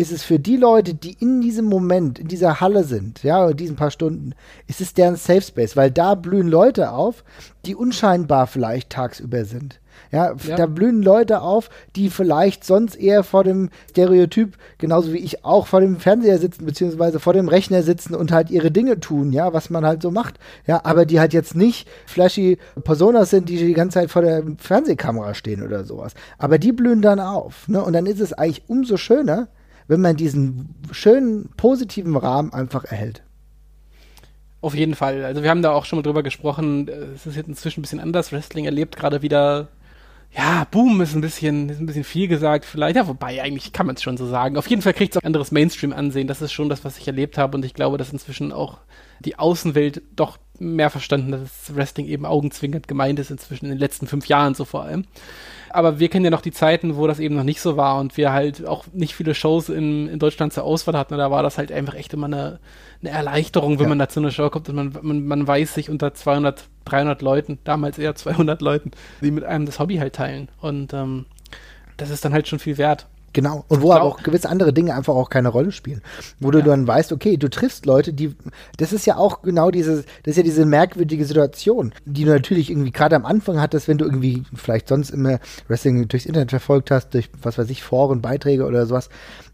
ist 0.00 0.12
es 0.12 0.22
für 0.22 0.38
die 0.38 0.56
Leute, 0.56 0.94
die 0.94 1.12
in 1.20 1.42
diesem 1.42 1.66
Moment, 1.66 2.18
in 2.18 2.26
dieser 2.26 2.60
Halle 2.60 2.84
sind, 2.84 3.22
ja, 3.22 3.50
in 3.50 3.56
diesen 3.56 3.76
paar 3.76 3.90
Stunden, 3.90 4.32
ist 4.66 4.80
es 4.80 4.94
deren 4.94 5.16
Safe 5.16 5.42
Space, 5.42 5.76
weil 5.76 5.90
da 5.90 6.14
blühen 6.14 6.48
Leute 6.48 6.92
auf, 6.92 7.22
die 7.66 7.74
unscheinbar 7.74 8.46
vielleicht 8.46 8.88
tagsüber 8.88 9.44
sind. 9.44 9.78
Ja, 10.10 10.34
ja, 10.42 10.56
da 10.56 10.64
blühen 10.64 11.02
Leute 11.02 11.42
auf, 11.42 11.68
die 11.96 12.08
vielleicht 12.08 12.64
sonst 12.64 12.94
eher 12.94 13.22
vor 13.22 13.44
dem 13.44 13.68
Stereotyp, 13.90 14.56
genauso 14.78 15.12
wie 15.12 15.18
ich 15.18 15.44
auch 15.44 15.66
vor 15.66 15.82
dem 15.82 15.98
Fernseher 15.98 16.38
sitzen, 16.38 16.64
beziehungsweise 16.64 17.20
vor 17.20 17.34
dem 17.34 17.48
Rechner 17.48 17.82
sitzen 17.82 18.14
und 18.14 18.32
halt 18.32 18.50
ihre 18.50 18.70
Dinge 18.70 19.00
tun, 19.00 19.32
ja, 19.32 19.52
was 19.52 19.68
man 19.68 19.84
halt 19.84 20.00
so 20.00 20.10
macht. 20.10 20.36
Ja, 20.66 20.80
aber 20.84 21.04
die 21.04 21.20
halt 21.20 21.34
jetzt 21.34 21.54
nicht 21.54 21.86
flashy 22.06 22.56
Personas 22.82 23.28
sind, 23.28 23.50
die 23.50 23.58
die 23.58 23.74
ganze 23.74 24.00
Zeit 24.00 24.10
vor 24.10 24.22
der 24.22 24.42
Fernsehkamera 24.56 25.34
stehen 25.34 25.62
oder 25.62 25.84
sowas. 25.84 26.14
Aber 26.38 26.58
die 26.58 26.72
blühen 26.72 27.02
dann 27.02 27.20
auf, 27.20 27.68
ne? 27.68 27.84
Und 27.84 27.92
dann 27.92 28.06
ist 28.06 28.20
es 28.20 28.32
eigentlich 28.32 28.62
umso 28.66 28.96
schöner, 28.96 29.48
wenn 29.90 30.00
man 30.00 30.14
diesen 30.14 30.76
schönen, 30.92 31.50
positiven 31.56 32.16
Rahmen 32.16 32.52
einfach 32.52 32.84
erhält. 32.84 33.24
Auf 34.60 34.72
jeden 34.72 34.94
Fall. 34.94 35.24
Also 35.24 35.42
wir 35.42 35.50
haben 35.50 35.62
da 35.62 35.72
auch 35.72 35.84
schon 35.84 35.98
mal 35.98 36.04
drüber 36.04 36.22
gesprochen. 36.22 36.88
Es 36.88 37.26
ist 37.26 37.34
jetzt 37.34 37.48
inzwischen 37.48 37.80
ein 37.80 37.82
bisschen 37.82 37.98
anders. 37.98 38.30
Wrestling 38.30 38.66
erlebt 38.66 38.96
gerade 38.96 39.20
wieder, 39.20 39.66
ja, 40.30 40.64
Boom 40.70 41.00
ist 41.00 41.16
ein 41.16 41.20
bisschen, 41.20 41.68
ist 41.70 41.80
ein 41.80 41.86
bisschen 41.86 42.04
viel 42.04 42.28
gesagt 42.28 42.66
vielleicht. 42.66 42.94
Ja, 42.94 43.08
wobei 43.08 43.42
eigentlich 43.42 43.72
kann 43.72 43.86
man 43.86 43.96
es 43.96 44.02
schon 44.02 44.16
so 44.16 44.26
sagen. 44.28 44.56
Auf 44.56 44.68
jeden 44.68 44.80
Fall 44.80 44.94
kriegt 44.94 45.16
es 45.16 45.20
auch 45.20 45.26
anderes 45.26 45.50
Mainstream-Ansehen. 45.50 46.28
Das 46.28 46.40
ist 46.40 46.52
schon 46.52 46.68
das, 46.68 46.84
was 46.84 46.96
ich 46.96 47.08
erlebt 47.08 47.36
habe. 47.36 47.56
Und 47.56 47.64
ich 47.64 47.74
glaube, 47.74 47.98
dass 47.98 48.12
inzwischen 48.12 48.52
auch 48.52 48.78
die 49.18 49.40
Außenwelt 49.40 50.02
doch 50.14 50.38
mehr 50.60 50.90
verstanden, 50.90 51.32
dass 51.32 51.74
Wrestling 51.74 52.06
eben 52.06 52.26
augenzwingend 52.26 52.86
gemeint 52.86 53.18
ist, 53.18 53.32
inzwischen 53.32 53.64
in 53.64 53.72
den 53.72 53.80
letzten 53.80 54.06
fünf 54.06 54.26
Jahren 54.26 54.54
so 54.54 54.64
vor 54.64 54.84
allem. 54.84 55.04
Aber 55.72 55.98
wir 55.98 56.08
kennen 56.08 56.24
ja 56.24 56.30
noch 56.30 56.40
die 56.40 56.52
Zeiten, 56.52 56.96
wo 56.96 57.06
das 57.06 57.20
eben 57.20 57.36
noch 57.36 57.44
nicht 57.44 57.60
so 57.60 57.76
war 57.76 57.98
und 58.00 58.16
wir 58.16 58.32
halt 58.32 58.66
auch 58.66 58.84
nicht 58.92 59.14
viele 59.14 59.34
Shows 59.34 59.68
in, 59.68 60.08
in 60.08 60.18
Deutschland 60.18 60.52
zur 60.52 60.64
Auswahl 60.64 60.96
hatten. 60.96 61.14
Und 61.14 61.18
da 61.18 61.30
war 61.30 61.42
das 61.42 61.58
halt 61.58 61.70
einfach 61.70 61.94
echt 61.94 62.12
immer 62.12 62.26
eine, 62.26 62.58
eine 63.00 63.10
Erleichterung, 63.10 63.78
wenn 63.78 63.84
ja. 63.84 63.88
man 63.90 63.98
da 63.98 64.08
zu 64.08 64.20
einer 64.20 64.32
Show 64.32 64.50
kommt 64.50 64.68
und 64.68 64.74
man, 64.74 64.96
man, 65.00 65.26
man 65.26 65.46
weiß 65.46 65.74
sich 65.74 65.88
unter 65.88 66.12
200, 66.12 66.64
300 66.84 67.22
Leuten, 67.22 67.58
damals 67.64 67.98
eher 67.98 68.14
200 68.14 68.60
Leuten, 68.60 68.90
die 69.20 69.30
mit 69.30 69.44
einem 69.44 69.66
das 69.66 69.78
Hobby 69.78 69.96
halt 69.96 70.14
teilen. 70.14 70.48
Und 70.60 70.92
ähm, 70.92 71.26
das 71.96 72.10
ist 72.10 72.24
dann 72.24 72.32
halt 72.32 72.48
schon 72.48 72.58
viel 72.58 72.76
wert. 72.78 73.06
Genau. 73.32 73.64
Und 73.68 73.82
wo 73.82 73.92
aber 73.92 74.04
auch 74.04 74.22
gewisse 74.22 74.48
andere 74.48 74.72
Dinge 74.72 74.94
einfach 74.94 75.14
auch 75.14 75.30
keine 75.30 75.50
Rolle 75.50 75.70
spielen. 75.70 76.02
Wo 76.40 76.50
du 76.50 76.58
ja. 76.58 76.64
dann 76.64 76.86
weißt, 76.86 77.12
okay, 77.12 77.36
du 77.36 77.48
triffst 77.48 77.86
Leute, 77.86 78.12
die, 78.12 78.34
das 78.76 78.92
ist 78.92 79.06
ja 79.06 79.16
auch 79.16 79.42
genau 79.42 79.70
diese, 79.70 80.04
das 80.24 80.32
ist 80.32 80.36
ja 80.36 80.42
diese 80.42 80.66
merkwürdige 80.66 81.24
Situation, 81.24 81.92
die 82.04 82.24
du 82.24 82.30
natürlich 82.30 82.70
irgendwie 82.70 82.90
gerade 82.90 83.14
am 83.14 83.24
Anfang 83.24 83.60
hattest, 83.60 83.86
wenn 83.86 83.98
du 83.98 84.04
irgendwie 84.04 84.42
vielleicht 84.54 84.88
sonst 84.88 85.10
immer 85.10 85.38
Wrestling 85.68 86.08
durchs 86.08 86.26
Internet 86.26 86.50
verfolgt 86.50 86.90
hast, 86.90 87.14
durch, 87.14 87.30
was 87.40 87.56
weiß 87.56 87.70
ich, 87.70 87.82
Foren, 87.82 88.20
Beiträge 88.20 88.66
oder 88.66 88.86
sowas, 88.86 89.08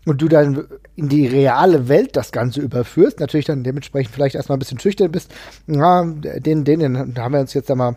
und 0.07 0.23
du 0.23 0.29
dann 0.29 0.67
in 0.95 1.09
die 1.09 1.27
reale 1.27 1.89
Welt 1.89 2.17
das 2.17 2.33
Ganze 2.33 2.61
überführst, 2.61 3.21
natürlich 3.21 3.47
dann 3.47 3.65
dementsprechend 3.65 4.15
vielleicht 4.15 4.37
erstmal 4.37 4.57
ein 4.57 4.61
bisschen 4.61 4.81
schüchtern 4.81 5.11
bist, 5.11 5.35
ja, 5.67 6.05
den, 6.05 6.65
den, 6.65 6.81
den 6.81 7.19
haben 7.19 7.35
wir 7.35 7.41
uns 7.41 7.53
jetzt 7.53 7.71
einmal 7.71 7.97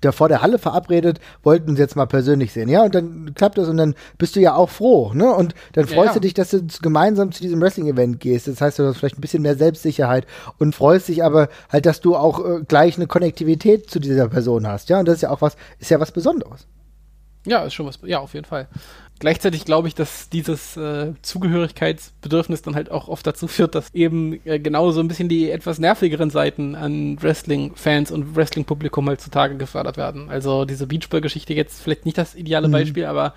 da 0.00 0.12
vor 0.12 0.28
der 0.28 0.42
Halle 0.42 0.58
verabredet, 0.58 1.20
wollten 1.42 1.70
uns 1.70 1.78
jetzt 1.78 1.96
mal 1.96 2.06
persönlich 2.06 2.52
sehen, 2.52 2.68
ja, 2.68 2.82
und 2.82 2.94
dann 2.94 3.34
klappt 3.34 3.58
das 3.58 3.68
und 3.68 3.76
dann 3.76 3.94
bist 4.16 4.36
du 4.36 4.40
ja 4.40 4.54
auch 4.54 4.70
froh, 4.70 5.12
ne, 5.12 5.30
und 5.34 5.54
dann 5.74 5.86
freust 5.86 6.08
ja, 6.08 6.14
du 6.14 6.20
dich, 6.20 6.34
dass 6.34 6.50
du 6.50 6.62
gemeinsam 6.80 7.30
zu 7.32 7.42
diesem 7.42 7.60
Wrestling-Event 7.60 8.20
gehst, 8.20 8.48
das 8.48 8.60
heißt, 8.60 8.78
du 8.78 8.86
hast 8.86 8.96
vielleicht 8.96 9.18
ein 9.18 9.20
bisschen 9.20 9.42
mehr 9.42 9.56
Selbstsicherheit 9.56 10.26
und 10.58 10.74
freust 10.74 11.08
dich 11.08 11.22
aber 11.22 11.48
halt, 11.70 11.84
dass 11.86 12.00
du 12.00 12.16
auch 12.16 12.44
äh, 12.44 12.64
gleich 12.66 12.96
eine 12.96 13.06
Konnektivität 13.06 13.90
zu 13.90 14.00
dieser 14.00 14.28
Person 14.28 14.66
hast, 14.66 14.88
ja, 14.88 14.98
und 14.98 15.06
das 15.06 15.16
ist 15.16 15.22
ja 15.22 15.30
auch 15.30 15.42
was, 15.42 15.56
ist 15.78 15.90
ja 15.90 16.00
was 16.00 16.12
Besonderes. 16.12 16.66
Ja, 17.46 17.64
ist 17.64 17.74
schon 17.74 17.86
was, 17.86 17.98
ja, 18.04 18.18
auf 18.18 18.34
jeden 18.34 18.46
Fall. 18.46 18.68
Gleichzeitig 19.20 19.66
glaube 19.66 19.86
ich, 19.86 19.94
dass 19.94 20.30
dieses 20.30 20.78
äh, 20.78 21.12
Zugehörigkeitsbedürfnis 21.20 22.62
dann 22.62 22.74
halt 22.74 22.90
auch 22.90 23.06
oft 23.08 23.26
dazu 23.26 23.48
führt, 23.48 23.74
dass 23.74 23.92
eben 23.94 24.40
äh, 24.46 24.58
genau 24.58 24.92
so 24.92 25.00
ein 25.00 25.08
bisschen 25.08 25.28
die 25.28 25.50
etwas 25.50 25.78
nervigeren 25.78 26.30
Seiten 26.30 26.74
an 26.74 27.20
Wrestling-Fans 27.20 28.12
und 28.12 28.34
Wrestling-Publikum 28.34 29.06
halt 29.06 29.20
zutage 29.20 29.58
gefördert 29.58 29.98
werden. 29.98 30.30
Also 30.30 30.64
diese 30.64 30.86
Beachball-Geschichte 30.86 31.52
jetzt 31.52 31.82
vielleicht 31.82 32.06
nicht 32.06 32.16
das 32.16 32.34
ideale 32.34 32.68
mhm. 32.68 32.72
Beispiel, 32.72 33.04
aber 33.04 33.34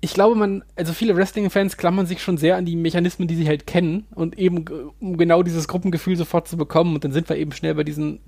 ich 0.00 0.12
glaube, 0.12 0.34
man, 0.34 0.64
also 0.74 0.92
viele 0.92 1.14
Wrestling-Fans 1.14 1.76
klammern 1.76 2.06
sich 2.06 2.20
schon 2.20 2.36
sehr 2.36 2.56
an 2.56 2.66
die 2.66 2.74
Mechanismen, 2.74 3.28
die 3.28 3.36
sie 3.36 3.46
halt 3.46 3.68
kennen 3.68 4.06
und 4.16 4.40
eben, 4.40 4.64
um 4.98 5.16
genau 5.16 5.44
dieses 5.44 5.68
Gruppengefühl 5.68 6.16
sofort 6.16 6.48
zu 6.48 6.56
bekommen 6.56 6.96
und 6.96 7.04
dann 7.04 7.12
sind 7.12 7.28
wir 7.28 7.36
eben 7.36 7.52
schnell 7.52 7.76
bei 7.76 7.84
diesen, 7.84 8.18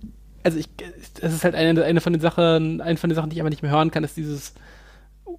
also 0.45 0.59
ich, 0.59 0.69
das 1.21 1.35
ist 1.35 1.43
halt 1.43 1.57
eine, 1.57 1.83
eine 1.83 2.01
von 2.01 2.13
den 2.13 2.23
Sachen, 2.23 2.81
eine 2.81 2.99
von 2.99 3.11
den 3.11 3.17
Sachen, 3.17 3.31
die 3.31 3.35
ich 3.35 3.41
einfach 3.41 3.51
nicht 3.51 3.63
mehr 3.63 3.73
hören 3.73 3.91
kann, 3.91 4.05
ist 4.05 4.17
dieses 4.17 4.55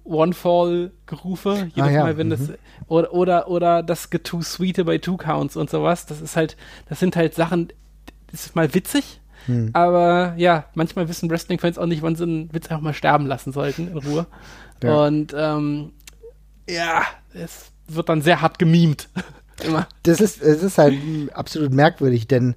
One-Fall-Gerufe, 0.04 1.70
jedes 1.74 1.90
ah, 1.90 1.90
ja. 1.90 2.02
Mal, 2.02 2.16
wenn 2.16 2.28
mhm. 2.28 2.30
das, 2.30 2.40
oder, 2.88 3.12
oder, 3.12 3.48
oder 3.48 3.82
das 3.82 4.08
Too 4.10 4.42
Sweete 4.42 4.84
bei 4.84 4.98
Two 4.98 5.16
Counts 5.16 5.56
und 5.56 5.70
sowas, 5.70 6.06
das 6.06 6.20
ist 6.20 6.36
halt, 6.36 6.56
das 6.88 7.00
sind 7.00 7.16
halt 7.16 7.34
Sachen, 7.34 7.68
das 8.30 8.46
ist 8.46 8.56
mal 8.56 8.74
witzig, 8.74 9.20
hm. 9.46 9.70
aber 9.72 10.34
ja, 10.36 10.64
manchmal 10.74 11.08
wissen 11.08 11.30
Wrestling-Fans 11.30 11.78
auch 11.78 11.86
nicht, 11.86 12.02
wann 12.02 12.16
sie 12.16 12.24
einen 12.24 12.52
Witz 12.52 12.68
einfach 12.68 12.82
mal 12.82 12.94
sterben 12.94 13.26
lassen 13.26 13.52
sollten, 13.52 13.88
in 13.88 13.98
Ruhe. 13.98 14.26
Ja. 14.82 15.06
Und, 15.06 15.34
ähm, 15.36 15.92
ja, 16.68 17.02
es 17.32 17.72
wird 17.86 18.08
dann 18.08 18.22
sehr 18.22 18.40
hart 18.40 18.58
gemimt. 18.58 19.08
Immer. 19.64 19.86
Das 20.02 20.20
ist, 20.20 20.42
es 20.42 20.62
ist 20.62 20.78
halt 20.78 20.98
absolut 21.32 21.72
merkwürdig, 21.72 22.26
denn 22.26 22.56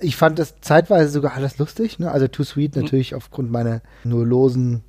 ich 0.00 0.16
fand 0.16 0.38
das 0.38 0.60
zeitweise 0.60 1.10
sogar 1.10 1.34
alles 1.34 1.58
lustig, 1.58 1.98
ne? 1.98 2.10
Also 2.10 2.28
Too 2.28 2.44
Sweet 2.44 2.76
mhm. 2.76 2.82
natürlich 2.82 3.14
aufgrund 3.14 3.50
meiner 3.50 3.80
nur 4.04 4.26
losen 4.26 4.82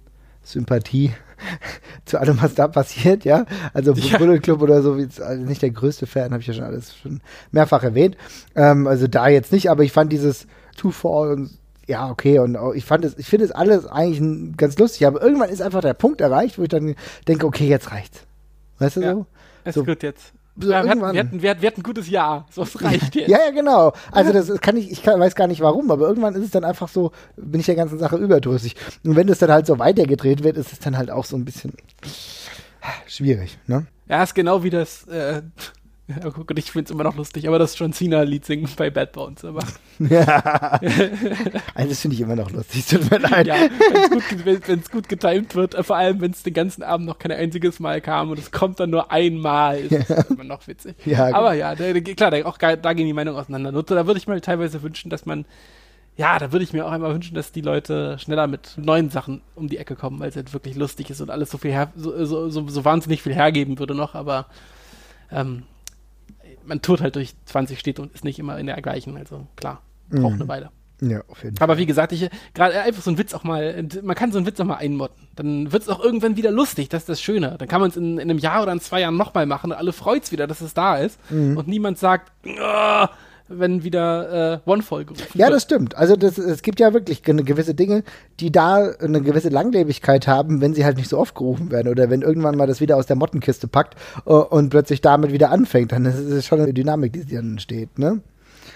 Sympathie 0.52 1.14
zu 2.06 2.20
allem, 2.20 2.42
was 2.42 2.56
da 2.56 2.68
passiert, 2.68 3.26
ja. 3.26 3.46
Also 3.74 3.94
ja. 3.94 4.18
Bullet 4.18 4.40
Club 4.40 4.62
oder 4.62 4.82
so, 4.82 4.94
also 4.94 5.44
nicht 5.44 5.62
der 5.62 5.72
größte 5.72 6.08
Fan, 6.08 6.32
habe 6.32 6.42
ich 6.42 6.48
ja 6.48 6.54
schon 6.54 6.64
alles 6.64 6.96
schon 6.96 7.22
mehrfach 7.52 7.84
erwähnt. 7.84 8.18
Ähm, 8.56 8.88
also 8.88 9.08
da 9.08 9.28
jetzt 9.28 9.52
nicht, 9.52 9.70
aber 9.70 9.84
ich 9.84 9.92
fand 9.92 10.12
dieses 10.12 10.48
Two 10.76 10.92
Fall 10.92 11.32
und 11.32 11.52
ja, 11.88 12.10
okay, 12.10 12.38
und 12.38 12.56
ich 12.76 12.86
fand 12.86 13.04
es, 13.04 13.18
ich 13.18 13.26
finde 13.26 13.46
es 13.46 13.52
alles 13.52 13.88
eigentlich 13.88 14.56
ganz 14.58 14.78
lustig, 14.78 15.08
aber 15.08 15.24
irgendwann 15.24 15.50
ist 15.50 15.62
einfach 15.62 15.82
der 15.82 15.96
Punkt 15.96 16.22
erreicht, 16.22 16.60
wo 16.60 16.64
ich 16.64 16.70
dann 16.70 16.96
denke, 17.28 17.48
okay, 17.48 17.68
jetzt 17.68 17.92
reicht's. 17.92 18.22
Weißt 18.78 18.98
du 18.98 19.02
ja, 19.02 19.14
so? 19.14 19.26
Es 19.64 19.76
so, 19.76 19.88
wird 19.88 20.04
jetzt. 20.04 20.34
Ja, 20.62 20.84
wir, 20.84 20.90
hatten, 20.90 21.02
wir, 21.02 21.20
hatten, 21.20 21.42
wir, 21.42 21.50
hatten, 21.50 21.80
ein 21.80 21.84
gutes 21.84 22.10
Jahr. 22.10 22.46
So, 22.52 22.64
es 22.64 22.82
reicht 22.84 23.16
jetzt. 23.16 23.30
ja, 23.30 23.40
ja, 23.46 23.52
genau. 23.52 23.94
Also 24.12 24.34
das 24.34 24.50
kann 24.62 24.78
ich, 24.78 24.92
ich 24.92 25.04
kann, 25.04 25.20
weiß 25.20 25.36
gar 25.36 25.48
nicht 25.48 25.62
warum, 25.62 25.90
aber 25.92 26.08
irgendwann 26.08 26.36
ist 26.36 26.44
es 26.44 26.52
dann 26.52 26.66
einfach 26.66 26.88
so, 26.88 27.12
bin 27.38 27.60
ich 27.60 27.66
der 27.66 27.76
ganzen 27.76 28.00
Sache 28.00 28.18
überdrüssig. 28.18 28.76
Und 29.04 29.16
wenn 29.16 29.28
das 29.28 29.40
dann 29.40 29.52
halt 29.52 29.66
so 29.66 29.80
weitergedreht 29.80 30.44
wird, 30.44 30.58
ist 30.58 30.74
es 30.74 30.80
dann 30.80 30.98
halt 30.98 31.12
auch 31.12 31.26
so 31.26 31.36
ein 31.36 31.46
bisschen 31.46 31.74
schwierig, 33.08 33.58
ne? 33.68 33.86
Ja, 34.08 34.24
ist 34.24 34.34
genau 34.34 34.64
wie 34.64 34.72
das, 34.72 35.08
äh, 35.08 35.44
ja, 36.24 36.30
guck, 36.32 36.58
ich 36.58 36.72
finde 36.72 36.86
es 36.86 36.92
immer 36.92 37.04
noch 37.04 37.16
lustig, 37.16 37.48
aber 37.48 37.60
das 37.60 37.78
John 37.78 37.94
Cena-Lied 37.94 38.44
singen 38.44 38.68
bei 38.76 38.90
Bad 38.90 39.12
Bones. 39.12 39.46
Aber. 39.46 39.64
Ja. 40.00 40.80
also 41.76 41.90
das 41.90 42.02
finde 42.02 42.16
ich 42.16 42.22
immer 42.22 42.36
noch 42.36 42.50
lustig, 42.50 42.86
tut 42.88 43.12
mir 43.12 43.20
leid. 43.20 43.46
Ja, 43.46 43.56
wenn 44.44 44.56
es 44.56 44.66
gut, 44.66 44.92
gut 44.92 45.10
getimt 45.10 45.54
wird, 45.54 45.76
vor 45.86 45.98
allem 45.98 46.20
wenn 46.22 46.32
es 46.32 46.42
den 46.42 46.54
ganzen 46.54 46.82
Abend 46.82 47.06
noch 47.06 47.20
kein 47.20 47.32
einziges 47.32 47.80
Mal 47.80 48.02
kam 48.02 48.32
und 48.32 48.40
es 48.40 48.52
kommt 48.52 48.80
dann 48.80 48.90
nur 48.90 49.12
einmal, 49.12 49.80
ist 49.80 50.10
ja. 50.10 50.24
immer 50.30 50.44
noch 50.44 50.68
witzig. 50.68 50.96
Ja, 51.06 51.34
aber 51.34 51.54
ja, 51.54 51.76
da, 51.76 51.94
klar, 52.00 52.32
da, 52.32 52.44
auch, 52.46 52.58
da 52.58 52.94
gehen 52.94 53.06
die 53.06 53.14
Meinungen 53.14 53.40
auseinander. 53.40 53.72
Nur, 53.72 53.84
da 53.84 54.08
würde 54.08 54.18
ich 54.18 54.28
mir 54.28 54.42
teilweise 54.42 54.82
wünschen, 54.82 55.10
dass 55.10 55.26
man 55.26 55.46
ja, 56.18 56.38
da 56.38 56.52
würde 56.52 56.64
ich 56.64 56.74
mir 56.74 56.86
auch 56.86 56.92
einmal 56.92 57.14
wünschen, 57.14 57.36
dass 57.36 57.54
die 57.54 57.62
Leute 57.62 58.20
schneller 58.20 58.48
mit 58.48 58.78
neuen 58.78 59.10
Sachen 59.10 59.42
um 59.56 59.70
die 59.70 59.78
Ecke 59.78 59.96
kommen, 59.96 60.20
weil 60.20 60.28
es 60.28 60.36
halt 60.36 60.52
wirklich 60.52 60.76
lustig 60.76 61.10
ist 61.10 61.22
und 61.22 61.30
alles 61.30 61.50
so 61.50 61.58
viel 61.58 61.72
her, 61.72 61.94
so, 61.96 62.26
so, 62.26 62.50
so, 62.50 62.68
so 62.68 62.84
wahnsinnig 62.84 63.22
viel 63.22 63.34
hergeben 63.34 63.80
würde 63.80 63.96
noch, 63.96 64.16
aber 64.16 64.48
ähm, 65.32 65.64
man 66.70 66.82
tut 66.82 67.02
halt 67.02 67.16
durch 67.16 67.34
20 67.46 67.80
Städte 67.80 68.02
und 68.02 68.14
ist 68.14 68.24
nicht 68.24 68.40
immer 68.40 68.58
in 68.58 68.68
der 68.68 68.82
gleichen. 68.82 69.18
Also 69.18 69.48
klar, 69.58 69.82
braucht 70.10 70.36
mhm. 70.36 70.42
eine 70.42 70.48
Weile. 70.48 70.70
Ja, 71.02 71.24
auf 71.28 71.44
jeden 71.44 71.56
Fall. 71.56 71.64
Aber 71.64 71.78
wie 71.78 71.86
gesagt, 71.86 72.12
ich 72.12 72.30
gerade 72.54 72.82
einfach 72.82 73.02
so 73.02 73.10
einen 73.10 73.18
Witz 73.18 73.34
auch 73.34 73.44
mal, 73.44 73.88
man 74.04 74.16
kann 74.16 74.32
so 74.32 74.38
einen 74.38 74.46
Witz 74.46 74.60
auch 74.60 74.66
mal 74.66 74.76
einmotten. 74.76 75.28
Dann 75.36 75.72
wird 75.72 75.84
es 75.84 75.90
auch 75.90 76.04
irgendwann 76.04 76.36
wieder 76.36 76.52
lustig, 76.52 76.90
das 76.90 77.04
ist 77.04 77.10
das 77.10 77.22
Schöne. 77.22 77.56
Dann 77.58 77.68
kann 77.68 77.82
man 77.82 77.90
es 77.90 77.98
in, 77.98 78.18
in, 78.18 78.30
einem 78.30 78.38
Jahr 78.38 78.64
oder 78.64 78.74
in 78.74 78.82
zwei 78.82 79.02
Jahren 79.02 79.18
nochmal 79.18 79.46
machen 79.46 79.72
und 79.72 79.78
alle 79.78 79.94
freut 79.94 80.24
es 80.24 80.32
wieder, 80.32 80.46
dass 80.46 80.62
es 80.62 80.74
da 80.74 80.98
ist. 80.98 81.20
Mhm. 81.32 81.58
Und 81.58 81.68
niemand 81.68 81.98
sagt, 81.98 82.32
oh, 82.46 83.06
wenn 83.50 83.84
wieder 83.84 84.62
äh, 84.66 84.70
One-Fall 84.70 85.06
gerufen 85.06 85.26
Ja, 85.34 85.48
wird. 85.48 85.56
das 85.56 85.64
stimmt. 85.64 85.96
Also 85.98 86.16
das, 86.16 86.38
es 86.38 86.62
gibt 86.62 86.80
ja 86.80 86.94
wirklich 86.94 87.24
gewisse 87.24 87.74
Dinge, 87.74 88.04
die 88.40 88.52
da 88.52 88.92
eine 89.00 89.22
gewisse 89.22 89.50
Langlebigkeit 89.50 90.28
haben, 90.28 90.62
wenn 90.62 90.74
sie 90.74 90.86
halt 90.86 90.98
nicht 90.98 91.10
so 91.10 91.18
oft 91.18 91.36
gerufen 91.36 91.72
werden 91.72 91.88
oder 91.90 92.10
wenn 92.10 92.22
irgendwann 92.22 92.56
mal 92.56 92.68
das 92.68 92.80
wieder 92.80 92.98
aus 92.98 93.08
der 93.08 93.16
Mottenkiste 93.16 93.68
packt 93.68 93.96
uh, 94.26 94.36
und 94.36 94.70
plötzlich 94.70 95.02
damit 95.02 95.32
wieder 95.34 95.50
anfängt, 95.50 95.92
dann 95.92 96.06
ist 96.06 96.18
es 96.20 96.46
schon 96.46 96.62
eine 96.62 96.74
Dynamik, 96.74 97.14
die 97.14 97.36
dann 97.36 97.52
entsteht, 97.52 97.98
ne? 98.00 98.22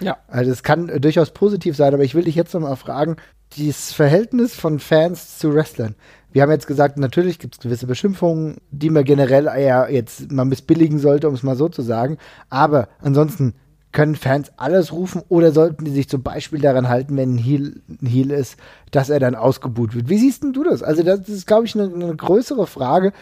Ja. 0.00 0.16
Also 0.26 0.50
es 0.50 0.64
kann 0.64 0.88
durchaus 1.00 1.30
positiv 1.30 1.76
sein, 1.76 1.94
aber 1.94 2.02
ich 2.02 2.16
will 2.16 2.24
dich 2.24 2.34
jetzt 2.34 2.52
noch 2.52 2.60
mal 2.62 2.74
fragen, 2.74 3.16
dieses 3.56 3.92
Verhältnis 3.92 4.54
von 4.54 4.80
Fans 4.80 5.38
zu 5.38 5.54
Wrestlern. 5.54 5.94
Wir 6.32 6.42
haben 6.42 6.50
jetzt 6.50 6.66
gesagt, 6.66 6.98
natürlich 6.98 7.38
gibt 7.38 7.54
es 7.54 7.60
gewisse 7.60 7.86
Beschimpfungen, 7.86 8.56
die 8.72 8.90
man 8.90 9.04
generell 9.04 9.46
eher 9.46 9.86
jetzt 9.90 10.32
mal 10.32 10.44
missbilligen 10.44 10.98
sollte, 10.98 11.28
um 11.28 11.34
es 11.34 11.44
mal 11.44 11.54
so 11.54 11.68
zu 11.68 11.82
sagen. 11.82 12.18
Aber 12.50 12.88
ansonsten, 13.00 13.54
können 13.94 14.16
Fans 14.16 14.52
alles 14.56 14.92
rufen 14.92 15.22
oder 15.28 15.52
sollten 15.52 15.84
die 15.84 15.92
sich 15.92 16.08
zum 16.08 16.22
Beispiel 16.22 16.60
daran 16.60 16.88
halten, 16.88 17.16
wenn 17.16 17.36
ein 17.36 17.38
Heal, 17.38 17.80
ein 17.88 18.06
Heal 18.06 18.30
ist, 18.32 18.56
dass 18.90 19.08
er 19.08 19.20
dann 19.20 19.36
ausgebuht 19.36 19.94
wird? 19.94 20.10
Wie 20.10 20.18
siehst 20.18 20.42
denn 20.42 20.52
du 20.52 20.64
das? 20.64 20.82
Also 20.82 21.02
das 21.02 21.28
ist, 21.28 21.46
glaube 21.46 21.64
ich, 21.64 21.74
eine, 21.74 21.94
eine, 21.94 22.14
größere 22.14 22.66
Frage. 22.66 23.12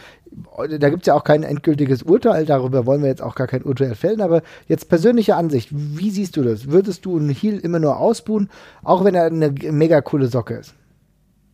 Da 0.57 0.89
gibt 0.89 1.03
es 1.03 1.07
ja 1.07 1.15
auch 1.15 1.25
kein 1.25 1.43
endgültiges 1.43 2.03
Urteil, 2.03 2.47
darüber 2.47 2.87
wollen 2.87 3.03
wir 3.03 3.11
jetzt 3.11 3.23
auch 3.23 3.35
gar 3.35 3.47
kein 3.47 3.63
Urteil 3.63 3.95
fällen, 3.95 4.23
aber 4.23 4.43
jetzt 4.67 4.89
persönliche 4.89 5.37
Ansicht, 5.37 5.69
wie 5.71 6.11
siehst 6.11 6.39
du 6.39 6.43
das? 6.43 6.71
Würdest 6.71 7.05
du 7.05 7.19
einen 7.19 7.29
Heal 7.29 7.59
immer 7.59 7.79
nur 7.79 7.99
ausbuhen, 7.99 8.49
auch 8.83 9.05
wenn 9.05 9.15
er 9.15 9.27
eine 9.27 9.51
mega 9.51 10.01
coole 10.01 10.29
Socke 10.29 10.55
ist? 10.55 10.75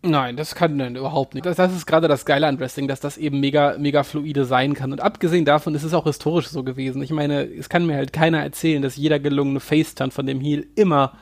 Nein, 0.03 0.37
das 0.37 0.55
kann 0.55 0.77
nein, 0.77 0.95
überhaupt 0.95 1.35
nicht. 1.35 1.45
Das, 1.45 1.57
das 1.57 1.75
ist 1.75 1.87
gerade 1.87 2.07
das 2.07 2.25
Geile 2.25 2.47
an 2.47 2.61
Wrestling, 2.61 2.87
dass 2.87 3.01
das 3.01 3.19
eben 3.19 3.41
mega, 3.41 3.77
mega 3.79 4.05
fluide 4.05 4.45
sein 4.45 4.75
kann. 4.75 4.93
Und 4.93 5.01
abgesehen 5.01 5.45
davon 5.45 5.75
ist 5.75 5.83
es 5.83 5.93
auch 5.93 6.05
historisch 6.05 6.49
so 6.49 6.63
gewesen. 6.63 7.03
Ich 7.03 7.11
meine, 7.11 7.43
es 7.43 7.69
kann 7.69 7.85
mir 7.85 7.97
halt 7.97 8.13
keiner 8.13 8.41
erzählen, 8.41 8.81
dass 8.81 8.97
jeder 8.97 9.19
gelungene 9.19 9.59
Face-Turn 9.59 10.13
von 10.13 10.27
dem 10.27 10.41
Heel 10.41 10.67
immer 10.77 11.15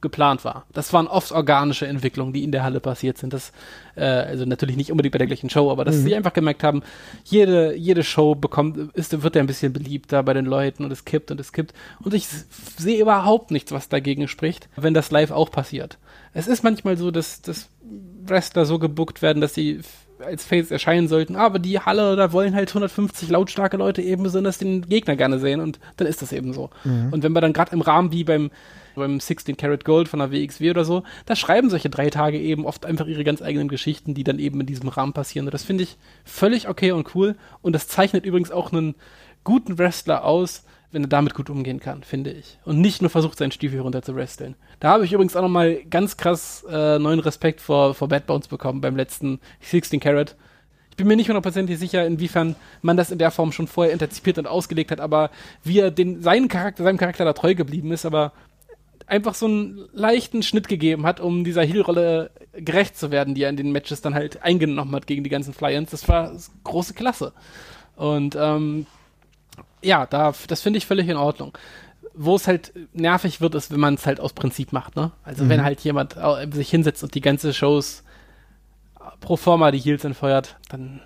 geplant 0.00 0.44
war. 0.44 0.66
Das 0.72 0.92
waren 0.92 1.06
oft 1.06 1.30
organische 1.30 1.86
Entwicklungen, 1.86 2.32
die 2.32 2.42
in 2.42 2.52
der 2.52 2.64
Halle 2.64 2.80
passiert 2.80 3.18
sind. 3.18 3.32
Das, 3.32 3.52
äh, 3.96 4.04
also 4.04 4.44
natürlich 4.44 4.76
nicht 4.76 4.90
unbedingt 4.90 5.12
bei 5.12 5.18
der 5.18 5.28
gleichen 5.28 5.48
Show, 5.48 5.70
aber 5.70 5.84
dass 5.84 5.96
mhm. 5.96 6.02
sie 6.02 6.14
einfach 6.16 6.32
gemerkt 6.32 6.64
haben, 6.64 6.82
jede, 7.24 7.74
jede 7.76 8.02
Show 8.02 8.34
bekommt, 8.34 8.76
ist, 8.94 9.22
wird 9.22 9.36
ja 9.36 9.40
ein 9.40 9.46
bisschen 9.46 9.72
beliebter 9.72 10.22
bei 10.22 10.34
den 10.34 10.44
Leuten 10.44 10.84
und 10.84 10.90
es 10.90 11.04
kippt 11.04 11.30
und 11.30 11.38
es 11.38 11.52
kippt. 11.52 11.72
Und 12.02 12.12
ich 12.12 12.26
sehe 12.26 13.00
überhaupt 13.00 13.50
nichts, 13.50 13.72
was 13.72 13.88
dagegen 13.88 14.26
spricht, 14.26 14.68
wenn 14.76 14.92
das 14.92 15.10
live 15.10 15.30
auch 15.30 15.50
passiert. 15.50 15.98
Es 16.34 16.48
ist 16.48 16.64
manchmal 16.64 16.96
so, 16.96 17.10
dass, 17.10 17.40
dass 17.42 17.68
Wrestler 18.24 18.64
so 18.64 18.78
gebuckt 18.78 19.22
werden, 19.22 19.40
dass 19.40 19.54
sie 19.54 19.80
als 20.24 20.44
Face 20.44 20.70
erscheinen 20.70 21.08
sollten, 21.08 21.34
aber 21.34 21.58
die 21.58 21.80
Halle, 21.80 22.14
da 22.14 22.32
wollen 22.32 22.54
halt 22.54 22.70
150 22.70 23.28
lautstarke 23.28 23.76
Leute 23.76 24.02
eben 24.02 24.22
besonders 24.22 24.58
den 24.58 24.88
Gegner 24.88 25.16
gerne 25.16 25.40
sehen 25.40 25.60
und 25.60 25.80
dann 25.96 26.06
ist 26.06 26.22
das 26.22 26.32
eben 26.32 26.52
so. 26.52 26.70
Mhm. 26.84 27.08
Und 27.12 27.22
wenn 27.24 27.32
wir 27.32 27.40
dann 27.40 27.52
gerade 27.52 27.72
im 27.72 27.80
Rahmen 27.80 28.12
wie 28.12 28.24
beim 28.24 28.50
beim 28.94 29.20
16 29.20 29.56
Karat 29.56 29.84
Gold 29.84 30.08
von 30.08 30.18
der 30.18 30.32
WXW 30.32 30.70
oder 30.70 30.84
so, 30.84 31.02
da 31.26 31.36
schreiben 31.36 31.70
solche 31.70 31.90
drei 31.90 32.10
Tage 32.10 32.38
eben 32.38 32.66
oft 32.66 32.84
einfach 32.86 33.06
ihre 33.06 33.24
ganz 33.24 33.42
eigenen 33.42 33.68
Geschichten, 33.68 34.14
die 34.14 34.24
dann 34.24 34.38
eben 34.38 34.60
in 34.60 34.66
diesem 34.66 34.88
Rahmen 34.88 35.12
passieren. 35.12 35.46
Und 35.46 35.54
das 35.54 35.64
finde 35.64 35.84
ich 35.84 35.96
völlig 36.24 36.68
okay 36.68 36.92
und 36.92 37.14
cool. 37.14 37.36
Und 37.62 37.72
das 37.72 37.88
zeichnet 37.88 38.26
übrigens 38.26 38.50
auch 38.50 38.72
einen 38.72 38.94
guten 39.44 39.78
Wrestler 39.78 40.24
aus, 40.24 40.64
wenn 40.92 41.04
er 41.04 41.08
damit 41.08 41.34
gut 41.34 41.50
umgehen 41.50 41.80
kann, 41.80 42.02
finde 42.02 42.30
ich. 42.30 42.58
Und 42.64 42.80
nicht 42.80 43.02
nur 43.02 43.10
versucht, 43.10 43.38
seinen 43.38 43.50
Stiefel 43.50 43.80
runter 43.80 44.02
zu 44.02 44.14
wresteln. 44.14 44.54
Da 44.78 44.90
habe 44.90 45.04
ich 45.04 45.12
übrigens 45.12 45.34
auch 45.34 45.42
nochmal 45.42 45.82
ganz 45.90 46.16
krass 46.16 46.64
äh, 46.70 46.98
neuen 46.98 47.20
Respekt 47.20 47.60
vor, 47.60 47.94
vor 47.94 48.08
Bad 48.08 48.26
Bones 48.26 48.48
bekommen 48.48 48.80
beim 48.80 48.96
letzten 48.96 49.40
16 49.62 50.00
Karat. 50.00 50.36
Ich 50.90 50.96
bin 50.96 51.08
mir 51.08 51.16
nicht 51.16 51.28
hundertprozentig 51.28 51.78
sicher, 51.78 52.06
inwiefern 52.06 52.54
man 52.82 52.98
das 52.98 53.10
in 53.10 53.18
der 53.18 53.30
Form 53.30 53.50
schon 53.50 53.66
vorher 53.66 53.94
antizipiert 53.94 54.36
und 54.36 54.46
ausgelegt 54.46 54.90
hat, 54.90 55.00
aber 55.00 55.30
wie 55.64 55.78
er 55.78 55.90
den, 55.90 56.20
seinen 56.20 56.48
Charakter, 56.48 56.84
seinem 56.84 56.98
Charakter 56.98 57.24
da 57.24 57.32
treu 57.32 57.54
geblieben 57.54 57.90
ist, 57.92 58.04
aber 58.04 58.32
einfach 59.06 59.34
so 59.34 59.46
einen 59.46 59.88
leichten 59.92 60.42
Schnitt 60.42 60.68
gegeben 60.68 61.06
hat, 61.06 61.18
um 61.20 61.44
dieser 61.44 61.62
Heel-Rolle 61.62 62.30
gerecht 62.52 62.98
zu 62.98 63.10
werden, 63.10 63.34
die 63.34 63.42
er 63.42 63.50
in 63.50 63.56
den 63.56 63.72
Matches 63.72 64.02
dann 64.02 64.14
halt 64.14 64.42
eingenommen 64.42 64.94
hat 64.94 65.06
gegen 65.06 65.24
die 65.24 65.30
ganzen 65.30 65.54
Fly-Ins. 65.54 65.90
Das 65.90 66.08
war 66.08 66.32
große 66.64 66.94
Klasse. 66.94 67.32
Und 67.96 68.36
ähm, 68.38 68.86
ja, 69.82 70.06
da, 70.06 70.32
das 70.46 70.60
finde 70.60 70.78
ich 70.78 70.86
völlig 70.86 71.08
in 71.08 71.16
Ordnung. 71.16 71.56
Wo 72.14 72.36
es 72.36 72.46
halt 72.46 72.72
nervig 72.92 73.40
wird, 73.40 73.54
ist, 73.54 73.70
wenn 73.72 73.80
man 73.80 73.94
es 73.94 74.06
halt 74.06 74.20
aus 74.20 74.32
Prinzip 74.32 74.72
macht, 74.72 74.96
ne? 74.96 75.12
Also 75.24 75.44
mhm. 75.44 75.48
wenn 75.48 75.64
halt 75.64 75.80
jemand 75.80 76.16
sich 76.52 76.70
hinsetzt 76.70 77.02
und 77.02 77.14
die 77.14 77.20
ganze 77.20 77.54
Shows 77.54 78.04
pro 79.20 79.36
forma 79.36 79.70
die 79.70 79.78
Heels 79.78 80.04
entfeuert, 80.04 80.56
dann 80.68 81.00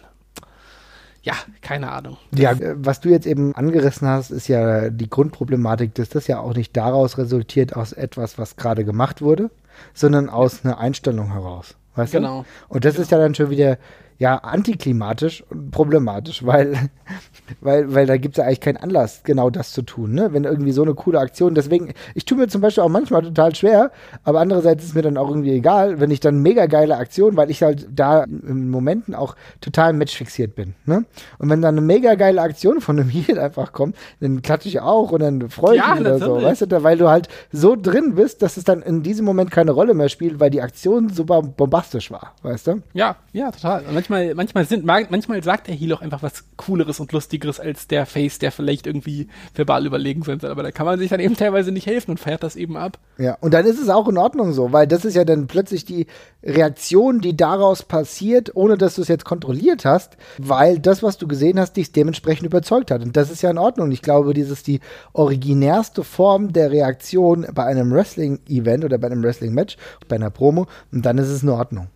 ja, 1.26 1.34
keine 1.60 1.90
Ahnung. 1.90 2.18
Ja, 2.32 2.54
was 2.74 3.00
du 3.00 3.08
jetzt 3.08 3.26
eben 3.26 3.52
angerissen 3.56 4.06
hast, 4.06 4.30
ist 4.30 4.46
ja 4.46 4.90
die 4.90 5.10
Grundproblematik, 5.10 5.92
dass 5.94 6.08
das 6.08 6.28
ja 6.28 6.38
auch 6.38 6.54
nicht 6.54 6.76
daraus 6.76 7.18
resultiert 7.18 7.74
aus 7.74 7.92
etwas, 7.92 8.38
was 8.38 8.54
gerade 8.54 8.84
gemacht 8.84 9.22
wurde, 9.22 9.50
sondern 9.92 10.28
aus 10.28 10.64
einer 10.64 10.78
Einstellung 10.78 11.32
heraus. 11.32 11.74
Weißt 11.96 12.12
genau. 12.12 12.42
Du? 12.42 12.74
Und 12.74 12.84
das 12.84 12.94
genau. 12.94 13.02
ist 13.02 13.10
ja 13.10 13.18
dann 13.18 13.34
schon 13.34 13.50
wieder 13.50 13.76
ja, 14.18 14.36
antiklimatisch 14.36 15.44
und 15.50 15.70
problematisch, 15.70 16.44
weil, 16.44 16.90
weil, 17.60 17.94
weil 17.94 18.06
da 18.06 18.16
gibt 18.16 18.36
es 18.36 18.38
ja 18.38 18.44
eigentlich 18.44 18.60
keinen 18.60 18.78
Anlass, 18.78 19.22
genau 19.24 19.50
das 19.50 19.72
zu 19.72 19.82
tun, 19.82 20.14
ne? 20.14 20.32
Wenn 20.32 20.44
irgendwie 20.44 20.72
so 20.72 20.82
eine 20.82 20.94
coole 20.94 21.20
Aktion, 21.20 21.54
deswegen, 21.54 21.92
ich 22.14 22.24
tue 22.24 22.38
mir 22.38 22.48
zum 22.48 22.62
Beispiel 22.62 22.82
auch 22.82 22.88
manchmal 22.88 23.22
total 23.22 23.54
schwer, 23.54 23.90
aber 24.24 24.40
andererseits 24.40 24.84
ist 24.84 24.94
mir 24.94 25.02
dann 25.02 25.18
auch 25.18 25.28
irgendwie 25.28 25.52
egal, 25.52 26.00
wenn 26.00 26.10
ich 26.10 26.20
dann 26.20 26.40
mega 26.40 26.66
geile 26.66 26.96
Aktion, 26.96 27.36
weil 27.36 27.50
ich 27.50 27.62
halt 27.62 27.88
da 27.94 28.24
in 28.24 28.70
Momenten 28.70 29.14
auch 29.14 29.36
total 29.60 29.92
matchfixiert 29.92 30.54
bin, 30.54 30.74
ne? 30.86 31.04
Und 31.38 31.50
wenn 31.50 31.60
dann 31.60 31.76
eine 31.76 31.86
mega 31.86 32.14
geile 32.14 32.40
Aktion 32.40 32.80
von 32.80 32.98
einem 32.98 33.08
Heal 33.10 33.38
einfach 33.38 33.72
kommt, 33.72 33.96
dann 34.20 34.40
klatsche 34.40 34.68
ich 34.68 34.80
auch 34.80 35.12
und 35.12 35.20
dann 35.20 35.50
freue 35.50 35.76
ich 35.76 35.82
ja, 35.82 35.92
mich 35.92 36.00
oder 36.00 36.18
so, 36.18 36.42
weißt 36.42 36.62
du, 36.62 36.82
weil 36.82 36.96
du 36.96 37.08
halt 37.08 37.28
so 37.52 37.76
drin 37.76 38.14
bist, 38.14 38.40
dass 38.40 38.56
es 38.56 38.64
dann 38.64 38.80
in 38.80 39.02
diesem 39.02 39.26
Moment 39.26 39.50
keine 39.50 39.72
Rolle 39.72 39.92
mehr 39.92 40.08
spielt, 40.08 40.40
weil 40.40 40.50
die 40.50 40.62
Aktion 40.62 41.10
super 41.10 41.42
bombastisch 41.42 42.10
war, 42.10 42.32
weißt 42.42 42.68
du? 42.68 42.82
Ja, 42.94 43.16
ja, 43.32 43.50
total. 43.50 43.84
Manchmal, 44.08 44.34
manchmal 44.36 44.64
sind, 44.66 44.84
manchmal 44.84 45.42
sagt 45.42 45.66
der 45.66 45.74
Heal 45.74 45.92
auch 45.92 46.00
einfach 46.00 46.22
was 46.22 46.44
Cooleres 46.56 47.00
und 47.00 47.10
Lustigeres 47.10 47.58
als 47.58 47.88
der 47.88 48.06
Face, 48.06 48.38
der 48.38 48.52
vielleicht 48.52 48.86
irgendwie 48.86 49.26
verbal 49.52 49.84
überlegen 49.84 50.22
sein 50.22 50.38
soll. 50.38 50.50
Aber 50.50 50.62
da 50.62 50.70
kann 50.70 50.86
man 50.86 50.98
sich 50.98 51.10
dann 51.10 51.18
eben 51.18 51.36
teilweise 51.36 51.72
nicht 51.72 51.86
helfen 51.86 52.12
und 52.12 52.20
feiert 52.20 52.44
das 52.44 52.54
eben 52.54 52.76
ab. 52.76 53.00
Ja, 53.18 53.36
und 53.40 53.52
dann 53.52 53.66
ist 53.66 53.80
es 53.80 53.88
auch 53.88 54.06
in 54.06 54.16
Ordnung 54.16 54.52
so, 54.52 54.72
weil 54.72 54.86
das 54.86 55.04
ist 55.04 55.14
ja 55.14 55.24
dann 55.24 55.48
plötzlich 55.48 55.84
die 55.84 56.06
Reaktion, 56.44 57.20
die 57.20 57.36
daraus 57.36 57.82
passiert, 57.82 58.54
ohne 58.54 58.78
dass 58.78 58.94
du 58.94 59.02
es 59.02 59.08
jetzt 59.08 59.24
kontrolliert 59.24 59.84
hast, 59.84 60.16
weil 60.38 60.78
das, 60.78 61.02
was 61.02 61.18
du 61.18 61.26
gesehen 61.26 61.58
hast, 61.58 61.76
dich 61.76 61.90
dementsprechend 61.90 62.46
überzeugt 62.46 62.92
hat. 62.92 63.02
Und 63.02 63.16
das 63.16 63.32
ist 63.32 63.42
ja 63.42 63.50
in 63.50 63.58
Ordnung. 63.58 63.90
Ich 63.90 64.02
glaube, 64.02 64.34
dieses 64.34 64.62
die 64.62 64.78
originärste 65.14 66.04
Form 66.04 66.52
der 66.52 66.70
Reaktion 66.70 67.44
bei 67.52 67.64
einem 67.64 67.90
Wrestling-Event 67.90 68.84
oder 68.84 68.98
bei 68.98 69.08
einem 69.08 69.24
Wrestling-Match, 69.24 69.76
bei 70.06 70.14
einer 70.14 70.30
Promo, 70.30 70.68
und 70.92 71.04
dann 71.04 71.18
ist 71.18 71.28
es 71.28 71.42
in 71.42 71.48
Ordnung. 71.48 71.88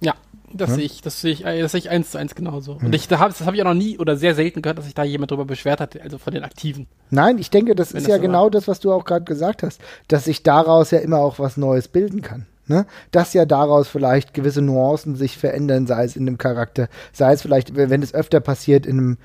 Ja, 0.00 0.12
das 0.52 0.70
hm? 0.70 0.76
sehe 0.76 0.84
ich, 0.84 1.00
das 1.00 1.20
sehe 1.20 1.32
ich, 1.32 1.42
das 1.42 1.72
sehe 1.72 1.78
ich 1.78 1.90
eins 1.90 2.10
zu 2.10 2.18
eins 2.18 2.34
genauso. 2.34 2.78
Hm. 2.78 2.86
Und 2.86 2.94
ich, 2.94 3.08
da 3.08 3.18
hab, 3.18 3.28
das 3.28 3.44
habe 3.46 3.56
ich 3.56 3.62
auch 3.62 3.66
noch 3.66 3.74
nie 3.74 3.98
oder 3.98 4.16
sehr 4.16 4.34
selten 4.34 4.62
gehört, 4.62 4.78
dass 4.78 4.84
sich 4.84 4.94
da 4.94 5.04
jemand 5.04 5.30
drüber 5.30 5.44
beschwert 5.44 5.80
hat, 5.80 6.00
also 6.00 6.18
von 6.18 6.32
den 6.32 6.44
Aktiven. 6.44 6.86
Nein, 7.10 7.38
ich 7.38 7.50
denke, 7.50 7.74
das 7.74 7.92
ist 7.92 8.06
das 8.06 8.10
ja 8.10 8.18
genau 8.18 8.44
war. 8.44 8.50
das, 8.50 8.68
was 8.68 8.80
du 8.80 8.92
auch 8.92 9.04
gerade 9.04 9.24
gesagt 9.24 9.62
hast, 9.62 9.80
dass 10.08 10.24
sich 10.24 10.42
daraus 10.42 10.90
ja 10.90 10.98
immer 10.98 11.18
auch 11.18 11.38
was 11.38 11.56
Neues 11.56 11.88
bilden 11.88 12.22
kann. 12.22 12.46
Ne? 12.68 12.86
Dass 13.12 13.32
ja 13.32 13.44
daraus 13.44 13.86
vielleicht 13.86 14.34
gewisse 14.34 14.60
Nuancen 14.60 15.14
sich 15.14 15.38
verändern, 15.38 15.86
sei 15.86 16.04
es 16.04 16.16
in 16.16 16.26
dem 16.26 16.36
Charakter, 16.36 16.88
sei 17.12 17.32
es 17.32 17.42
vielleicht, 17.42 17.76
wenn 17.76 18.02
es 18.02 18.12
öfter 18.12 18.40
passiert, 18.40 18.86
in 18.86 18.98
einem 18.98 19.18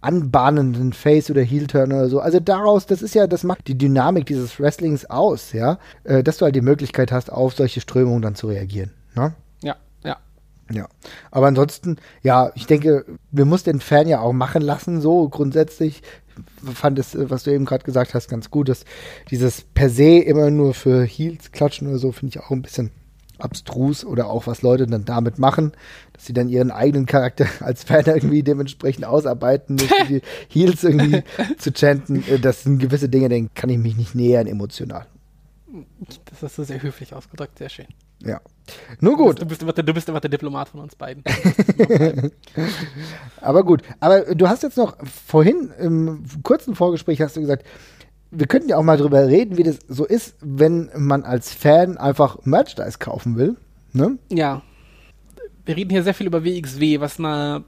anbahnenden 0.00 0.92
Face 0.92 1.30
oder 1.30 1.42
Heel-Turn 1.42 1.92
oder 1.92 2.08
so. 2.08 2.20
Also 2.20 2.40
daraus, 2.40 2.86
das 2.86 3.02
ist 3.02 3.14
ja, 3.14 3.26
das 3.26 3.44
macht 3.44 3.68
die 3.68 3.78
Dynamik 3.78 4.26
dieses 4.26 4.58
Wrestlings 4.58 5.06
aus, 5.06 5.52
ja, 5.52 5.78
äh, 6.04 6.22
dass 6.22 6.38
du 6.38 6.46
halt 6.46 6.56
die 6.56 6.62
Möglichkeit 6.62 7.12
hast, 7.12 7.30
auf 7.30 7.54
solche 7.54 7.80
Strömungen 7.80 8.22
dann 8.22 8.34
zu 8.34 8.48
reagieren. 8.48 8.90
Ne? 9.14 9.34
Ja, 10.70 10.88
aber 11.30 11.48
ansonsten, 11.48 11.96
ja, 12.22 12.50
ich 12.54 12.66
denke, 12.66 13.04
wir 13.30 13.44
muss 13.44 13.64
den 13.64 13.80
Fan 13.80 14.08
ja 14.08 14.20
auch 14.20 14.32
machen 14.32 14.62
lassen, 14.62 15.00
so 15.00 15.28
grundsätzlich. 15.28 16.02
Ich 16.66 16.74
fand 16.74 16.98
es, 16.98 17.16
was 17.16 17.44
du 17.44 17.52
eben 17.52 17.64
gerade 17.64 17.84
gesagt 17.84 18.14
hast, 18.14 18.28
ganz 18.28 18.50
gut, 18.50 18.68
dass 18.68 18.84
dieses 19.30 19.62
per 19.62 19.90
se 19.90 20.18
immer 20.18 20.50
nur 20.50 20.74
für 20.74 21.04
Heels 21.04 21.52
klatschen 21.52 21.88
oder 21.88 21.98
so, 21.98 22.12
finde 22.12 22.36
ich 22.36 22.44
auch 22.44 22.50
ein 22.50 22.62
bisschen 22.62 22.90
abstrus 23.38 24.04
oder 24.04 24.28
auch 24.28 24.46
was 24.46 24.62
Leute 24.62 24.86
dann 24.86 25.04
damit 25.04 25.38
machen, 25.38 25.72
dass 26.12 26.26
sie 26.26 26.32
dann 26.32 26.48
ihren 26.48 26.70
eigenen 26.70 27.06
Charakter 27.06 27.46
als 27.60 27.84
Fan 27.84 28.06
irgendwie 28.06 28.42
dementsprechend 28.42 29.04
ausarbeiten, 29.04 29.76
die 29.76 30.22
Heels 30.48 30.84
irgendwie 30.84 31.22
zu 31.58 31.72
chanten. 31.72 32.24
Das 32.40 32.62
sind 32.62 32.78
gewisse 32.78 33.08
Dinge, 33.08 33.28
denen 33.28 33.52
kann 33.54 33.70
ich 33.70 33.78
mich 33.78 33.96
nicht 33.96 34.14
nähern 34.14 34.46
emotional. 34.46 35.06
Das 36.30 36.42
hast 36.42 36.58
du 36.58 36.64
sehr 36.64 36.82
höflich 36.82 37.14
ausgedrückt, 37.14 37.58
sehr 37.58 37.68
schön. 37.68 37.86
Ja. 38.24 38.40
Nur 39.00 39.16
gut. 39.16 39.40
Du 39.40 39.46
bist, 39.46 39.60
du 39.62 39.66
bist, 39.66 39.78
du 39.78 39.94
bist 39.94 40.08
immer 40.08 40.20
der 40.20 40.30
Diplomat 40.30 40.68
von 40.70 40.80
uns 40.80 40.94
beiden. 40.94 41.22
aber 43.40 43.62
gut. 43.62 43.82
Aber 44.00 44.34
du 44.34 44.48
hast 44.48 44.62
jetzt 44.62 44.76
noch 44.76 44.96
vorhin 45.04 45.70
im 45.78 46.24
kurzen 46.42 46.74
Vorgespräch 46.74 47.20
hast 47.20 47.36
du 47.36 47.40
gesagt, 47.40 47.66
wir 48.30 48.46
könnten 48.46 48.68
ja 48.68 48.76
auch 48.76 48.82
mal 48.82 48.96
drüber 48.96 49.26
reden, 49.28 49.58
wie 49.58 49.62
das 49.62 49.78
so 49.88 50.04
ist, 50.04 50.36
wenn 50.40 50.90
man 50.96 51.22
als 51.22 51.52
Fan 51.52 51.98
einfach 51.98 52.38
Merchandise 52.44 52.98
kaufen 52.98 53.36
will. 53.36 53.56
Ne? 53.92 54.18
Ja. 54.30 54.62
Wir 55.66 55.76
reden 55.76 55.90
hier 55.90 56.02
sehr 56.02 56.14
viel 56.14 56.26
über 56.26 56.44
WXW, 56.44 57.00
was 57.00 57.18
eine 57.18 57.64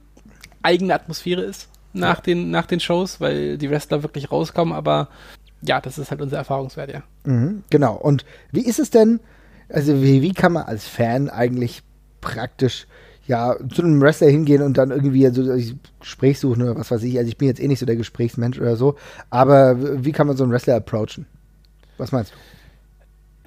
eigene 0.63 0.95
Atmosphäre 0.95 1.43
ist 1.43 1.69
nach, 1.93 2.17
ja. 2.17 2.23
den, 2.23 2.51
nach 2.51 2.67
den 2.67 2.81
Shows, 2.81 3.21
weil 3.21 3.59
die 3.59 3.71
Wrestler 3.71 4.03
wirklich 4.03 4.31
rauskommen, 4.31 4.75
aber 4.75 5.09
ja, 5.63 5.81
das 5.81 5.99
ist 5.99 6.11
halt 6.11 6.21
unser 6.21 6.37
Erfahrungswert, 6.37 6.93
ja. 6.93 7.03
Mhm, 7.25 7.65
genau. 7.71 7.95
Und 7.95 8.25
wie 8.53 8.65
ist 8.65 8.79
es 8.79 8.91
denn, 8.91 9.21
also 9.69 10.03
wie, 10.03 10.23
wie 10.23 10.33
kann 10.33 10.53
man 10.53 10.65
als 10.65 10.87
Fan 10.87 11.29
eigentlich 11.29 11.83
praktisch 12.21 12.87
ja, 13.27 13.57
zu 13.73 13.83
einem 13.83 14.01
Wrestler 14.01 14.29
hingehen 14.29 14.63
und 14.63 14.79
dann 14.79 14.91
irgendwie 14.91 15.27
so 15.29 15.51
also 15.51 15.75
Gespräch 16.01 16.39
suchen 16.39 16.63
oder 16.63 16.77
was 16.77 16.91
weiß 16.91 17.03
ich. 17.03 17.19
Also 17.19 17.29
ich 17.29 17.37
bin 17.37 17.49
jetzt 17.49 17.61
eh 17.61 17.69
nicht 17.69 17.81
so 17.81 17.87
der 17.87 17.97
Gesprächsmensch 17.97 18.59
oder 18.59 18.77
so, 18.77 18.97
aber 19.31 20.05
wie 20.05 20.13
kann 20.13 20.27
man 20.27 20.37
so 20.37 20.45
einen 20.45 20.53
Wrestler 20.53 20.77
approachen? 20.77 21.27
Was 21.99 22.13
meinst 22.13 22.33
du? 22.33 22.37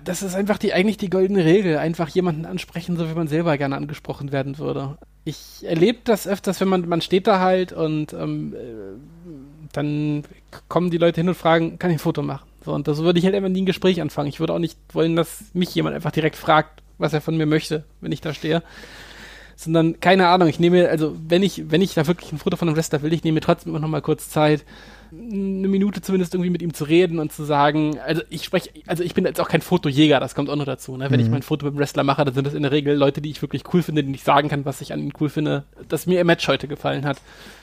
Das 0.03 0.21
ist 0.21 0.35
einfach 0.35 0.57
die 0.57 0.73
eigentlich 0.73 0.97
die 0.97 1.09
goldene 1.09 1.45
Regel, 1.45 1.77
einfach 1.77 2.09
jemanden 2.09 2.45
ansprechen, 2.45 2.97
so 2.97 3.09
wie 3.09 3.13
man 3.13 3.27
selber 3.27 3.57
gerne 3.57 3.75
angesprochen 3.75 4.31
werden 4.31 4.57
würde. 4.57 4.97
Ich 5.23 5.63
erlebe 5.65 5.99
das 6.03 6.27
öfters, 6.27 6.59
wenn 6.61 6.69
man 6.69 6.87
man 6.87 7.01
steht 7.01 7.27
da 7.27 7.39
halt 7.39 7.73
und 7.73 8.13
ähm, 8.13 8.53
äh, 8.53 8.57
dann 9.71 10.23
kommen 10.67 10.89
die 10.89 10.97
Leute 10.97 11.21
hin 11.21 11.29
und 11.29 11.35
fragen, 11.35 11.79
kann 11.79 11.91
ich 11.91 11.97
ein 11.97 11.99
Foto 11.99 12.21
machen? 12.21 12.48
So, 12.63 12.73
und 12.73 12.87
das 12.87 12.99
würde 12.99 13.19
ich 13.19 13.25
halt 13.25 13.35
immer 13.35 13.49
nie 13.49 13.61
ein 13.61 13.65
Gespräch 13.65 14.01
anfangen. 14.01 14.29
Ich 14.29 14.39
würde 14.39 14.53
auch 14.53 14.59
nicht 14.59 14.77
wollen, 14.93 15.15
dass 15.15 15.45
mich 15.53 15.73
jemand 15.73 15.95
einfach 15.95 16.11
direkt 16.11 16.35
fragt, 16.35 16.81
was 16.97 17.13
er 17.13 17.21
von 17.21 17.37
mir 17.37 17.45
möchte, 17.45 17.85
wenn 18.01 18.11
ich 18.11 18.21
da 18.21 18.33
stehe. 18.33 18.63
Sondern, 19.55 19.99
keine 19.99 20.27
Ahnung, 20.27 20.47
ich 20.47 20.59
nehme, 20.59 20.89
also 20.89 21.15
wenn 21.27 21.43
ich, 21.43 21.71
wenn 21.71 21.81
ich 21.81 21.93
da 21.93 22.07
wirklich 22.07 22.31
ein 22.31 22.37
Foto 22.37 22.57
von 22.57 22.67
einem 22.67 22.77
Wrestler 22.77 23.01
will, 23.01 23.13
ich 23.13 23.23
nehme 23.23 23.35
mir 23.35 23.41
trotzdem 23.41 23.71
immer 23.71 23.79
noch 23.79 23.89
mal 23.89 24.01
kurz 24.01 24.29
Zeit, 24.29 24.65
eine 25.11 25.67
Minute 25.67 26.01
zumindest 26.01 26.33
irgendwie 26.33 26.49
mit 26.49 26.61
ihm 26.61 26.73
zu 26.73 26.83
reden 26.83 27.19
und 27.19 27.31
zu 27.31 27.43
sagen, 27.43 27.97
also 27.99 28.21
ich 28.29 28.43
spreche, 28.43 28.69
also 28.85 29.03
ich 29.03 29.13
bin 29.13 29.25
jetzt 29.25 29.41
auch 29.41 29.49
kein 29.49 29.61
Fotojäger, 29.61 30.19
das 30.19 30.35
kommt 30.35 30.49
auch 30.49 30.55
noch 30.55 30.65
dazu. 30.65 30.95
Ne? 30.97 31.09
Wenn 31.09 31.19
mhm. 31.19 31.25
ich 31.25 31.31
mein 31.31 31.41
Foto 31.41 31.65
mit 31.65 31.75
dem 31.75 31.79
Wrestler 31.79 32.03
mache, 32.03 32.25
dann 32.25 32.33
sind 32.33 32.45
das 32.45 32.53
in 32.53 32.63
der 32.63 32.71
Regel 32.71 32.95
Leute, 32.95 33.21
die 33.21 33.29
ich 33.29 33.41
wirklich 33.41 33.63
cool 33.73 33.81
finde, 33.81 34.03
denen 34.03 34.13
ich 34.13 34.23
sagen 34.23 34.49
kann, 34.49 34.65
was 34.65 34.81
ich 34.81 34.93
an 34.93 34.99
ihnen 34.99 35.13
cool 35.19 35.29
finde, 35.29 35.63
dass 35.87 36.05
mir 36.05 36.21
im 36.21 36.27
Match 36.27 36.47
heute 36.47 36.67
gefallen 36.67 37.05
hat, 37.05 37.17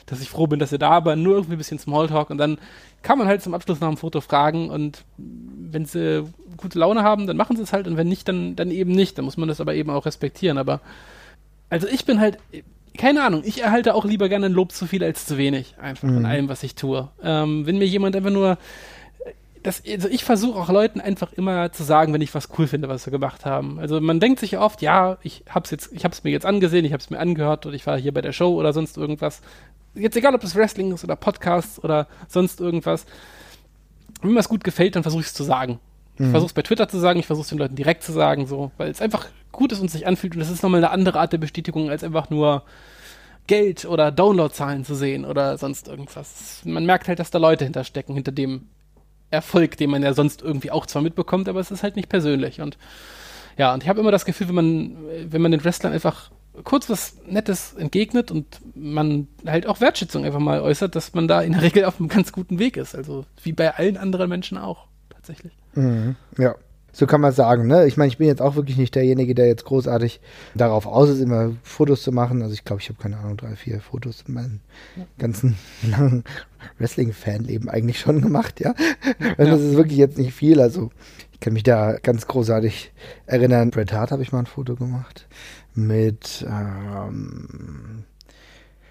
dass 0.05 0.21
ich 0.21 0.29
froh 0.29 0.47
bin, 0.47 0.59
dass 0.59 0.71
ihr 0.71 0.79
da, 0.79 0.91
aber 0.91 1.15
nur 1.15 1.35
irgendwie 1.35 1.55
ein 1.55 1.59
bisschen 1.59 1.79
Smalltalk 1.79 2.29
und 2.29 2.37
dann 2.37 2.57
kann 3.01 3.17
man 3.17 3.27
halt 3.27 3.41
zum 3.41 3.53
Abschluss 3.53 3.79
nach 3.79 3.87
dem 3.87 3.97
Foto 3.97 4.21
fragen 4.21 4.69
und 4.69 5.03
wenn 5.17 5.85
sie 5.85 6.25
gute 6.57 6.79
Laune 6.79 7.03
haben, 7.03 7.27
dann 7.27 7.37
machen 7.37 7.55
sie 7.55 7.63
es 7.63 7.71
halt 7.71 7.87
und 7.87 7.97
wenn 7.97 8.07
nicht, 8.07 8.27
dann, 8.27 8.55
dann 8.55 8.71
eben 8.71 8.91
nicht. 8.91 9.17
Dann 9.17 9.25
muss 9.25 9.37
man 9.37 9.47
das 9.47 9.61
aber 9.61 9.75
eben 9.75 9.89
auch 9.89 10.05
respektieren. 10.05 10.57
Aber 10.57 10.81
also 11.69 11.87
ich 11.87 12.05
bin 12.05 12.19
halt, 12.19 12.39
keine 12.97 13.23
Ahnung, 13.23 13.43
ich 13.45 13.61
erhalte 13.61 13.95
auch 13.95 14.05
lieber 14.05 14.29
gerne 14.29 14.47
ein 14.47 14.53
Lob 14.53 14.71
zu 14.71 14.85
viel 14.85 15.03
als 15.03 15.25
zu 15.25 15.37
wenig, 15.37 15.75
einfach 15.81 16.07
mhm. 16.07 16.17
in 16.17 16.25
allem, 16.25 16.49
was 16.49 16.63
ich 16.63 16.75
tue. 16.75 17.09
Ähm, 17.23 17.65
wenn 17.65 17.77
mir 17.77 17.87
jemand 17.87 18.15
einfach 18.15 18.31
nur 18.31 18.57
das, 19.63 19.83
also 19.85 20.07
ich 20.07 20.23
versuche 20.23 20.59
auch 20.59 20.69
Leuten 20.69 21.01
einfach 21.01 21.33
immer 21.33 21.71
zu 21.71 21.83
sagen, 21.83 22.13
wenn 22.13 22.21
ich 22.21 22.33
was 22.33 22.49
cool 22.57 22.67
finde, 22.67 22.87
was 22.87 23.03
sie 23.03 23.11
gemacht 23.11 23.45
haben. 23.45 23.79
Also 23.79 23.99
man 23.99 24.19
denkt 24.19 24.39
sich 24.39 24.57
oft, 24.57 24.81
ja, 24.81 25.17
ich 25.23 25.43
hab's 25.49 25.71
jetzt, 25.71 25.91
ich 25.91 26.05
hab's 26.05 26.23
mir 26.23 26.31
jetzt 26.31 26.45
angesehen, 26.45 26.85
ich 26.85 26.93
hab's 26.93 27.09
mir 27.09 27.19
angehört 27.19 27.65
oder 27.65 27.75
ich 27.75 27.85
war 27.85 27.97
hier 27.99 28.13
bei 28.13 28.21
der 28.21 28.31
Show 28.31 28.55
oder 28.55 28.71
sonst 28.71 28.97
irgendwas. 28.97 29.41
Jetzt 29.93 30.15
egal, 30.15 30.35
ob 30.35 30.41
das 30.41 30.55
Wrestling 30.55 30.93
ist 30.93 31.03
oder 31.03 31.15
Podcasts 31.15 31.83
oder 31.83 32.07
sonst 32.27 32.61
irgendwas. 32.61 33.05
Wenn 34.21 34.31
mir 34.31 34.39
was 34.39 34.49
gut 34.49 34.63
gefällt, 34.63 34.95
dann 34.95 35.03
versuche 35.03 35.21
ich 35.21 35.27
es 35.27 35.33
zu 35.33 35.43
sagen. 35.43 35.79
Ich 36.15 36.21
mhm. 36.21 36.31
versuche 36.31 36.47
es 36.47 36.53
bei 36.53 36.61
Twitter 36.61 36.87
zu 36.87 36.99
sagen, 36.99 37.19
ich 37.19 37.27
versuche 37.27 37.43
es 37.43 37.49
den 37.49 37.57
Leuten 37.57 37.75
direkt 37.75 38.03
zu 38.03 38.11
sagen, 38.11 38.47
so, 38.47 38.71
weil 38.77 38.89
es 38.89 39.01
einfach 39.01 39.27
gut 39.57 39.73
ist 39.73 39.81
und 39.81 39.91
sich 39.91 40.07
anfühlt 40.07 40.33
und 40.33 40.39
das 40.39 40.49
ist 40.49 40.63
nochmal 40.63 40.83
eine 40.83 40.91
andere 40.91 41.19
Art 41.19 41.33
der 41.33 41.39
Bestätigung, 41.39 41.89
als 41.89 42.03
einfach 42.03 42.29
nur 42.29 42.63
Geld 43.47 43.85
oder 43.85 44.11
Downloadzahlen 44.11 44.85
zu 44.85 44.95
sehen 44.95 45.25
oder 45.25 45.57
sonst 45.57 45.87
irgendwas. 45.87 46.61
Man 46.63 46.85
merkt 46.85 47.07
halt, 47.07 47.19
dass 47.19 47.31
da 47.31 47.39
Leute 47.39 47.65
hinterstecken, 47.65 48.15
hinter 48.15 48.31
dem 48.31 48.67
Erfolg, 49.31 49.77
den 49.77 49.89
man 49.89 50.03
ja 50.03 50.13
sonst 50.13 50.41
irgendwie 50.41 50.71
auch 50.71 50.85
zwar 50.85 51.01
mitbekommt, 51.01 51.49
aber 51.49 51.59
es 51.59 51.71
ist 51.71 51.83
halt 51.83 51.95
nicht 51.95 52.07
persönlich. 52.07 52.61
Und 52.61 52.77
ja, 53.57 53.73
und 53.73 53.83
ich 53.83 53.89
habe 53.89 53.99
immer 53.99 54.11
das 54.11 54.25
Gefühl, 54.25 54.49
wenn 54.49 54.55
man, 54.55 54.97
wenn 55.31 55.41
man 55.41 55.51
den 55.51 55.63
Wrestlern 55.63 55.93
einfach 55.93 56.29
kurz 56.63 56.89
was 56.89 57.17
Nettes 57.27 57.73
entgegnet 57.73 58.31
und 58.31 58.45
man 58.75 59.27
halt 59.45 59.67
auch 59.67 59.81
Wertschätzung 59.81 60.25
einfach 60.25 60.39
mal 60.39 60.61
äußert, 60.61 60.95
dass 60.95 61.13
man 61.13 61.27
da 61.27 61.41
in 61.41 61.53
der 61.53 61.61
Regel 61.61 61.85
auf 61.85 61.99
einem 61.99 62.09
ganz 62.09 62.31
guten 62.31 62.59
Weg 62.59 62.77
ist. 62.77 62.95
Also 62.95 63.25
wie 63.43 63.53
bei 63.53 63.75
allen 63.75 63.97
anderen 63.97 64.29
Menschen 64.29 64.57
auch, 64.57 64.87
tatsächlich. 65.09 65.53
Mhm, 65.73 66.15
ja. 66.37 66.55
So 66.97 67.05
kann 67.05 67.21
man 67.21 67.31
sagen, 67.31 67.67
ne? 67.67 67.85
Ich 67.85 67.95
meine, 67.95 68.07
ich 68.07 68.17
bin 68.17 68.25
jetzt 68.25 68.41
auch 68.41 68.55
wirklich 68.55 68.75
nicht 68.75 68.95
derjenige, 68.95 69.35
der 69.35 69.45
jetzt 69.45 69.65
großartig 69.65 70.19
darauf 70.55 70.87
aus 70.87 71.09
ist, 71.09 71.19
immer 71.19 71.51
Fotos 71.61 72.01
zu 72.01 72.11
machen. 72.11 72.41
Also 72.41 72.55
ich 72.55 72.65
glaube, 72.65 72.81
ich 72.81 72.89
habe 72.89 72.99
keine 72.99 73.17
Ahnung, 73.17 73.37
drei, 73.37 73.55
vier 73.55 73.81
Fotos 73.81 74.23
in 74.27 74.33
meinem 74.33 74.59
ja. 74.95 75.05
ganzen 75.19 75.57
langen 75.83 76.23
Wrestling-Fanleben 76.79 77.69
eigentlich 77.69 77.99
schon 77.99 78.19
gemacht, 78.19 78.59
ja. 78.61 78.73
ja. 79.19 79.35
Das 79.45 79.61
ist 79.61 79.75
wirklich 79.75 79.99
jetzt 79.99 80.17
nicht 80.17 80.33
viel. 80.33 80.59
Also 80.59 80.89
ich 81.33 81.39
kann 81.39 81.53
mich 81.53 81.61
da 81.61 81.97
ganz 82.01 82.25
großartig 82.25 82.91
erinnern. 83.27 83.69
Bret 83.69 83.93
Hart 83.93 84.09
habe 84.09 84.23
ich 84.23 84.31
mal 84.31 84.39
ein 84.39 84.47
Foto 84.47 84.75
gemacht 84.75 85.27
mit 85.75 86.47
ähm, 86.49 88.05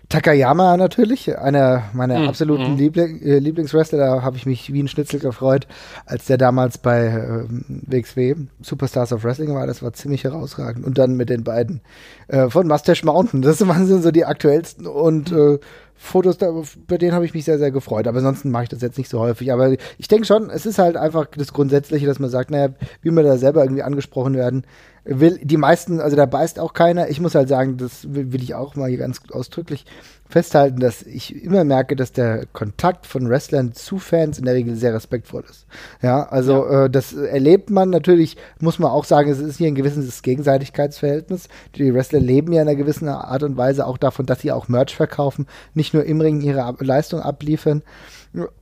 Takayama 0.09 0.77
natürlich, 0.77 1.37
einer 1.37 1.85
meiner 1.93 2.21
mm, 2.21 2.29
absoluten 2.29 2.75
mm. 2.75 2.77
Liebling, 2.77 3.23
äh, 3.23 3.39
Lieblingswrestler. 3.39 3.99
Da 3.99 4.23
habe 4.23 4.37
ich 4.37 4.47
mich 4.47 4.73
wie 4.73 4.83
ein 4.83 4.89
Schnitzel 4.89 5.19
gefreut, 5.19 5.67
als 6.05 6.27
der 6.27 6.39
damals 6.39 6.79
bei 6.79 7.07
äh, 7.07 7.45
WXW 7.49 8.37
Superstars 8.61 9.13
of 9.13 9.25
Wrestling 9.25 9.53
war. 9.55 9.67
Das 9.67 9.83
war 9.83 9.93
ziemlich 9.95 10.23
herausragend. 10.23 10.85
Und 10.85 10.99
dann 10.99 11.17
mit 11.17 11.29
den 11.29 11.43
beiden 11.43 11.81
äh, 12.29 12.49
von 12.49 12.69
Mustache 12.69 13.05
Mountain. 13.05 13.43
Das 13.43 13.67
waren 13.67 13.87
so 13.87 14.11
die 14.13 14.25
aktuellsten 14.25 14.87
und 14.87 15.33
äh, 15.33 15.59
Fotos, 15.99 16.37
da, 16.37 16.53
bei 16.87 16.99
denen 16.99 17.15
habe 17.15 17.25
ich 17.25 17.33
mich 17.33 17.45
sehr, 17.45 17.59
sehr 17.59 17.71
gefreut. 17.71 18.07
Aber 18.07 18.19
ansonsten 18.19 18.51
mache 18.51 18.65
ich 18.65 18.69
das 18.69 18.83
jetzt 18.83 18.99
nicht 18.99 19.09
so 19.09 19.19
häufig. 19.19 19.53
Aber 19.53 19.73
ich 19.99 20.09
denke 20.09 20.27
schon, 20.27 20.51
es 20.51 20.67
ist 20.67 20.79
halt 20.79 20.97
einfach 20.97 21.27
das 21.35 21.53
Grundsätzliche, 21.53 22.07
dass 22.07 22.19
man 22.19 22.31
sagt, 22.31 22.51
naja, 22.51 22.69
wie 23.03 23.11
wir 23.11 23.23
da 23.23 23.39
selber 23.39 23.63
irgendwie 23.63 23.83
angesprochen 23.83 24.35
werden, 24.35 24.65
will 25.07 25.39
die 25.43 25.57
meisten, 25.57 26.01
also 26.01 26.17
da 26.17 26.27
beißt 26.27 26.59
auch 26.59 26.73
keiner. 26.73 27.09
Ich 27.09 27.21
muss 27.21 27.35
halt 27.35 27.49
sagen, 27.49 27.77
das 27.77 28.13
will, 28.13 28.33
will 28.33 28.43
ich 28.43 28.55
auch 28.55 28.75
mal 28.75 28.89
hier 28.89 28.99
ganz 28.99 29.21
ausdrücklich 29.31 29.85
festhalten, 30.29 30.81
dass 30.81 31.03
ich 31.03 31.45
immer 31.45 31.63
merke, 31.63 31.95
dass 31.95 32.13
der 32.13 32.47
Kontakt 32.53 33.07
von 33.07 33.29
Wrestlern 33.29 33.73
zu 33.73 33.99
Fans 33.99 34.39
in 34.39 34.45
der 34.45 34.55
Regel 34.55 34.75
sehr 34.75 34.93
respektvoll 34.93 35.45
ist. 35.49 35.67
Ja, 36.03 36.25
also 36.25 36.67
ja. 36.67 36.85
Äh, 36.85 36.91
das 36.91 37.13
erlebt 37.13 37.71
man 37.71 37.91
natürlich, 37.91 38.37
muss 38.61 38.81
man 38.81 38.91
auch 38.91 39.05
sagen, 39.05 39.31
es 39.31 39.39
ist 39.39 39.59
hier 39.59 39.69
ein 39.69 39.77
gewisses 39.77 40.23
Gegenseitigkeitsverhältnis. 40.23 41.49
Die 41.77 41.95
Wrestler 41.95 42.21
leben 42.21 42.53
ja 42.53 42.63
in 42.63 42.69
einer 42.69 42.77
gewissen 42.77 43.09
Art 43.09 43.45
und 43.45 43.57
Weise 43.57 43.87
auch 43.87 43.99
davon, 43.99 44.27
dass 44.27 44.41
sie 44.41 44.51
auch 44.51 44.69
Merch 44.69 44.97
verkaufen, 44.97 45.47
nicht 45.75 45.95
nur 45.95 46.05
im 46.05 46.21
Ring 46.21 46.41
ihre 46.41 46.75
Leistung 46.81 47.21
abliefern 47.21 47.83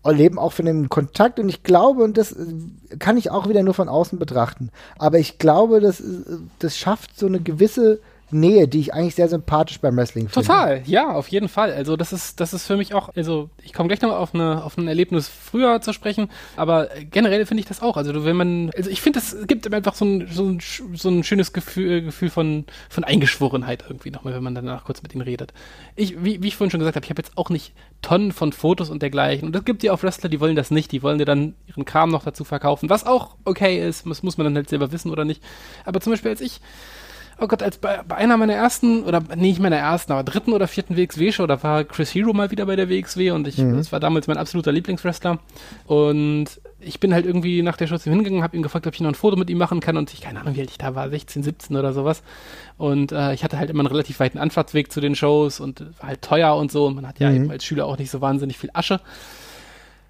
leben 0.07 0.39
auch 0.39 0.53
von 0.53 0.67
dem 0.67 0.89
Kontakt. 0.89 1.39
Und 1.39 1.49
ich 1.49 1.63
glaube, 1.63 2.03
und 2.03 2.17
das 2.17 2.33
äh, 2.33 2.97
kann 2.99 3.17
ich 3.17 3.31
auch 3.31 3.49
wieder 3.49 3.63
nur 3.63 3.75
von 3.75 3.89
außen 3.89 4.19
betrachten, 4.19 4.71
aber 4.99 5.19
ich 5.19 5.39
glaube, 5.39 5.81
das, 5.81 6.01
äh, 6.01 6.05
das 6.59 6.77
schafft 6.77 7.19
so 7.19 7.27
eine 7.27 7.41
gewisse 7.41 8.01
Nähe, 8.35 8.69
die 8.69 8.81
ich 8.81 8.93
eigentlich 8.93 9.15
sehr 9.15 9.29
sympathisch 9.29 9.81
beim 9.81 9.97
Wrestling 9.97 10.29
finde. 10.29 10.47
Total, 10.47 10.83
ja, 10.87 11.13
auf 11.13 11.29
jeden 11.29 11.49
Fall. 11.49 11.73
Also 11.73 11.97
das 11.97 12.13
ist, 12.13 12.41
das 12.41 12.53
ist 12.53 12.67
für 12.67 12.77
mich 12.77 12.93
auch, 12.95 13.11
also 13.17 13.49
ich 13.63 13.73
komme 13.73 13.89
gleich 13.89 14.03
nochmal 14.03 14.19
auf, 14.19 14.35
eine, 14.35 14.65
auf 14.65 14.77
ein 14.77 14.89
Erlebnis 14.89 15.29
früher 15.29 15.81
zu 15.81 15.93
sprechen, 15.93 16.29
aber 16.57 16.89
generell 17.11 17.47
finde 17.47 17.61
ich 17.61 17.67
das 17.67 17.81
auch. 17.81 17.97
Also 17.97 18.25
wenn 18.25 18.37
man, 18.37 18.71
also 18.77 18.91
ich 18.91 19.01
finde, 19.01 19.21
es 19.21 19.37
gibt 19.47 19.73
einfach 19.73 19.95
so 19.95 20.05
ein, 20.05 20.29
so 20.31 20.45
ein, 20.45 20.61
so 20.95 21.09
ein 21.09 21.25
schönes 21.25 21.53
Gefühl, 21.53 22.03
Gefühl 22.03 22.31
von, 22.31 22.65
von 22.89 23.05
Eingeschworenheit 23.05 23.85
irgendwie 23.89 24.11
nochmal, 24.11 24.35
wenn 24.35 24.43
man 24.43 24.55
danach 24.55 24.85
kurz 24.85 25.03
mit 25.03 25.15
ihnen 25.15 25.23
redet. 25.23 25.53
Ich, 25.97 26.23
wie, 26.25 26.43
wie 26.43 26.49
ich 26.49 26.57
vorhin 26.57 26.71
schon 26.71 26.81
gesagt 26.81 26.97
habe, 26.97 27.05
ich 27.05 27.11
habe 27.11 27.23
jetzt 27.23 27.39
auch 27.39 27.51
nicht 27.51 27.73
Tonnen 28.03 28.33
von 28.33 28.53
Fotos 28.53 28.91
und 28.91 29.01
dergleichen. 29.03 29.49
Und 29.49 29.57
es 29.57 29.65
gibt 29.65 29.83
ja 29.83 29.93
auch 29.93 30.03
Wrestler, 30.03 30.29
die 30.29 30.41
wollen 30.41 30.57
das 30.57 30.71
nicht, 30.71 30.93
die 30.93 31.03
wollen 31.03 31.19
dir 31.19 31.25
dann 31.25 31.55
ihren 31.67 31.85
Kram 31.85 32.11
noch 32.11 32.25
dazu 32.25 32.45
verkaufen, 32.45 32.91
was 32.91 33.07
auch 33.07 33.37
okay 33.45 33.87
ist, 33.87 34.07
das 34.07 34.23
muss 34.23 34.37
man 34.37 34.45
dann 34.45 34.57
halt 34.57 34.69
selber 34.69 34.93
wissen 34.93 35.11
oder 35.11 35.25
nicht. 35.25 35.43
Aber 35.85 36.01
zum 36.01 36.13
Beispiel 36.13 36.31
als 36.31 36.41
ich 36.41 36.61
oh 37.41 37.47
Gott, 37.47 37.63
als 37.63 37.79
bei, 37.79 38.01
bei, 38.07 38.17
einer 38.17 38.37
meiner 38.37 38.55
ersten, 38.55 39.05
oder 39.05 39.23
nee, 39.35 39.49
nicht 39.49 39.61
meiner 39.61 39.77
ersten, 39.77 40.13
aber 40.13 40.23
dritten 40.23 40.53
oder 40.53 40.69
vierten 40.69 40.97
WXW-Show, 40.97 41.47
da 41.47 41.63
war 41.63 41.85
Chris 41.85 42.15
Hero 42.15 42.33
mal 42.33 42.51
wieder 42.51 42.67
bei 42.67 42.77
der 42.77 42.89
WXW 42.89 43.31
und 43.33 43.49
ich, 43.49 43.59
mhm. 43.59 43.77
das 43.77 43.93
war 43.93 44.01
damals 44.01 44.27
mein 44.27 44.37
absoluter 44.37 44.73
Lieblingswrestler. 44.73 45.39
Und 45.87 46.47
ich 46.81 47.01
bin 47.01 47.15
halt 47.15 47.27
irgendwie 47.27 47.63
nach 47.63 47.77
der 47.77 47.87
Show 47.87 47.99
zu 47.99 48.09
ihm 48.09 48.15
hingegangen, 48.15 48.43
habe 48.43 48.57
ihn 48.57 48.63
gefragt, 48.63 48.87
ob 48.87 48.95
ich 48.95 49.01
noch 49.01 49.09
ein 49.09 49.15
Foto 49.15 49.37
mit 49.37 49.51
ihm 49.51 49.59
machen 49.59 49.81
kann 49.81 49.97
und 49.97 50.13
ich, 50.13 50.21
keine 50.21 50.41
Ahnung, 50.41 50.55
wie 50.55 50.61
alt 50.61 50.71
ich 50.71 50.79
da 50.79 50.95
war, 50.95 51.09
16, 51.09 51.43
17 51.43 51.77
oder 51.77 51.93
sowas. 51.93 52.23
Und 52.77 53.13
äh, 53.13 53.33
ich 53.35 53.45
hatte 53.45 53.59
halt 53.59 53.71
immer 53.71 53.81
einen 53.81 53.89
relativ 53.89 54.21
weiten 54.21 54.39
Anfahrtsweg 54.39 54.93
zu 54.93 55.01
den 55.01 55.15
Shows 55.15 55.61
und 55.61 55.81
war 56.01 56.09
halt 56.09 56.23
teuer 56.23 56.55
und 56.57 56.71
so 56.71 56.87
und 56.87 56.97
man 56.97 57.07
hat 57.07 57.21
ja 57.21 57.31
mhm. 57.31 57.37
eben 57.37 57.51
als 57.51 57.65
Schüler 57.65 57.87
auch 57.87 57.99
nicht 57.99 58.11
so 58.11 58.21
wahnsinnig 58.21 58.59
viel 58.59 58.71
Asche. 58.73 59.01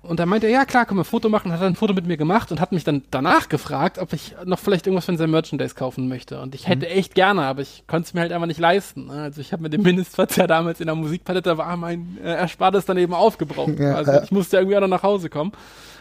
Und 0.07 0.21
dann 0.21 0.29
meinte 0.29 0.47
er, 0.47 0.53
ja 0.53 0.65
klar, 0.65 0.87
können 0.87 0.99
wir 0.99 1.03
ein 1.03 1.07
Foto 1.07 1.29
machen, 1.29 1.53
hat 1.53 1.61
er 1.61 1.67
ein 1.67 1.77
Foto 1.77 1.95
mit 1.95 2.07
mir 2.07 2.17
gemacht 2.17 2.53
und 2.53 2.61
hat 2.61 2.73
mich 2.73 2.85
dann 2.85 3.03
danach 3.11 3.49
gefragt, 3.49 3.99
ob 3.99 4.13
ich 4.13 4.35
noch 4.45 4.59
vielleicht 4.59 4.87
irgendwas 4.87 5.07
von 5.07 5.17
seinem 5.17 5.31
Merchandise 5.31 5.75
kaufen 5.75 6.09
möchte. 6.09 6.41
Und 6.41 6.55
ich 6.55 6.69
hätte 6.69 6.87
mhm. 6.87 6.93
echt 6.93 7.15
gerne, 7.15 7.43
aber 7.43 7.63
ich 7.63 7.85
konnte 7.87 8.07
es 8.07 8.15
mir 8.15 8.21
halt 8.21 8.33
einfach 8.33 8.47
nicht 8.47 8.61
leisten. 8.61 9.07
Ne? 9.07 9.23
Also 9.23 9.41
ich 9.41 9.53
habe 9.53 9.63
mit 9.63 9.73
dem 9.73 9.83
Mindestverzehr 9.83 10.47
damals 10.47 10.81
in 10.81 10.87
der 10.87 10.95
Musikpalette 10.95 11.57
war 11.59 11.77
mein 11.77 12.19
äh, 12.23 12.35
Erspartes 12.35 12.85
dann 12.85 12.99
eben 12.99 13.15
aufgebraucht. 13.15 13.79
Ja, 13.79 13.95
also 13.95 14.13
ich 14.23 14.31
musste 14.31 14.59
irgendwie 14.59 14.77
auch 14.77 14.83
noch 14.83 14.89
nach 14.89 15.03
Hause 15.03 15.31
kommen. 15.31 15.53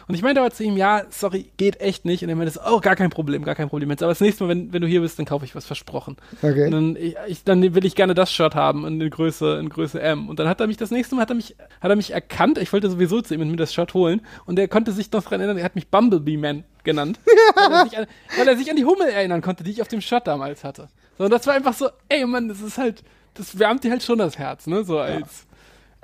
Und 0.08 0.16
ich 0.16 0.22
meinte 0.22 0.42
aber 0.42 0.52
zu 0.52 0.64
ihm, 0.64 0.78
ja, 0.78 1.04
sorry, 1.10 1.52
geht 1.58 1.80
echt 1.80 2.06
nicht. 2.06 2.24
Und 2.24 2.30
er 2.30 2.36
meinte, 2.36 2.60
oh, 2.66 2.80
gar 2.80 2.96
kein 2.96 3.10
Problem, 3.10 3.44
gar 3.44 3.56
kein 3.56 3.70
Problem. 3.70 3.90
Jetzt, 3.90 4.04
aber 4.04 4.12
das 4.12 4.22
nächste 4.22 4.44
Mal, 4.44 4.50
wenn, 4.50 4.74
wenn 4.74 4.82
du 4.82 4.88
hier 4.88 5.02
bist, 5.02 5.18
dann 5.18 5.26
kaufe 5.26 5.46
ich 5.46 5.56
was 5.56 5.66
versprochen. 5.66 6.18
Okay. 6.42 6.66
Und 6.66 6.72
dann, 6.72 6.98
ich, 7.28 7.44
dann 7.44 7.62
will 7.62 7.86
ich 7.86 7.96
gerne 7.96 8.14
das 8.14 8.32
Shirt 8.32 8.56
haben 8.56 8.86
in 8.86 9.10
Größe, 9.10 9.60
in 9.60 9.70
Größe 9.70 10.02
M. 10.02 10.30
Und 10.30 10.40
dann 10.40 10.48
hat 10.48 10.60
er 10.60 10.68
mich 10.68 10.78
das 10.78 10.92
nächste 10.92 11.16
Mal, 11.16 11.22
hat 11.22 11.30
er 11.30 11.36
mich, 11.36 11.56
hat 11.82 11.90
er 11.90 11.96
mich 11.96 12.12
erkannt. 12.12 12.58
Ich 12.58 12.72
wollte 12.74 12.90
sowieso 12.90 13.22
zu 13.22 13.34
ihm 13.34 13.42
und 13.42 13.52
mir 13.52 13.58
das 13.58 13.74
Shirt 13.74 13.94
holen. 13.94 14.22
Und 14.46 14.60
er 14.60 14.68
konnte 14.68 14.92
sich 14.92 15.12
noch 15.12 15.24
daran 15.24 15.40
erinnern, 15.40 15.58
er 15.58 15.66
hat 15.66 15.76
mich 15.76 15.88
Bumblebee 15.88 16.38
Man 16.38 16.64
genannt. 16.84 17.20
weil, 17.56 17.88
er 17.92 18.00
an, 18.02 18.08
weil, 18.38 18.48
er 18.48 18.58
sich 18.58 18.70
an, 18.70 18.76
die 18.76 18.86
Hummel 18.86 19.08
erinnern 19.08 19.42
konnte, 19.42 19.64
die 19.64 19.72
ich 19.72 19.82
auf 19.82 19.88
dem 19.88 20.02
Shirt 20.02 20.28
damals 20.28 20.64
hatte. 20.64 20.90
So, 21.18 21.26
und 21.26 21.32
das 21.32 21.48
war 21.48 21.54
einfach 21.54 21.74
so, 21.74 21.90
ey 22.10 22.26
Mann, 22.26 22.50
das 22.50 22.62
ist 22.62 22.78
halt, 22.78 23.04
das 23.36 23.58
wärmt 23.58 23.84
dir 23.84 23.92
halt 23.92 24.04
schon 24.04 24.18
das 24.18 24.38
Herz, 24.38 24.68
ne? 24.68 24.84
So 24.84 25.00
als. 25.00 25.46
Ja 25.48 25.53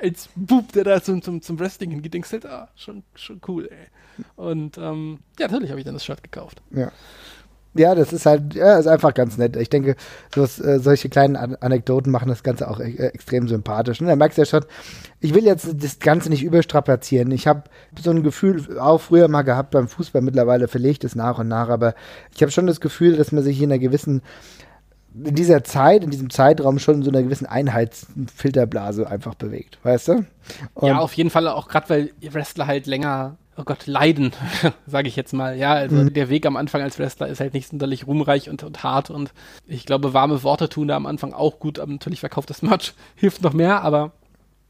als 0.02 0.30
Bub, 0.36 0.72
der 0.74 0.84
da 0.84 1.02
zum, 1.02 1.22
zum, 1.22 1.42
zum 1.42 1.60
Wrestling 1.60 1.92
hingeht, 1.92 2.14
denkst 2.14 2.32
halt, 2.32 2.46
ah, 2.46 2.70
schon, 2.76 3.04
schon 3.16 3.42
cool, 3.48 3.70
ey. 3.72 3.88
Und 4.36 4.78
ähm, 4.78 5.20
ja, 5.40 5.48
natürlich 5.48 5.70
habe 5.70 5.80
ich 5.80 5.86
dann 5.86 5.96
das 5.96 6.06
Shirt 6.06 6.24
gekauft. 6.24 6.62
Ja. 6.72 6.92
Ja, 7.76 7.94
das 7.94 8.12
ist 8.12 8.26
halt, 8.26 8.56
ja, 8.56 8.80
ist 8.80 8.88
einfach 8.88 9.14
ganz 9.14 9.38
nett. 9.38 9.56
Ich 9.56 9.70
denke, 9.70 9.96
sowas, 10.34 10.60
äh, 10.60 10.80
solche 10.80 11.08
kleinen 11.08 11.36
An 11.36 11.56
Anekdoten 11.56 12.12
machen 12.12 12.28
das 12.28 12.42
Ganze 12.42 12.68
auch 12.68 12.80
e 12.80 12.96
extrem 12.98 13.48
sympathisch. 13.48 14.02
Und 14.02 14.08
da 14.08 14.16
merkst 14.16 14.40
du 14.40 14.42
ja 14.42 14.46
schon, 14.48 14.66
ich 15.20 15.36
will 15.36 15.46
jetzt 15.46 15.84
das 15.84 16.00
Ganze 16.00 16.30
nicht 16.30 16.44
überstrapazieren. 16.44 17.30
Ich 17.32 17.46
habe 17.46 17.64
so 18.02 18.10
ein 18.10 18.24
Gefühl 18.24 18.80
auch 18.80 19.00
früher 19.00 19.28
mal 19.28 19.44
gehabt 19.44 19.70
beim 19.70 19.88
Fußball, 19.88 20.24
mittlerweile 20.24 20.68
verlegt 20.68 21.04
es 21.04 21.16
nach 21.16 21.38
und 21.38 21.48
nach, 21.48 21.70
aber 21.70 21.94
ich 22.36 22.42
habe 22.42 22.52
schon 22.52 22.66
das 22.66 22.82
Gefühl, 22.82 23.18
dass 23.18 23.32
man 23.32 23.44
sich 23.44 23.62
in 23.62 23.72
einer 23.72 23.80
gewissen 23.80 24.24
in 25.14 25.36
dieser 25.36 25.64
Zeit, 25.64 26.04
in 26.04 26.12
diesem 26.12 26.30
Zeitraum 26.30 26.80
schon 26.80 26.96
in 26.96 27.04
so 27.04 27.10
einer 27.10 27.24
gewissen 27.24 27.46
Einheitsfilterblase 27.46 29.08
einfach 29.08 29.36
bewegt, 29.36 29.80
weißt 29.84 30.08
du? 30.10 30.26
Und 30.76 30.88
ja, 30.88 31.00
auf 31.00 31.14
jeden 31.14 31.30
Fall 31.30 31.48
auch 31.48 31.68
gerade, 31.68 31.90
weil 31.90 32.12
Wrestler 32.22 32.68
halt 32.68 32.86
länger, 32.86 33.38
oh 33.58 33.64
Gott, 33.64 33.88
leiden, 33.88 34.34
sage 34.86 35.08
ich 35.08 35.16
jetzt 35.16 35.34
mal. 35.34 35.58
Ja, 35.58 35.74
also 35.74 35.96
mhm. 35.96 36.14
der 36.14 36.30
Weg 36.30 36.46
am 36.46 36.56
Anfang 36.56 36.82
als 36.82 37.00
Wrestler 37.00 37.28
ist 37.28 37.40
halt 37.40 37.54
nicht 37.54 37.70
sonderlich 37.70 38.08
ruhmreich 38.08 38.50
und, 38.50 38.64
und 38.64 38.84
hart 38.84 39.10
und 39.10 39.34
ich 39.68 39.86
glaube, 39.86 40.14
warme 40.14 40.44
Worte 40.44 40.70
tun 40.70 40.88
da 40.88 40.96
am 40.96 41.06
Anfang 41.06 41.34
auch 41.34 41.60
gut, 41.60 41.80
aber 41.80 41.92
natürlich 41.92 42.20
verkauft 42.20 42.50
das 42.50 42.62
Merch 42.62 42.94
hilft 43.16 43.42
noch 43.42 43.54
mehr, 43.54 43.82
aber 43.82 44.12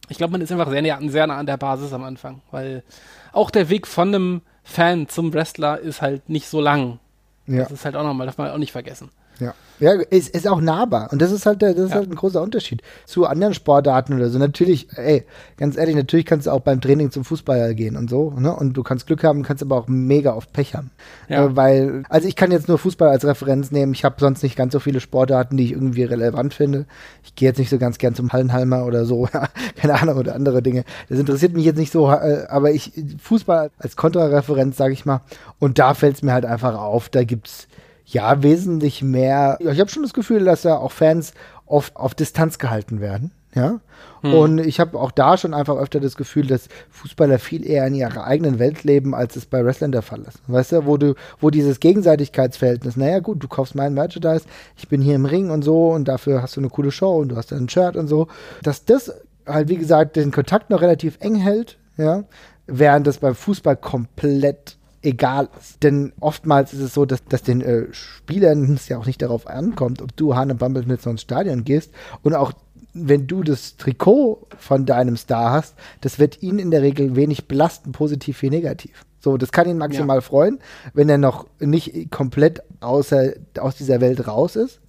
ich 0.07 0.17
glaube, 0.17 0.31
man 0.31 0.41
ist 0.41 0.51
einfach 0.51 0.69
sehr 0.69 0.81
nah, 0.81 0.99
sehr 1.09 1.27
nah 1.27 1.37
an 1.37 1.45
der 1.45 1.57
Basis 1.57 1.93
am 1.93 2.03
Anfang, 2.03 2.41
weil 2.49 2.83
auch 3.31 3.51
der 3.51 3.69
Weg 3.69 3.85
von 3.85 4.07
einem 4.07 4.41
Fan 4.63 5.07
zum 5.07 5.33
Wrestler 5.33 5.79
ist 5.79 6.01
halt 6.01 6.29
nicht 6.29 6.47
so 6.47 6.61
lang. 6.61 6.99
Ja. 7.45 7.63
Das 7.63 7.71
ist 7.71 7.85
halt 7.85 7.95
auch 7.95 8.03
nochmal, 8.03 8.27
darf 8.27 8.37
man 8.37 8.51
auch 8.51 8.57
nicht 8.57 8.71
vergessen. 8.71 9.09
Ja. 9.39 9.53
Ja, 9.79 9.93
ist, 9.93 10.35
ist 10.35 10.47
auch 10.47 10.59
nahbar. 10.59 11.09
Und 11.11 11.21
das 11.21 11.31
ist 11.31 11.45
halt, 11.45 11.61
der, 11.61 11.73
das 11.73 11.85
ist 11.85 11.91
ja. 11.91 11.97
halt 11.97 12.09
ein 12.09 12.15
großer 12.15 12.41
Unterschied 12.41 12.81
zu 13.05 13.25
anderen 13.25 13.53
Sportarten 13.53 14.13
oder 14.13 14.29
so. 14.29 14.37
Natürlich, 14.37 14.87
ey, 14.95 15.23
ganz 15.57 15.77
ehrlich, 15.77 15.95
natürlich 15.95 16.25
kannst 16.25 16.47
du 16.47 16.51
auch 16.51 16.59
beim 16.59 16.81
Training 16.81 17.11
zum 17.11 17.23
Fußball 17.23 17.73
gehen 17.75 17.95
und 17.95 18.09
so, 18.09 18.31
ne? 18.31 18.53
Und 18.53 18.73
du 18.73 18.83
kannst 18.83 19.07
Glück 19.07 19.23
haben, 19.23 19.41
kannst 19.43 19.63
aber 19.63 19.77
auch 19.77 19.87
mega 19.87 20.33
oft 20.33 20.51
Pech 20.51 20.75
haben. 20.75 20.91
Ja. 21.29 21.45
Äh, 21.45 21.55
weil, 21.55 22.03
also 22.09 22.27
ich 22.27 22.35
kann 22.35 22.51
jetzt 22.51 22.67
nur 22.67 22.77
Fußball 22.77 23.07
als 23.07 23.25
Referenz 23.25 23.71
nehmen. 23.71 23.93
Ich 23.93 24.03
habe 24.03 24.15
sonst 24.19 24.43
nicht 24.43 24.57
ganz 24.57 24.73
so 24.73 24.79
viele 24.79 24.99
Sportarten, 24.99 25.55
die 25.55 25.65
ich 25.65 25.71
irgendwie 25.71 26.03
relevant 26.03 26.53
finde. 26.53 26.85
Ich 27.23 27.35
gehe 27.35 27.47
jetzt 27.47 27.57
nicht 27.57 27.69
so 27.69 27.77
ganz 27.77 27.97
gern 27.97 28.15
zum 28.15 28.33
Hallenhalmer 28.33 28.85
oder 28.85 29.05
so, 29.05 29.29
keine 29.77 30.01
Ahnung, 30.01 30.17
oder 30.17 30.35
andere 30.35 30.61
Dinge. 30.61 30.83
Das 31.07 31.19
interessiert 31.19 31.53
mich 31.53 31.63
jetzt 31.63 31.77
nicht 31.77 31.93
so, 31.93 32.11
äh, 32.11 32.47
aber 32.49 32.71
ich, 32.71 32.91
Fußball 33.21 33.71
als 33.77 33.95
Kontrareferenz, 33.95 34.75
sage 34.75 34.93
ich 34.93 35.05
mal. 35.05 35.21
Und 35.57 35.79
da 35.79 35.93
fällt 35.93 36.17
es 36.17 36.21
mir 36.21 36.33
halt 36.33 36.45
einfach 36.45 36.77
auf, 36.77 37.07
da 37.07 37.23
gibt's 37.23 37.69
ja 38.13 38.43
wesentlich 38.43 39.01
mehr. 39.01 39.57
Ich 39.59 39.79
habe 39.79 39.89
schon 39.89 40.03
das 40.03 40.13
Gefühl, 40.13 40.43
dass 40.45 40.63
da 40.63 40.77
auch 40.77 40.91
Fans 40.91 41.33
oft 41.65 41.95
auf 41.95 42.15
Distanz 42.15 42.57
gehalten 42.57 42.99
werden. 43.01 43.31
Ja. 43.55 43.79
Hm. 44.21 44.33
Und 44.33 44.59
ich 44.59 44.79
habe 44.79 44.99
auch 44.99 45.11
da 45.11 45.37
schon 45.37 45.53
einfach 45.53 45.77
öfter 45.77 45.99
das 45.99 46.15
Gefühl, 46.15 46.45
dass 46.45 46.67
Fußballer 46.91 47.39
viel 47.39 47.65
eher 47.65 47.87
in 47.87 47.95
ihrer 47.95 48.25
eigenen 48.25 48.59
Welt 48.59 48.83
leben, 48.83 49.15
als 49.15 49.35
es 49.35 49.45
bei 49.45 49.63
Wrestlern 49.65 49.91
der 49.91 50.01
Fall 50.01 50.21
ist. 50.21 50.39
Weißt 50.47 50.71
du, 50.71 50.85
wo 50.85 50.97
du, 50.97 51.15
wo 51.39 51.49
dieses 51.49 51.79
Gegenseitigkeitsverhältnis, 51.79 52.95
naja 52.95 53.19
gut, 53.19 53.41
du 53.41 53.47
kaufst 53.47 53.75
mein 53.75 53.93
Merchandise, 53.93 54.45
ich 54.77 54.87
bin 54.87 55.01
hier 55.01 55.15
im 55.15 55.25
Ring 55.25 55.49
und 55.49 55.63
so 55.63 55.89
und 55.89 56.07
dafür 56.07 56.41
hast 56.41 56.57
du 56.57 56.61
eine 56.61 56.69
coole 56.69 56.91
Show 56.91 57.17
und 57.17 57.29
du 57.29 57.37
hast 57.37 57.51
ein 57.51 57.69
Shirt 57.69 57.95
und 57.95 58.07
so, 58.07 58.27
dass 58.61 58.85
das 58.85 59.13
halt, 59.47 59.67
wie 59.67 59.77
gesagt, 59.77 60.15
den 60.15 60.31
Kontakt 60.31 60.69
noch 60.69 60.81
relativ 60.81 61.17
eng 61.21 61.35
hält, 61.35 61.77
ja, 61.97 62.23
während 62.67 63.07
das 63.07 63.17
beim 63.17 63.35
Fußball 63.35 63.77
komplett 63.77 64.77
egal 65.01 65.49
ist. 65.59 65.81
Denn 65.83 66.13
oftmals 66.19 66.73
ist 66.73 66.81
es 66.81 66.93
so, 66.93 67.05
dass, 67.05 67.23
dass 67.25 67.43
den 67.43 67.61
äh, 67.61 67.85
Spielern 67.91 68.73
es 68.73 68.89
ja 68.89 68.97
auch 68.97 69.05
nicht 69.05 69.21
darauf 69.21 69.47
ankommt, 69.47 70.01
ob 70.01 70.15
du 70.15 70.35
Hahn 70.35 70.51
und 70.51 70.57
Bumble 70.57 70.83
mit 70.85 71.01
so 71.01 71.09
ins 71.09 71.21
Stadion 71.21 71.63
gehst 71.63 71.91
und 72.23 72.33
auch 72.33 72.53
wenn 72.93 73.27
du 73.27 73.43
das 73.43 73.77
Trikot 73.77 74.47
von 74.57 74.85
deinem 74.85 75.15
Star 75.15 75.51
hast, 75.51 75.75
das 76.01 76.19
wird 76.19 76.41
ihn 76.41 76.59
in 76.59 76.71
der 76.71 76.81
Regel 76.81 77.15
wenig 77.15 77.47
belasten, 77.47 77.91
positiv 77.91 78.41
wie 78.41 78.49
negativ. 78.49 79.05
So, 79.19 79.37
das 79.37 79.51
kann 79.51 79.69
ihn 79.69 79.77
maximal 79.77 80.17
ja. 80.17 80.21
freuen, 80.21 80.59
wenn 80.93 81.09
er 81.09 81.17
noch 81.17 81.45
nicht 81.59 82.09
komplett 82.09 82.63
außer, 82.79 83.33
aus 83.59 83.75
dieser 83.75 84.01
Welt 84.01 84.27
raus 84.27 84.55
ist. 84.55 84.79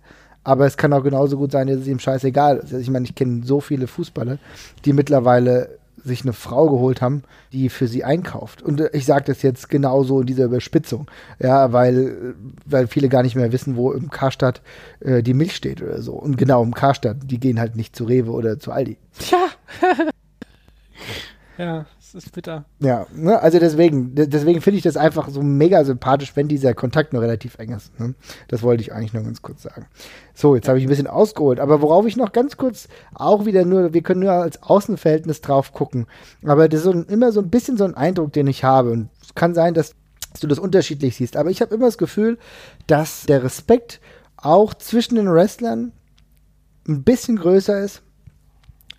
Aber 0.43 0.65
es 0.67 0.77
kann 0.79 0.93
auch 0.93 1.03
genauso 1.03 1.37
gut 1.37 1.53
sein, 1.53 1.67
dass 1.67 1.79
es 1.79 1.87
ihm 1.87 1.99
scheißegal 1.99 2.59
ist. 2.59 2.65
Also 2.65 2.79
ich 2.79 2.91
meine, 2.91 3.05
ich 3.05 3.15
kenne 3.15 3.43
so 3.45 3.61
viele 3.61 3.87
Fußballer, 3.87 4.39
die 4.85 4.95
mittlerweile 4.95 5.80
sich 6.05 6.22
eine 6.22 6.32
Frau 6.32 6.68
geholt 6.68 7.03
haben, 7.03 7.22
die 7.53 7.68
für 7.68 7.88
sie 7.88 8.05
einkauft. 8.05 8.62
Und 8.62 8.82
ich 8.92 9.07
sage 9.07 9.24
das 9.26 9.42
jetzt 9.42 9.68
genauso 9.68 10.20
in 10.20 10.26
dieser 10.26 10.44
Überspitzung, 10.44 11.11
ja, 11.38 11.72
weil, 11.72 12.34
weil 12.64 12.86
viele 12.86 13.09
gar 13.09 13.22
nicht 13.22 13.36
mehr 13.36 13.53
wissen, 13.53 13.76
wo 13.76 13.92
im 13.92 14.11
Karstadt 14.11 14.62
äh, 15.01 15.22
die 15.22 15.34
Milch 15.34 15.55
steht 15.55 15.82
oder 15.82 16.03
so. 16.03 16.12
Und 16.12 16.36
genau 16.36 16.62
im 16.62 16.74
Karstadt, 16.74 17.18
die 17.24 17.38
gehen 17.38 17.61
halt 17.61 17.76
nicht 17.76 17.94
zu 17.94 18.05
Rewe 18.05 18.30
oder 18.30 18.59
zu 18.59 18.72
Aldi. 18.72 18.96
Tja. 19.18 19.38
ja, 21.59 21.86
das 22.13 22.25
ist 22.25 22.33
bitter. 22.33 22.65
Ja, 22.81 23.07
ne, 23.15 23.41
also 23.41 23.59
deswegen, 23.59 24.15
deswegen 24.15 24.61
finde 24.61 24.79
ich 24.79 24.83
das 24.83 24.97
einfach 24.97 25.29
so 25.29 25.43
mega 25.43 25.85
sympathisch, 25.85 26.35
wenn 26.35 26.49
dieser 26.49 26.75
Kontakt 26.75 27.13
nur 27.13 27.23
relativ 27.23 27.59
eng 27.59 27.73
ist. 27.73 27.99
Ne? 28.01 28.15
Das 28.49 28.63
wollte 28.63 28.83
ich 28.83 28.93
eigentlich 28.93 29.13
nur 29.13 29.23
ganz 29.23 29.43
kurz 29.43 29.63
sagen. 29.63 29.87
So, 30.35 30.55
jetzt 30.55 30.69
habe 30.69 30.79
ich 30.79 30.85
ein 30.85 30.89
bisschen 30.89 31.07
ausgeholt, 31.07 31.61
aber 31.61 31.83
worauf 31.83 32.07
ich 32.07 32.17
noch 32.17 32.33
ganz 32.33 32.57
kurz 32.57 32.89
auch 33.15 33.47
wieder 33.47 33.65
nur, 33.65 33.95
wir 33.95 34.03
können 34.03 34.21
nur 34.21 34.33
als 34.33 34.63
Außenverhältnis 34.63 35.41
drauf 35.41 35.73
gucken, 35.73 36.07
aber 36.45 36.69
das 36.69 36.81
ist 36.81 36.85
so 36.85 36.93
ein, 36.93 37.05
immer 37.05 37.31
so 37.33 37.41
ein 37.41 37.51
bisschen 37.51 37.77
so 37.77 37.85
ein 37.85 37.95
Eindruck, 37.95 38.33
den 38.33 38.47
ich 38.47 38.65
habe 38.65 38.91
und 38.91 39.09
es 39.23 39.35
kann 39.35 39.55
sein, 39.55 39.75
dass, 39.75 39.95
dass 40.33 40.41
du 40.41 40.47
das 40.47 40.59
unterschiedlich 40.59 41.17
siehst, 41.17 41.37
aber 41.37 41.51
ich 41.51 41.61
habe 41.61 41.75
immer 41.75 41.87
das 41.87 41.99
Gefühl, 41.99 42.39
dass 42.87 43.27
der 43.27 43.45
Respekt 43.45 44.01
auch 44.37 44.75
zwischen 44.75 45.15
den 45.15 45.31
Wrestlern 45.31 45.93
ein 46.89 47.05
bisschen 47.05 47.37
größer 47.37 47.81
ist 47.81 48.03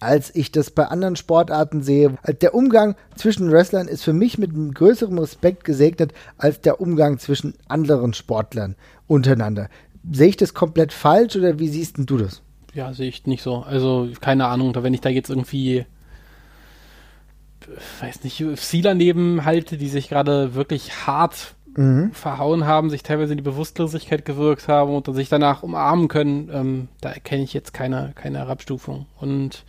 als 0.01 0.35
ich 0.35 0.51
das 0.51 0.71
bei 0.71 0.85
anderen 0.85 1.15
Sportarten 1.15 1.81
sehe. 1.81 2.15
Der 2.41 2.53
Umgang 2.53 2.95
zwischen 3.15 3.51
Wrestlern 3.51 3.87
ist 3.87 4.03
für 4.03 4.13
mich 4.13 4.37
mit 4.37 4.51
einem 4.51 4.73
größeren 4.73 5.17
Respekt 5.17 5.63
gesegnet 5.63 6.13
als 6.37 6.59
der 6.61 6.81
Umgang 6.81 7.19
zwischen 7.19 7.53
anderen 7.67 8.13
Sportlern 8.13 8.75
untereinander. 9.07 9.69
Sehe 10.11 10.29
ich 10.29 10.37
das 10.37 10.53
komplett 10.53 10.91
falsch 10.91 11.35
oder 11.35 11.59
wie 11.59 11.69
siehst 11.69 11.95
du 11.97 12.17
das? 12.17 12.41
Ja, 12.73 12.93
sehe 12.93 13.09
ich 13.09 13.25
nicht 13.27 13.43
so. 13.43 13.57
Also, 13.57 14.09
keine 14.19 14.47
Ahnung, 14.47 14.73
wenn 14.75 14.93
ich 14.93 15.01
da 15.01 15.09
jetzt 15.09 15.29
irgendwie 15.29 15.85
weiß 17.99 18.23
nicht, 18.23 18.43
UFCler 18.43 18.93
neben 18.93 19.45
halte, 19.45 19.77
die 19.77 19.89
sich 19.89 20.09
gerade 20.09 20.55
wirklich 20.55 21.05
hart 21.05 21.55
mhm. 21.75 22.11
verhauen 22.11 22.65
haben, 22.65 22.89
sich 22.89 23.03
teilweise 23.03 23.33
in 23.33 23.37
die 23.37 23.43
Bewusstlosigkeit 23.43 24.25
gewirkt 24.25 24.67
haben 24.67 24.93
und 24.93 25.13
sich 25.13 25.29
danach 25.29 25.63
umarmen 25.63 26.07
können, 26.07 26.49
ähm, 26.51 26.87
da 27.01 27.09
erkenne 27.09 27.43
ich 27.43 27.53
jetzt 27.53 27.73
keine, 27.73 28.11
keine 28.15 28.39
Herabstufung. 28.39 29.05
Und 29.19 29.65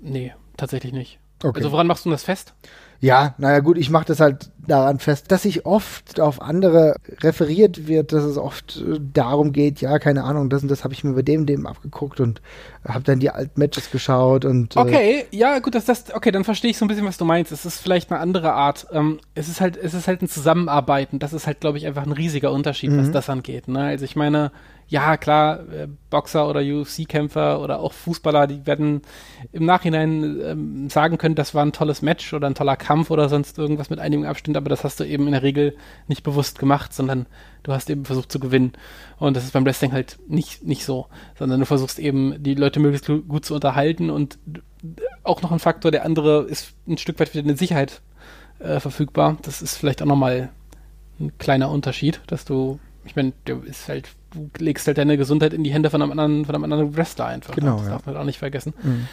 Nee, 0.00 0.32
tatsächlich 0.56 0.92
nicht. 0.92 1.18
Okay. 1.42 1.58
Also 1.58 1.72
woran 1.72 1.86
machst 1.86 2.04
du 2.04 2.10
das 2.10 2.24
fest? 2.24 2.54
Ja, 3.00 3.34
naja 3.38 3.60
gut, 3.60 3.78
ich 3.78 3.90
mache 3.90 4.06
das 4.06 4.20
halt 4.20 4.50
daran 4.68 4.98
fest, 4.98 5.30
dass 5.32 5.42
sich 5.42 5.66
oft 5.66 6.20
auf 6.20 6.40
andere 6.40 6.96
referiert 7.20 7.86
wird, 7.86 8.12
dass 8.12 8.24
es 8.24 8.36
oft 8.36 8.76
äh, 8.76 8.98
darum 9.12 9.52
geht, 9.52 9.80
ja, 9.80 9.98
keine 9.98 10.24
Ahnung, 10.24 10.50
das 10.50 10.62
und 10.62 10.70
das 10.70 10.84
habe 10.84 10.94
ich 10.94 11.04
mir 11.04 11.14
bei 11.14 11.22
dem, 11.22 11.46
dem 11.46 11.66
abgeguckt 11.66 12.20
und 12.20 12.40
habe 12.86 13.04
dann 13.04 13.18
die 13.18 13.30
alten 13.30 13.58
Matches 13.58 13.90
geschaut 13.90 14.44
und 14.44 14.76
äh 14.76 14.80
Okay, 14.80 15.24
ja, 15.30 15.58
gut, 15.58 15.74
dass 15.74 15.84
das 15.84 16.14
okay, 16.14 16.30
dann 16.30 16.44
verstehe 16.44 16.70
ich 16.70 16.78
so 16.78 16.84
ein 16.84 16.88
bisschen, 16.88 17.06
was 17.06 17.18
du 17.18 17.24
meinst. 17.24 17.52
Es 17.52 17.64
ist 17.64 17.80
vielleicht 17.80 18.10
eine 18.10 18.20
andere 18.20 18.52
Art. 18.52 18.86
Ähm, 18.92 19.18
es 19.34 19.48
ist 19.48 19.60
halt 19.60 19.76
es 19.76 19.94
ist 19.94 20.08
halt 20.08 20.22
ein 20.22 20.28
Zusammenarbeiten. 20.28 21.18
Das 21.18 21.32
ist 21.32 21.46
halt 21.46 21.60
glaube 21.60 21.78
ich 21.78 21.86
einfach 21.86 22.06
ein 22.06 22.12
riesiger 22.12 22.52
Unterschied, 22.52 22.90
mhm. 22.90 22.98
was 23.00 23.10
das 23.10 23.30
angeht, 23.30 23.68
ne? 23.68 23.84
Also 23.84 24.04
ich 24.04 24.16
meine, 24.16 24.52
ja, 24.88 25.18
klar, 25.18 25.60
äh, 25.70 25.86
Boxer 26.08 26.48
oder 26.48 26.60
UFC-Kämpfer 26.60 27.60
oder 27.60 27.80
auch 27.80 27.92
Fußballer, 27.92 28.46
die 28.46 28.66
werden 28.66 29.02
im 29.52 29.66
Nachhinein 29.66 30.40
ähm, 30.42 30.90
sagen 30.90 31.18
können, 31.18 31.34
das 31.34 31.54
war 31.54 31.62
ein 31.62 31.72
tolles 31.72 32.00
Match 32.00 32.32
oder 32.32 32.46
ein 32.46 32.54
toller 32.54 32.76
Kampf 32.76 33.10
oder 33.10 33.28
sonst 33.28 33.58
irgendwas 33.58 33.90
mit 33.90 33.98
einigem 33.98 34.24
Abstand, 34.24 34.56
aber 34.56 34.70
das 34.70 34.84
hast 34.84 34.98
du 34.98 35.04
eben 35.04 35.26
in 35.26 35.32
der 35.32 35.42
Regel 35.42 35.76
nicht 36.06 36.22
bewusst 36.22 36.58
gemacht, 36.58 36.94
sondern 36.94 37.26
du 37.64 37.72
hast 37.72 37.90
eben 37.90 38.06
versucht 38.06 38.32
zu 38.32 38.40
gewinnen. 38.40 38.72
Und 39.18 39.36
das 39.36 39.44
ist 39.44 39.52
beim 39.52 39.66
Wrestling 39.66 39.92
halt 39.92 40.18
nicht, 40.26 40.64
nicht 40.64 40.86
so, 40.86 41.06
sondern 41.38 41.60
du 41.60 41.66
versuchst 41.66 41.98
eben, 41.98 42.42
die 42.42 42.54
Leute 42.54 42.80
möglichst 42.80 43.08
gut 43.28 43.44
zu 43.44 43.54
unterhalten 43.54 44.08
und 44.08 44.38
auch 45.22 45.42
noch 45.42 45.52
ein 45.52 45.58
Faktor, 45.58 45.90
der 45.90 46.06
andere 46.06 46.44
ist 46.44 46.72
ein 46.86 46.96
Stück 46.96 47.20
weit 47.20 47.28
für 47.28 47.40
eine 47.40 47.56
Sicherheit 47.58 48.00
äh, 48.58 48.80
verfügbar. 48.80 49.36
Das 49.42 49.60
ist 49.60 49.76
vielleicht 49.76 50.00
auch 50.00 50.06
nochmal 50.06 50.48
ein 51.20 51.36
kleiner 51.36 51.70
Unterschied, 51.70 52.22
dass 52.28 52.46
du, 52.46 52.78
ich 53.04 53.16
meine, 53.16 53.32
der 53.46 53.62
ist 53.64 53.86
halt 53.88 54.08
du 54.32 54.50
legst 54.58 54.86
halt 54.86 54.98
deine 54.98 55.16
Gesundheit 55.16 55.52
in 55.52 55.64
die 55.64 55.72
Hände 55.72 55.90
von 55.90 56.02
einem 56.02 56.10
anderen, 56.10 56.44
von 56.44 56.54
einem 56.54 56.64
anderen 56.64 56.96
Wrestler 56.96 57.26
einfach. 57.26 57.54
Genau. 57.54 57.76
Das 57.76 57.86
ja. 57.86 57.92
darf 57.92 58.06
man 58.06 58.16
auch 58.16 58.24
nicht 58.24 58.38
vergessen. 58.38 58.74
Mhm. 58.82 59.08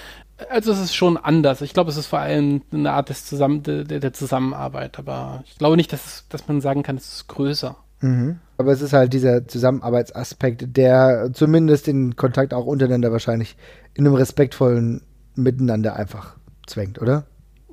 Also 0.50 0.72
es 0.72 0.80
ist 0.80 0.96
schon 0.96 1.18
anders. 1.18 1.62
Ich 1.62 1.74
glaube, 1.74 1.90
es 1.90 1.98
ist 1.98 2.08
vor 2.08 2.20
allem 2.20 2.62
eine 2.72 2.92
Art 2.92 3.10
des 3.10 3.26
Zusammen 3.26 3.64
der, 3.64 3.84
der 3.86 4.14
Zusammenarbeit, 4.14 5.00
aber 5.00 5.44
ich 5.46 5.58
glaube 5.58 5.78
nicht, 5.78 5.94
dass, 5.94 6.06
es, 6.06 6.26
dass 6.30 6.48
man 6.48 6.62
sagen 6.62 6.84
kann, 6.84 6.98
es 6.98 7.16
ist 7.16 7.28
größer. 7.28 7.78
Mhm. 8.02 8.40
Aber 8.58 8.72
es 8.72 8.82
ist 8.82 8.94
halt 8.94 9.14
dieser 9.14 9.48
Zusammenarbeitsaspekt, 9.48 10.78
der 10.78 11.30
zumindest 11.34 11.88
den 11.88 12.16
Kontakt 12.16 12.54
auch 12.54 12.66
untereinander 12.66 13.12
wahrscheinlich 13.12 13.58
in 13.94 14.06
einem 14.06 14.16
respektvollen 14.16 15.02
Miteinander 15.36 15.96
einfach 15.96 16.36
zwängt, 16.68 17.02
oder? 17.02 17.26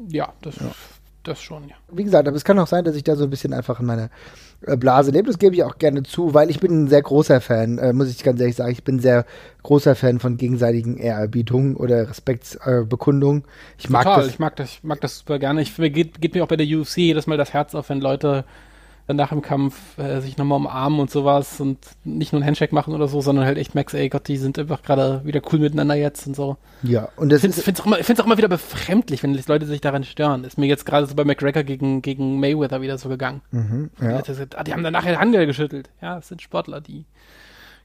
Ja, 0.09 0.33
das, 0.43 0.57
ja. 0.57 0.71
das 1.23 1.41
schon, 1.41 1.69
ja. 1.69 1.77
Wie 1.93 2.05
gesagt, 2.05 2.27
aber 2.27 2.37
es 2.37 2.45
kann 2.45 2.59
auch 2.59 2.67
sein, 2.67 2.85
dass 2.85 2.97
ich 2.97 3.05
da 3.05 3.17
so 3.17 3.25
ein 3.25 3.31
bisschen 3.31 3.53
einfach 3.53 3.81
in 3.81 3.87
meiner 3.87 4.11
Blase 4.77 5.11
lebt. 5.11 5.29
Das 5.29 5.39
gebe 5.39 5.55
ich 5.55 5.65
auch 5.65 5.79
gerne 5.79 6.03
zu, 6.03 6.35
weil 6.35 6.51
ich 6.51 6.61
bin 6.61 6.85
ein 6.85 6.89
sehr 6.89 7.03
großer 7.03 7.41
Fan, 7.41 7.79
äh, 7.79 7.93
muss 7.93 8.11
ich 8.11 8.23
ganz 8.23 8.41
ehrlich 8.41 8.57
sagen. 8.57 8.73
Ich 8.73 8.85
bin 8.85 8.99
sehr 8.99 9.25
großer 9.63 9.95
Fan 9.95 10.19
von 10.19 10.37
gegenseitigen 10.37 10.97
Ehrerbietungen 10.97 11.77
oder 11.77 12.09
Respektsbekundungen. 12.09 13.43
Äh, 13.43 13.47
ich 13.79 13.91
mag 13.91 14.05
Total, 14.05 14.23
das. 14.23 14.31
ich 14.31 14.39
mag 14.39 14.57
das, 14.57 14.71
ich 14.71 14.85
mag 14.85 15.01
das 15.01 15.19
super 15.19 15.39
gerne. 15.39 15.63
Ich, 15.63 15.77
geht, 15.77 16.21
geht 16.21 16.35
mir 16.35 16.45
auch 16.45 16.49
bei 16.49 16.57
der 16.57 16.67
UFC 16.67 16.99
jedes 16.99 17.27
Mal 17.27 17.37
das 17.37 17.53
Herz 17.53 17.75
auf, 17.75 17.89
wenn 17.89 18.01
Leute 18.01 18.45
nach 19.09 19.31
dem 19.31 19.43
Kampf 19.43 19.99
äh, 19.99 20.21
sich 20.21 20.37
nochmal 20.37 20.57
umarmen 20.57 21.01
und 21.01 21.11
sowas 21.11 21.61
und 21.61 21.79
nicht 22.05 22.33
nur 22.33 22.41
ein 22.41 22.47
Handshake 22.47 22.75
machen 22.75 22.95
oder 22.95 23.09
so, 23.09 23.21
sondern 23.21 23.45
halt 23.45 23.59
echt 23.59 23.75
Max, 23.75 23.95
ey 23.95 24.09
Gott, 24.09 24.29
die 24.29 24.37
sind 24.37 24.59
einfach 24.59 24.83
gerade 24.83 25.23
wieder 25.25 25.41
cool 25.53 25.59
miteinander 25.59 25.95
jetzt 25.95 26.27
und 26.27 26.37
so. 26.37 26.57
Ja, 26.83 27.09
und 27.17 27.31
das 27.31 27.45
ich 27.45 27.55
finde 27.55 27.73
es 27.73 27.81
auch, 27.81 27.87
immer, 27.87 27.99
auch 27.99 28.27
immer 28.27 28.39
wieder 28.39 28.49
befremdlich, 28.49 29.23
wenn 29.23 29.35
Leute 29.49 29.67
sich 29.67 29.81
daran 29.81 30.05
stören. 30.05 30.45
Ist 30.45 30.59
mir 30.59 30.67
jetzt 30.67 30.87
gerade 30.87 31.07
so 31.07 31.15
bei 31.15 31.25
McGregor 31.25 31.63
gegen, 31.63 32.03
gegen 32.03 32.41
Mayweather 32.41 32.81
wieder 32.81 32.99
so 32.99 33.09
gegangen. 33.09 33.43
Mhm, 33.51 33.91
ja. 34.01 34.23
die, 34.23 34.27
gesagt, 34.27 34.59
ah, 34.59 34.65
die 34.65 34.73
haben 34.73 34.85
dann 34.85 34.93
nachher 34.93 35.19
Hand 35.19 35.33
geschüttelt. 35.33 35.91
Ja, 36.01 36.19
es 36.19 36.29
sind 36.29 36.43
Sportler, 36.43 36.81
die 36.81 37.05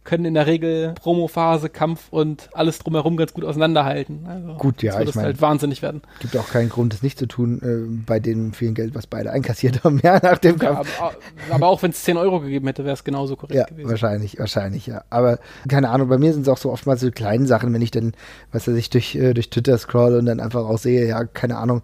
können 0.08 0.26
in 0.26 0.34
der 0.34 0.48
Regel 0.48 0.94
Promophase, 0.94 1.70
Kampf 1.70 2.08
und 2.10 2.50
alles 2.54 2.80
drumherum 2.80 3.18
ganz 3.18 3.34
gut 3.34 3.44
auseinanderhalten. 3.44 4.26
Also, 4.26 4.54
gut, 4.54 4.82
ja, 4.82 5.00
ich 5.02 5.14
meine, 5.14 5.28
halt 5.28 5.42
wahnsinnig 5.42 5.82
werden. 5.82 6.02
Gibt 6.20 6.36
auch 6.38 6.48
keinen 6.50 6.70
Grund, 6.70 6.94
das 6.94 7.04
nicht 7.04 7.20
zu 7.20 7.28
tun, 7.28 7.62
äh, 7.62 8.04
bei 8.06 8.20
dem 8.20 8.54
vielen 8.54 8.74
Geld, 8.74 8.96
was 8.96 9.06
beide 9.06 9.32
einkassiert 9.32 9.84
haben, 9.84 10.00
ja, 10.04 10.20
nach 10.24 10.38
dem 10.38 10.58
Kampf. 10.58 10.98
Ja, 10.98 11.08
aber, 11.08 11.56
aber, 11.56 11.68
auch 11.68 11.84
wenn 11.84 11.92
es 11.92 12.04
10 12.04 12.16
Euro 12.16 12.40
gegeben 12.40 12.66
hätte, 12.68 12.86
wäre 12.86 12.94
es 12.94 13.04
genauso 13.04 13.36
korrekt 13.36 13.60
ja, 13.60 13.66
gewesen. 13.66 13.90
Wahrscheinlich, 13.90 14.40
wahrscheinlich, 14.40 14.88
ja. 14.88 15.04
Aber 15.10 15.40
keine 15.68 15.90
Ahnung, 15.90 16.08
bei 16.08 16.18
mir 16.18 16.32
sind 16.32 16.44
es 16.44 16.48
auch 16.48 16.58
so 16.58 16.72
oftmals 16.72 17.02
so 17.02 17.12
kleine 17.12 17.46
Sachen, 17.46 17.74
wenn 17.74 17.82
ich 17.82 17.92
dann, 17.92 18.14
was 18.54 18.68
weiß 18.68 18.76
ich, 18.76 18.90
durch, 18.90 19.14
äh, 19.16 19.34
durch 19.34 19.50
Twitter 19.50 19.78
scroll 19.78 20.16
und 20.16 20.26
dann 20.26 20.40
einfach 20.40 20.66
auch 20.66 20.78
sehe, 20.78 21.06
ja, 21.06 21.26
keine 21.26 21.58
Ahnung, 21.58 21.82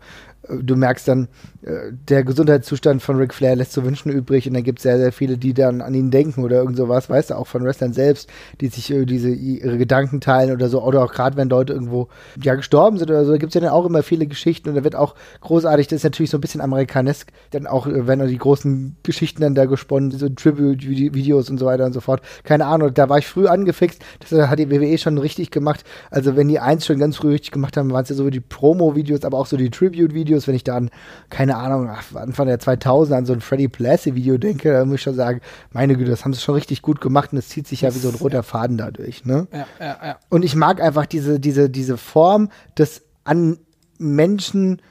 du 0.50 0.76
merkst 0.76 1.08
dann, 1.08 1.28
äh, 1.64 1.92
der 2.10 2.24
Gesundheitszustand 2.24 3.02
von 3.02 3.16
Ric 3.16 3.34
Flair 3.34 3.56
lässt 3.56 3.72
zu 3.72 3.84
wünschen 3.86 4.12
übrig 4.12 4.48
und 4.48 4.54
dann 4.54 4.64
gibt 4.64 4.80
es 4.80 4.84
sehr, 4.84 4.98
sehr 4.98 5.12
viele, 5.12 5.38
die 5.38 5.54
dann 5.54 5.82
an 5.82 5.94
ihn 5.94 6.12
denken 6.12 6.44
oder 6.44 6.58
irgend 6.58 6.78
sowas, 6.78 7.10
weißt 7.10 7.30
du, 7.30 7.36
auch 7.36 7.48
von 7.48 7.64
Wrestlern 7.64 7.94
selbst, 7.94 8.30
die 8.60 8.68
sich 8.68 8.92
äh, 8.92 9.06
diese 9.06 9.30
ihre 9.30 9.78
Gedanken 9.78 10.20
teilen 10.20 10.52
oder 10.52 10.68
so, 10.68 10.84
oder 10.84 11.04
auch 11.04 11.14
gerade 11.14 11.38
wenn 11.38 11.50
Leute 11.50 11.74
irgendwo 11.74 12.10
ja 12.42 12.56
gestorben 12.56 12.98
sind 12.98 13.10
oder 13.10 13.24
so, 13.24 13.32
da 13.32 13.38
gibt 13.38 13.52
es 13.52 13.56
ja 13.56 13.62
dann 13.62 13.70
auch 13.70 13.86
immer 13.86 14.04
viele 14.04 14.28
Geschichten 14.28 14.70
und 14.70 14.76
da 14.76 14.84
wird 14.84 14.96
auch 14.96 15.16
großartig, 15.42 15.88
das 15.88 15.98
ist 15.98 16.04
natürlich 16.04 16.30
so 16.30 16.38
ein 16.38 16.42
bisschen 16.42 16.62
amerikanesk, 16.62 17.32
dann 17.52 17.66
auch, 17.66 17.88
äh, 17.88 18.06
wenn 18.08 18.26
die 18.28 18.38
großen 18.38 18.98
Geschichten 19.04 19.42
dann 19.42 19.56
da 19.56 19.66
gesponnen, 19.66 20.12
so 20.12 20.28
Tribute-Videos 20.28 21.50
und 21.50 21.58
so 21.58 21.66
weiter 21.66 21.86
und 21.86 21.94
so 21.94 22.02
fort. 22.02 22.22
Keine 22.44 22.66
Ahnung, 22.66 22.94
da 22.94 23.08
war 23.10 23.18
ich 23.18 23.28
früh 23.28 23.48
angefixt, 23.48 24.02
das 24.20 24.50
hat 24.50 24.60
die 24.60 24.70
WWE 24.70 24.98
schon 24.98 25.18
richtig 25.18 25.52
gemacht. 25.52 25.84
Also 26.12 26.36
wenn 26.36 26.48
die 26.48 26.60
eins 26.60 26.86
schon 26.86 27.00
ganz 27.00 27.18
früh 27.18 27.30
richtig 27.30 27.52
gemacht 27.52 27.78
haben, 27.78 27.92
waren 27.92 28.04
es 28.04 28.10
ja 28.10 28.16
so 28.16 28.30
die 28.30 28.40
Promo-Videos, 28.40 29.24
aber 29.24 29.38
auch 29.38 29.46
so 29.46 29.56
die 29.56 29.70
Tribute-Videos 29.70 30.33
Videos, 30.34 30.48
wenn 30.48 30.56
ich 30.56 30.64
da 30.64 30.76
an, 30.76 30.90
keine 31.30 31.58
Ahnung, 31.58 31.90
Anfang 32.16 32.48
der 32.48 32.60
2000 32.60 33.18
an 33.18 33.26
so 33.26 33.34
ein 33.34 33.42
Freddy 33.42 33.68
Blassie 33.68 34.16
Video 34.16 34.38
denke, 34.38 34.74
da 34.74 34.86
muss 34.86 34.96
ich 34.96 35.02
schon 35.02 35.16
sagen, 35.16 35.42
meine 35.72 35.96
Güte, 35.96 36.10
das 36.10 36.26
haben 36.26 36.34
sie 36.34 36.42
schon 36.42 36.56
richtig 36.56 36.82
gut 36.82 37.02
gemacht 37.02 37.32
und 37.32 37.38
es 37.38 37.50
zieht 37.50 37.68
sich 37.68 37.82
ja 37.82 37.94
wie 37.94 38.00
so 38.00 38.10
ein 38.10 38.16
roter 38.16 38.44
Faden 38.44 38.78
dadurch, 38.78 39.26
ne? 39.26 39.48
Ja, 39.52 39.68
ja, 39.80 39.98
ja. 40.04 40.18
Und 40.30 40.44
ich 40.44 40.56
mag 40.56 40.82
einfach 40.82 41.06
diese, 41.06 41.40
diese, 41.40 41.70
diese 41.70 41.98
Form 41.98 42.50
des 42.78 43.04
an 43.24 43.58
Menschen 44.00 44.82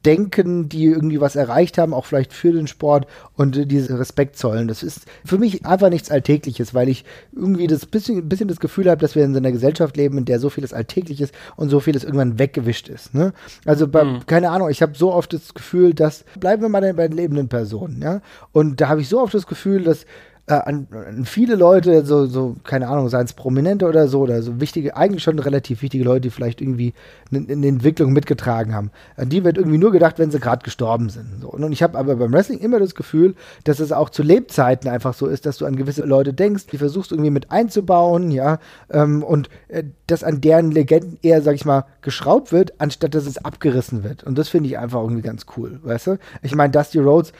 denken, 0.00 0.68
die 0.68 0.86
irgendwie 0.86 1.20
was 1.20 1.36
erreicht 1.36 1.76
haben, 1.76 1.92
auch 1.92 2.06
vielleicht 2.06 2.32
für 2.32 2.52
den 2.52 2.66
Sport 2.66 3.06
und 3.36 3.56
äh, 3.56 3.66
diese 3.66 3.98
Respekt 3.98 4.36
zollen. 4.36 4.68
Das 4.68 4.82
ist 4.82 5.06
für 5.24 5.38
mich 5.38 5.66
einfach 5.66 5.90
nichts 5.90 6.10
Alltägliches, 6.10 6.72
weil 6.72 6.88
ich 6.88 7.04
irgendwie 7.34 7.66
das 7.66 7.84
bisschen, 7.86 8.28
bisschen 8.28 8.48
das 8.48 8.60
Gefühl 8.60 8.88
habe, 8.88 9.00
dass 9.00 9.14
wir 9.14 9.24
in 9.24 9.34
so 9.34 9.38
einer 9.38 9.52
Gesellschaft 9.52 9.96
leben, 9.96 10.18
in 10.18 10.24
der 10.24 10.38
so 10.38 10.48
vieles 10.48 10.72
Alltägliches 10.72 11.32
und 11.56 11.68
so 11.68 11.80
vieles 11.80 12.04
irgendwann 12.04 12.38
weggewischt 12.38 12.88
ist. 12.88 13.14
Ne? 13.14 13.32
Also 13.66 13.86
bei, 13.86 14.04
mhm. 14.04 14.26
keine 14.26 14.50
Ahnung, 14.50 14.70
ich 14.70 14.82
habe 14.82 14.96
so 14.96 15.12
oft 15.12 15.32
das 15.32 15.52
Gefühl, 15.54 15.94
dass 15.94 16.24
bleiben 16.40 16.62
wir 16.62 16.68
mal 16.68 16.94
bei 16.94 17.08
den 17.08 17.16
lebenden 17.16 17.48
Personen, 17.48 18.00
ja. 18.02 18.20
Und 18.52 18.80
da 18.80 18.88
habe 18.88 19.00
ich 19.00 19.08
so 19.08 19.20
oft 19.20 19.34
das 19.34 19.46
Gefühl, 19.46 19.84
dass 19.84 20.06
äh, 20.46 20.54
an, 20.54 20.88
an, 20.90 21.24
viele 21.24 21.54
Leute, 21.54 22.04
so, 22.04 22.26
so, 22.26 22.56
keine 22.64 22.88
Ahnung, 22.88 23.08
seien 23.08 23.26
es 23.26 23.32
Prominente 23.32 23.86
oder 23.86 24.08
so, 24.08 24.20
oder 24.20 24.42
so 24.42 24.60
wichtige, 24.60 24.96
eigentlich 24.96 25.22
schon 25.22 25.38
relativ 25.38 25.82
wichtige 25.82 26.02
Leute, 26.02 26.22
die 26.22 26.30
vielleicht 26.30 26.60
irgendwie 26.60 26.94
eine, 27.30 27.66
Entwicklung 27.66 28.12
mitgetragen 28.12 28.74
haben. 28.74 28.90
An 29.16 29.28
die 29.28 29.44
wird 29.44 29.56
irgendwie 29.56 29.78
nur 29.78 29.92
gedacht, 29.92 30.18
wenn 30.18 30.32
sie 30.32 30.40
gerade 30.40 30.64
gestorben 30.64 31.10
sind. 31.10 31.42
So. 31.42 31.48
Und 31.48 31.70
ich 31.70 31.82
habe 31.82 31.96
aber 31.96 32.16
beim 32.16 32.32
Wrestling 32.32 32.58
immer 32.58 32.80
das 32.80 32.96
Gefühl, 32.96 33.36
dass 33.62 33.78
es 33.78 33.92
auch 33.92 34.10
zu 34.10 34.24
Lebzeiten 34.24 34.90
einfach 34.90 35.14
so 35.14 35.26
ist, 35.26 35.46
dass 35.46 35.58
du 35.58 35.66
an 35.66 35.76
gewisse 35.76 36.04
Leute 36.04 36.34
denkst, 36.34 36.66
die 36.66 36.78
versuchst 36.78 37.12
irgendwie 37.12 37.30
mit 37.30 37.52
einzubauen, 37.52 38.32
ja, 38.32 38.58
ähm, 38.90 39.22
und 39.22 39.48
äh, 39.68 39.84
dass 40.08 40.24
an 40.24 40.40
deren 40.40 40.72
Legenden 40.72 41.18
eher, 41.22 41.40
sag 41.42 41.54
ich 41.54 41.64
mal, 41.64 41.84
geschraubt 42.00 42.50
wird, 42.50 42.80
anstatt 42.80 43.14
dass 43.14 43.26
es 43.26 43.38
abgerissen 43.38 44.02
wird. 44.02 44.24
Und 44.24 44.36
das 44.38 44.48
finde 44.48 44.68
ich 44.68 44.76
einfach 44.76 45.02
irgendwie 45.02 45.22
ganz 45.22 45.46
cool, 45.56 45.78
weißt 45.84 46.08
du? 46.08 46.18
Ich 46.42 46.54
meine, 46.56 46.72
Dusty 46.72 46.98
Rhodes 46.98 47.32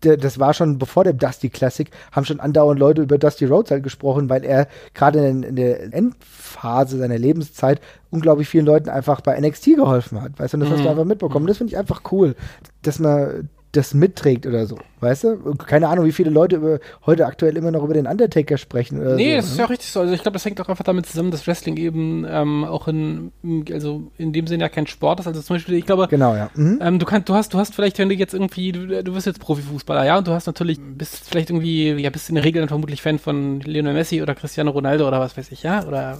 das 0.00 0.38
war 0.38 0.54
schon 0.54 0.78
bevor 0.78 1.04
dem 1.04 1.18
Dusty 1.18 1.50
Classic, 1.50 1.90
haben 2.12 2.24
schon 2.24 2.40
andauernd 2.40 2.80
Leute 2.80 3.02
über 3.02 3.18
Dusty 3.18 3.44
Rhodes 3.44 3.70
halt 3.70 3.82
gesprochen, 3.82 4.28
weil 4.28 4.44
er 4.44 4.66
gerade 4.94 5.26
in, 5.26 5.42
in, 5.42 5.56
der 5.56 5.92
Endphase 5.92 6.98
seiner 6.98 7.18
Lebenszeit 7.18 7.80
unglaublich 8.10 8.48
vielen 8.48 8.66
Leuten 8.66 8.88
einfach 8.88 9.20
bei 9.20 9.38
NXT 9.38 9.76
geholfen 9.76 10.22
hat. 10.22 10.38
Weißt 10.38 10.54
du, 10.54 10.56
und 10.56 10.60
das 10.60 10.68
mhm. 10.70 10.72
hast 10.72 10.80
du 10.80 10.84
mhm. 10.84 10.90
einfach 10.90 11.04
mitbekommen. 11.04 11.46
Das 11.46 11.58
finde 11.58 11.72
ich 11.72 11.78
einfach 11.78 12.02
cool, 12.12 12.34
dass 12.82 12.98
man 12.98 13.48
das 13.72 13.94
mitträgt 13.94 14.46
oder 14.46 14.66
so, 14.66 14.78
weißt 14.98 15.24
du? 15.24 15.54
Keine 15.54 15.88
Ahnung, 15.88 16.04
wie 16.04 16.12
viele 16.12 16.30
Leute 16.30 16.56
über, 16.56 16.80
heute 17.06 17.26
aktuell 17.26 17.56
immer 17.56 17.70
noch 17.70 17.84
über 17.84 17.94
den 17.94 18.08
Undertaker 18.08 18.58
sprechen 18.58 19.00
oder 19.00 19.14
Nee, 19.14 19.30
so, 19.30 19.36
das 19.36 19.44
ne? 19.44 19.50
ist 19.52 19.58
ja 19.58 19.64
auch 19.66 19.70
richtig 19.70 19.90
so. 19.90 20.00
Also 20.00 20.12
ich 20.12 20.22
glaube, 20.22 20.34
das 20.34 20.44
hängt 20.44 20.60
auch 20.60 20.68
einfach 20.68 20.84
damit 20.84 21.06
zusammen, 21.06 21.30
dass 21.30 21.46
Wrestling 21.46 21.76
eben 21.76 22.26
ähm, 22.28 22.64
auch 22.64 22.88
in, 22.88 23.30
also 23.72 24.10
in 24.18 24.32
dem 24.32 24.48
Sinne 24.48 24.64
ja 24.64 24.68
kein 24.68 24.88
Sport 24.88 25.20
ist. 25.20 25.28
Also 25.28 25.40
zum 25.40 25.54
Beispiel, 25.54 25.76
ich 25.76 25.86
glaube, 25.86 26.08
genau, 26.08 26.34
ja. 26.34 26.50
Mhm. 26.54 26.80
Ähm, 26.82 26.98
du 26.98 27.06
kannst, 27.06 27.28
du 27.28 27.34
hast, 27.34 27.54
du 27.54 27.58
hast 27.58 27.74
vielleicht, 27.74 27.98
wenn 27.98 28.08
du 28.08 28.14
jetzt 28.16 28.34
irgendwie, 28.34 28.72
du, 28.72 29.04
du 29.04 29.14
wirst 29.14 29.26
jetzt 29.26 29.38
Profifußballer, 29.40 30.04
ja, 30.04 30.18
und 30.18 30.26
du 30.26 30.32
hast 30.32 30.46
natürlich, 30.46 30.80
bist 30.80 31.28
vielleicht 31.30 31.50
irgendwie, 31.50 31.92
ja, 31.92 32.10
bist 32.10 32.28
in 32.28 32.34
der 32.34 32.44
Regel 32.44 32.60
dann 32.62 32.68
vermutlich 32.68 33.02
Fan 33.02 33.20
von 33.20 33.60
Lionel 33.60 33.94
Messi 33.94 34.20
oder 34.20 34.34
Cristiano 34.34 34.72
Ronaldo 34.72 35.06
oder 35.06 35.20
was 35.20 35.36
weiß 35.36 35.52
ich, 35.52 35.62
ja, 35.62 35.84
oder 35.86 36.18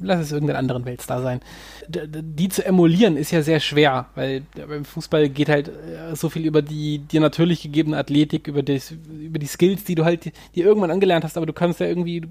lass 0.00 0.20
es 0.20 0.32
irgendeinen 0.32 0.58
anderen 0.58 0.84
Weltstar 0.84 1.22
sein. 1.22 1.40
Die 1.88 2.48
zu 2.48 2.64
emulieren 2.64 3.16
ist 3.16 3.30
ja 3.30 3.42
sehr 3.42 3.60
schwer, 3.60 4.06
weil 4.14 4.42
beim 4.54 4.84
Fußball 4.84 5.28
geht 5.28 5.48
halt 5.48 5.68
äh, 5.68 6.14
so 6.14 6.28
viel 6.28 6.44
über 6.44 6.60
die 6.60 6.98
dir 6.98 7.20
natürlich 7.20 7.62
gegebene 7.62 7.96
Athletik, 7.96 8.46
über, 8.46 8.62
das, 8.62 8.90
über 8.90 9.38
die 9.38 9.46
Skills, 9.46 9.84
die 9.84 9.94
du 9.94 10.04
halt 10.04 10.26
dir 10.54 10.64
irgendwann 10.66 10.90
angelernt 10.90 11.24
hast, 11.24 11.36
aber 11.36 11.46
du 11.46 11.52
kannst 11.52 11.80
ja 11.80 11.86
irgendwie, 11.86 12.20
du 12.20 12.28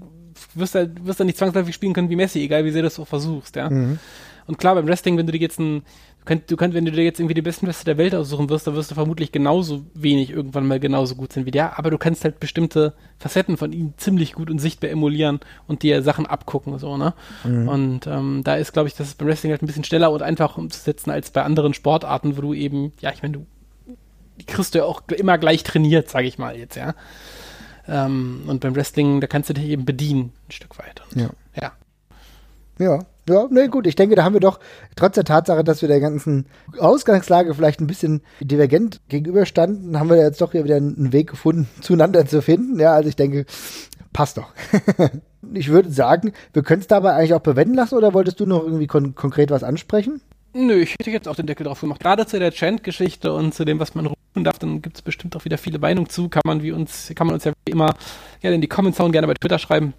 wirst 0.54 0.74
da, 0.74 0.86
wirst 1.02 1.18
da 1.18 1.24
nicht 1.24 1.38
zwangsläufig 1.38 1.74
spielen 1.74 1.92
können 1.92 2.08
wie 2.08 2.16
Messi, 2.16 2.40
egal 2.40 2.64
wie 2.64 2.70
sehr 2.70 2.82
du 2.82 2.86
das 2.86 3.00
auch 3.00 3.08
versuchst, 3.08 3.56
ja. 3.56 3.68
Mhm. 3.68 3.98
Und 4.46 4.58
klar, 4.58 4.74
beim 4.76 4.86
Wrestling, 4.86 5.18
wenn 5.18 5.26
du 5.26 5.32
dir 5.32 5.40
jetzt 5.40 5.60
ein, 5.60 5.82
könnt, 6.28 6.50
du 6.50 6.56
könnt, 6.56 6.74
wenn 6.74 6.84
du 6.84 6.92
dir 6.92 7.04
jetzt 7.04 7.18
irgendwie 7.18 7.34
die 7.34 7.42
besten 7.42 7.66
Wrestler 7.66 7.94
der 7.94 8.04
Welt 8.04 8.14
aussuchen 8.14 8.50
wirst, 8.50 8.66
dann 8.66 8.74
wirst 8.74 8.90
du 8.90 8.94
vermutlich 8.94 9.32
genauso 9.32 9.86
wenig 9.94 10.30
irgendwann 10.30 10.66
mal 10.66 10.78
genauso 10.78 11.14
gut 11.14 11.32
sein 11.32 11.46
wie 11.46 11.50
der, 11.50 11.78
aber 11.78 11.90
du 11.90 11.96
kannst 11.96 12.24
halt 12.24 12.38
bestimmte 12.38 12.92
Facetten 13.18 13.56
von 13.56 13.72
ihm 13.72 13.94
ziemlich 13.96 14.34
gut 14.34 14.50
und 14.50 14.58
sichtbar 14.58 14.90
emulieren 14.90 15.40
und 15.66 15.82
dir 15.82 16.02
Sachen 16.02 16.26
abgucken, 16.26 16.78
so, 16.78 16.98
ne? 16.98 17.14
Mhm. 17.44 17.68
Und 17.68 18.06
ähm, 18.06 18.42
da 18.44 18.56
ist, 18.56 18.74
glaube 18.74 18.88
ich, 18.88 18.94
das 18.94 19.08
ist 19.08 19.18
beim 19.18 19.26
Wrestling 19.26 19.52
halt 19.52 19.62
ein 19.62 19.66
bisschen 19.66 19.84
schneller 19.84 20.12
und 20.12 20.22
einfacher 20.22 20.58
umzusetzen 20.58 21.10
als 21.10 21.30
bei 21.30 21.42
anderen 21.42 21.72
Sportarten, 21.72 22.36
wo 22.36 22.42
du 22.42 22.52
eben, 22.54 22.92
ja, 23.00 23.10
ich 23.10 23.22
meine, 23.22 23.38
du 23.38 23.46
die 24.38 24.44
kriegst 24.44 24.74
du 24.74 24.78
ja 24.78 24.84
auch 24.84 25.02
immer 25.08 25.36
gleich 25.38 25.64
trainiert, 25.64 26.08
sage 26.08 26.28
ich 26.28 26.38
mal 26.38 26.56
jetzt, 26.56 26.76
ja. 26.76 26.94
Ähm, 27.88 28.42
und 28.46 28.60
beim 28.60 28.76
Wrestling, 28.76 29.20
da 29.20 29.26
kannst 29.26 29.48
du 29.48 29.54
dich 29.54 29.64
eben 29.64 29.84
bedienen, 29.84 30.32
ein 30.46 30.52
Stück 30.52 30.78
weit. 30.78 31.02
Und, 31.10 31.22
ja. 31.22 31.30
Ja. 31.60 31.72
Ja, 32.78 33.04
ja, 33.28 33.46
ne, 33.50 33.68
gut. 33.68 33.86
Ich 33.86 33.96
denke, 33.96 34.16
da 34.16 34.24
haben 34.24 34.32
wir 34.32 34.40
doch, 34.40 34.58
trotz 34.96 35.14
der 35.14 35.24
Tatsache, 35.24 35.64
dass 35.64 35.82
wir 35.82 35.88
der 35.88 36.00
ganzen 36.00 36.46
Ausgangslage 36.78 37.54
vielleicht 37.54 37.80
ein 37.80 37.86
bisschen 37.86 38.22
divergent 38.40 39.00
gegenüberstanden, 39.08 39.98
haben 39.98 40.10
wir 40.10 40.16
jetzt 40.16 40.40
doch 40.40 40.52
hier 40.52 40.64
wieder 40.64 40.76
einen 40.76 41.12
Weg 41.12 41.30
gefunden, 41.30 41.68
zueinander 41.80 42.26
zu 42.26 42.42
finden. 42.42 42.78
Ja, 42.78 42.92
also 42.92 43.08
ich 43.08 43.16
denke, 43.16 43.46
passt 44.12 44.38
doch. 44.38 44.48
ich 45.54 45.68
würde 45.68 45.90
sagen, 45.90 46.32
wir 46.52 46.62
können 46.62 46.80
es 46.80 46.88
dabei 46.88 47.14
eigentlich 47.14 47.34
auch 47.34 47.40
bewenden 47.40 47.74
lassen 47.74 47.96
oder 47.96 48.14
wolltest 48.14 48.40
du 48.40 48.46
noch 48.46 48.62
irgendwie 48.62 48.86
kon 48.86 49.14
konkret 49.14 49.50
was 49.50 49.62
ansprechen? 49.62 50.20
Nö, 50.54 50.80
ich 50.80 50.92
hätte 50.92 51.10
jetzt 51.10 51.28
auch 51.28 51.36
den 51.36 51.46
Deckel 51.46 51.64
drauf 51.64 51.80
gemacht. 51.80 52.00
Gerade 52.00 52.26
zu 52.26 52.38
der 52.38 52.50
Chant-Geschichte 52.50 53.32
und 53.32 53.54
zu 53.54 53.64
dem, 53.64 53.78
was 53.78 53.94
man 53.94 54.06
rufen 54.06 54.44
darf, 54.44 54.58
dann 54.58 54.80
gibt 54.80 54.96
es 54.96 55.02
bestimmt 55.02 55.36
auch 55.36 55.44
wieder 55.44 55.58
viele 55.58 55.78
Meinungen 55.78 56.08
zu. 56.08 56.28
Kann 56.28 56.42
man 56.46 56.62
wie 56.62 56.72
uns, 56.72 57.12
kann 57.14 57.26
man 57.26 57.34
uns 57.34 57.44
ja 57.44 57.52
wie 57.66 57.72
immer 57.72 57.94
ja, 58.40 58.50
in 58.50 58.60
die 58.60 58.66
Comments 58.66 58.98
hauen, 58.98 59.12
gerne 59.12 59.26
bei 59.26 59.34
Twitter 59.34 59.58
schreiben 59.58 59.92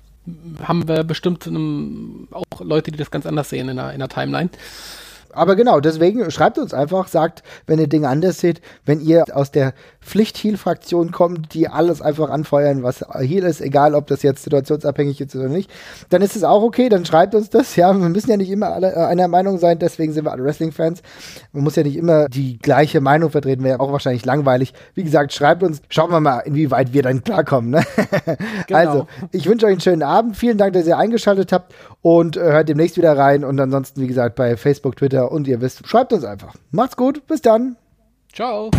haben 0.63 0.87
wir 0.87 1.03
bestimmt 1.03 1.47
um, 1.47 2.27
auch 2.31 2.61
Leute, 2.61 2.91
die 2.91 2.97
das 2.97 3.11
ganz 3.11 3.25
anders 3.25 3.49
sehen 3.49 3.69
in 3.69 3.77
der, 3.77 3.93
in 3.93 3.99
der 3.99 4.09
Timeline. 4.09 4.49
Aber 5.33 5.55
genau, 5.55 5.79
deswegen 5.79 6.29
schreibt 6.31 6.57
uns 6.57 6.73
einfach, 6.73 7.07
sagt, 7.07 7.43
wenn 7.67 7.79
ihr 7.79 7.87
Dinge 7.87 8.07
anders 8.07 8.39
seht, 8.39 8.61
wenn 8.85 8.99
ihr 8.99 9.25
aus 9.33 9.51
der 9.51 9.73
Pflicht-Heal-Fraktion 10.01 11.11
kommt, 11.11 11.53
die 11.53 11.67
alles 11.67 12.01
einfach 12.01 12.29
anfeuern, 12.29 12.83
was 12.83 13.05
Heal 13.13 13.43
ist, 13.43 13.61
egal 13.61 13.95
ob 13.95 14.07
das 14.07 14.23
jetzt 14.23 14.43
situationsabhängig 14.43 15.21
ist 15.21 15.35
oder 15.35 15.49
nicht, 15.49 15.69
dann 16.09 16.21
ist 16.21 16.35
es 16.35 16.43
auch 16.43 16.63
okay, 16.63 16.89
dann 16.89 17.05
schreibt 17.05 17.35
uns 17.35 17.49
das. 17.49 17.75
Ja, 17.79 17.93
wir 17.93 18.09
müssen 18.09 18.29
ja 18.29 18.35
nicht 18.35 18.49
immer 18.49 18.73
alle 18.73 18.91
äh, 18.91 19.05
einer 19.05 19.29
Meinung 19.29 19.57
sein, 19.57 19.79
deswegen 19.79 20.11
sind 20.11 20.25
wir 20.25 20.33
alle 20.33 20.43
Wrestling-Fans. 20.43 21.01
Man 21.53 21.63
muss 21.63 21.77
ja 21.77 21.83
nicht 21.83 21.95
immer 21.95 22.27
die 22.27 22.57
gleiche 22.57 22.99
Meinung 22.99 23.29
vertreten, 23.29 23.63
wäre 23.63 23.79
auch 23.79 23.93
wahrscheinlich 23.93 24.25
langweilig. 24.25 24.73
Wie 24.95 25.03
gesagt, 25.03 25.31
schreibt 25.31 25.63
uns, 25.63 25.81
schauen 25.87 26.11
wir 26.11 26.19
mal, 26.19 26.39
inwieweit 26.39 26.91
wir 26.91 27.03
dann 27.03 27.23
klarkommen. 27.23 27.69
Ne? 27.71 27.83
Genau. 28.67 28.79
Also, 28.79 29.07
ich 29.31 29.47
wünsche 29.47 29.65
euch 29.65 29.73
einen 29.73 29.81
schönen 29.81 30.03
Abend. 30.03 30.35
Vielen 30.35 30.57
Dank, 30.57 30.73
dass 30.73 30.85
ihr 30.85 30.97
eingeschaltet 30.97 31.51
habt 31.51 31.73
und 32.01 32.37
äh, 32.37 32.41
hört 32.41 32.69
demnächst 32.69 32.97
wieder 32.97 33.17
rein. 33.17 33.43
Und 33.43 33.59
ansonsten, 33.59 34.01
wie 34.01 34.07
gesagt, 34.07 34.35
bei 34.35 34.57
Facebook, 34.57 34.95
Twitter 34.95 35.18
und 35.23 35.47
ihr 35.47 35.61
wisst, 35.61 35.87
schreibt 35.87 36.13
uns 36.13 36.23
einfach. 36.23 36.55
Macht's 36.71 36.97
gut, 36.97 37.25
bis 37.27 37.41
dann. 37.41 37.75
Ciao. 38.33 38.69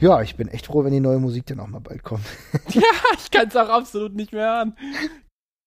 Ja, 0.00 0.20
ich 0.20 0.34
bin 0.34 0.48
echt 0.48 0.66
froh, 0.66 0.82
wenn 0.82 0.92
die 0.92 0.98
neue 0.98 1.20
Musik 1.20 1.46
dann 1.46 1.60
auch 1.60 1.68
mal 1.68 1.78
bald 1.78 2.02
kommt. 2.02 2.24
ja, 2.70 2.82
ich 3.16 3.30
kann 3.30 3.46
es 3.46 3.54
auch 3.54 3.68
absolut 3.68 4.14
nicht 4.16 4.32
mehr 4.32 4.46
hören. 4.46 4.76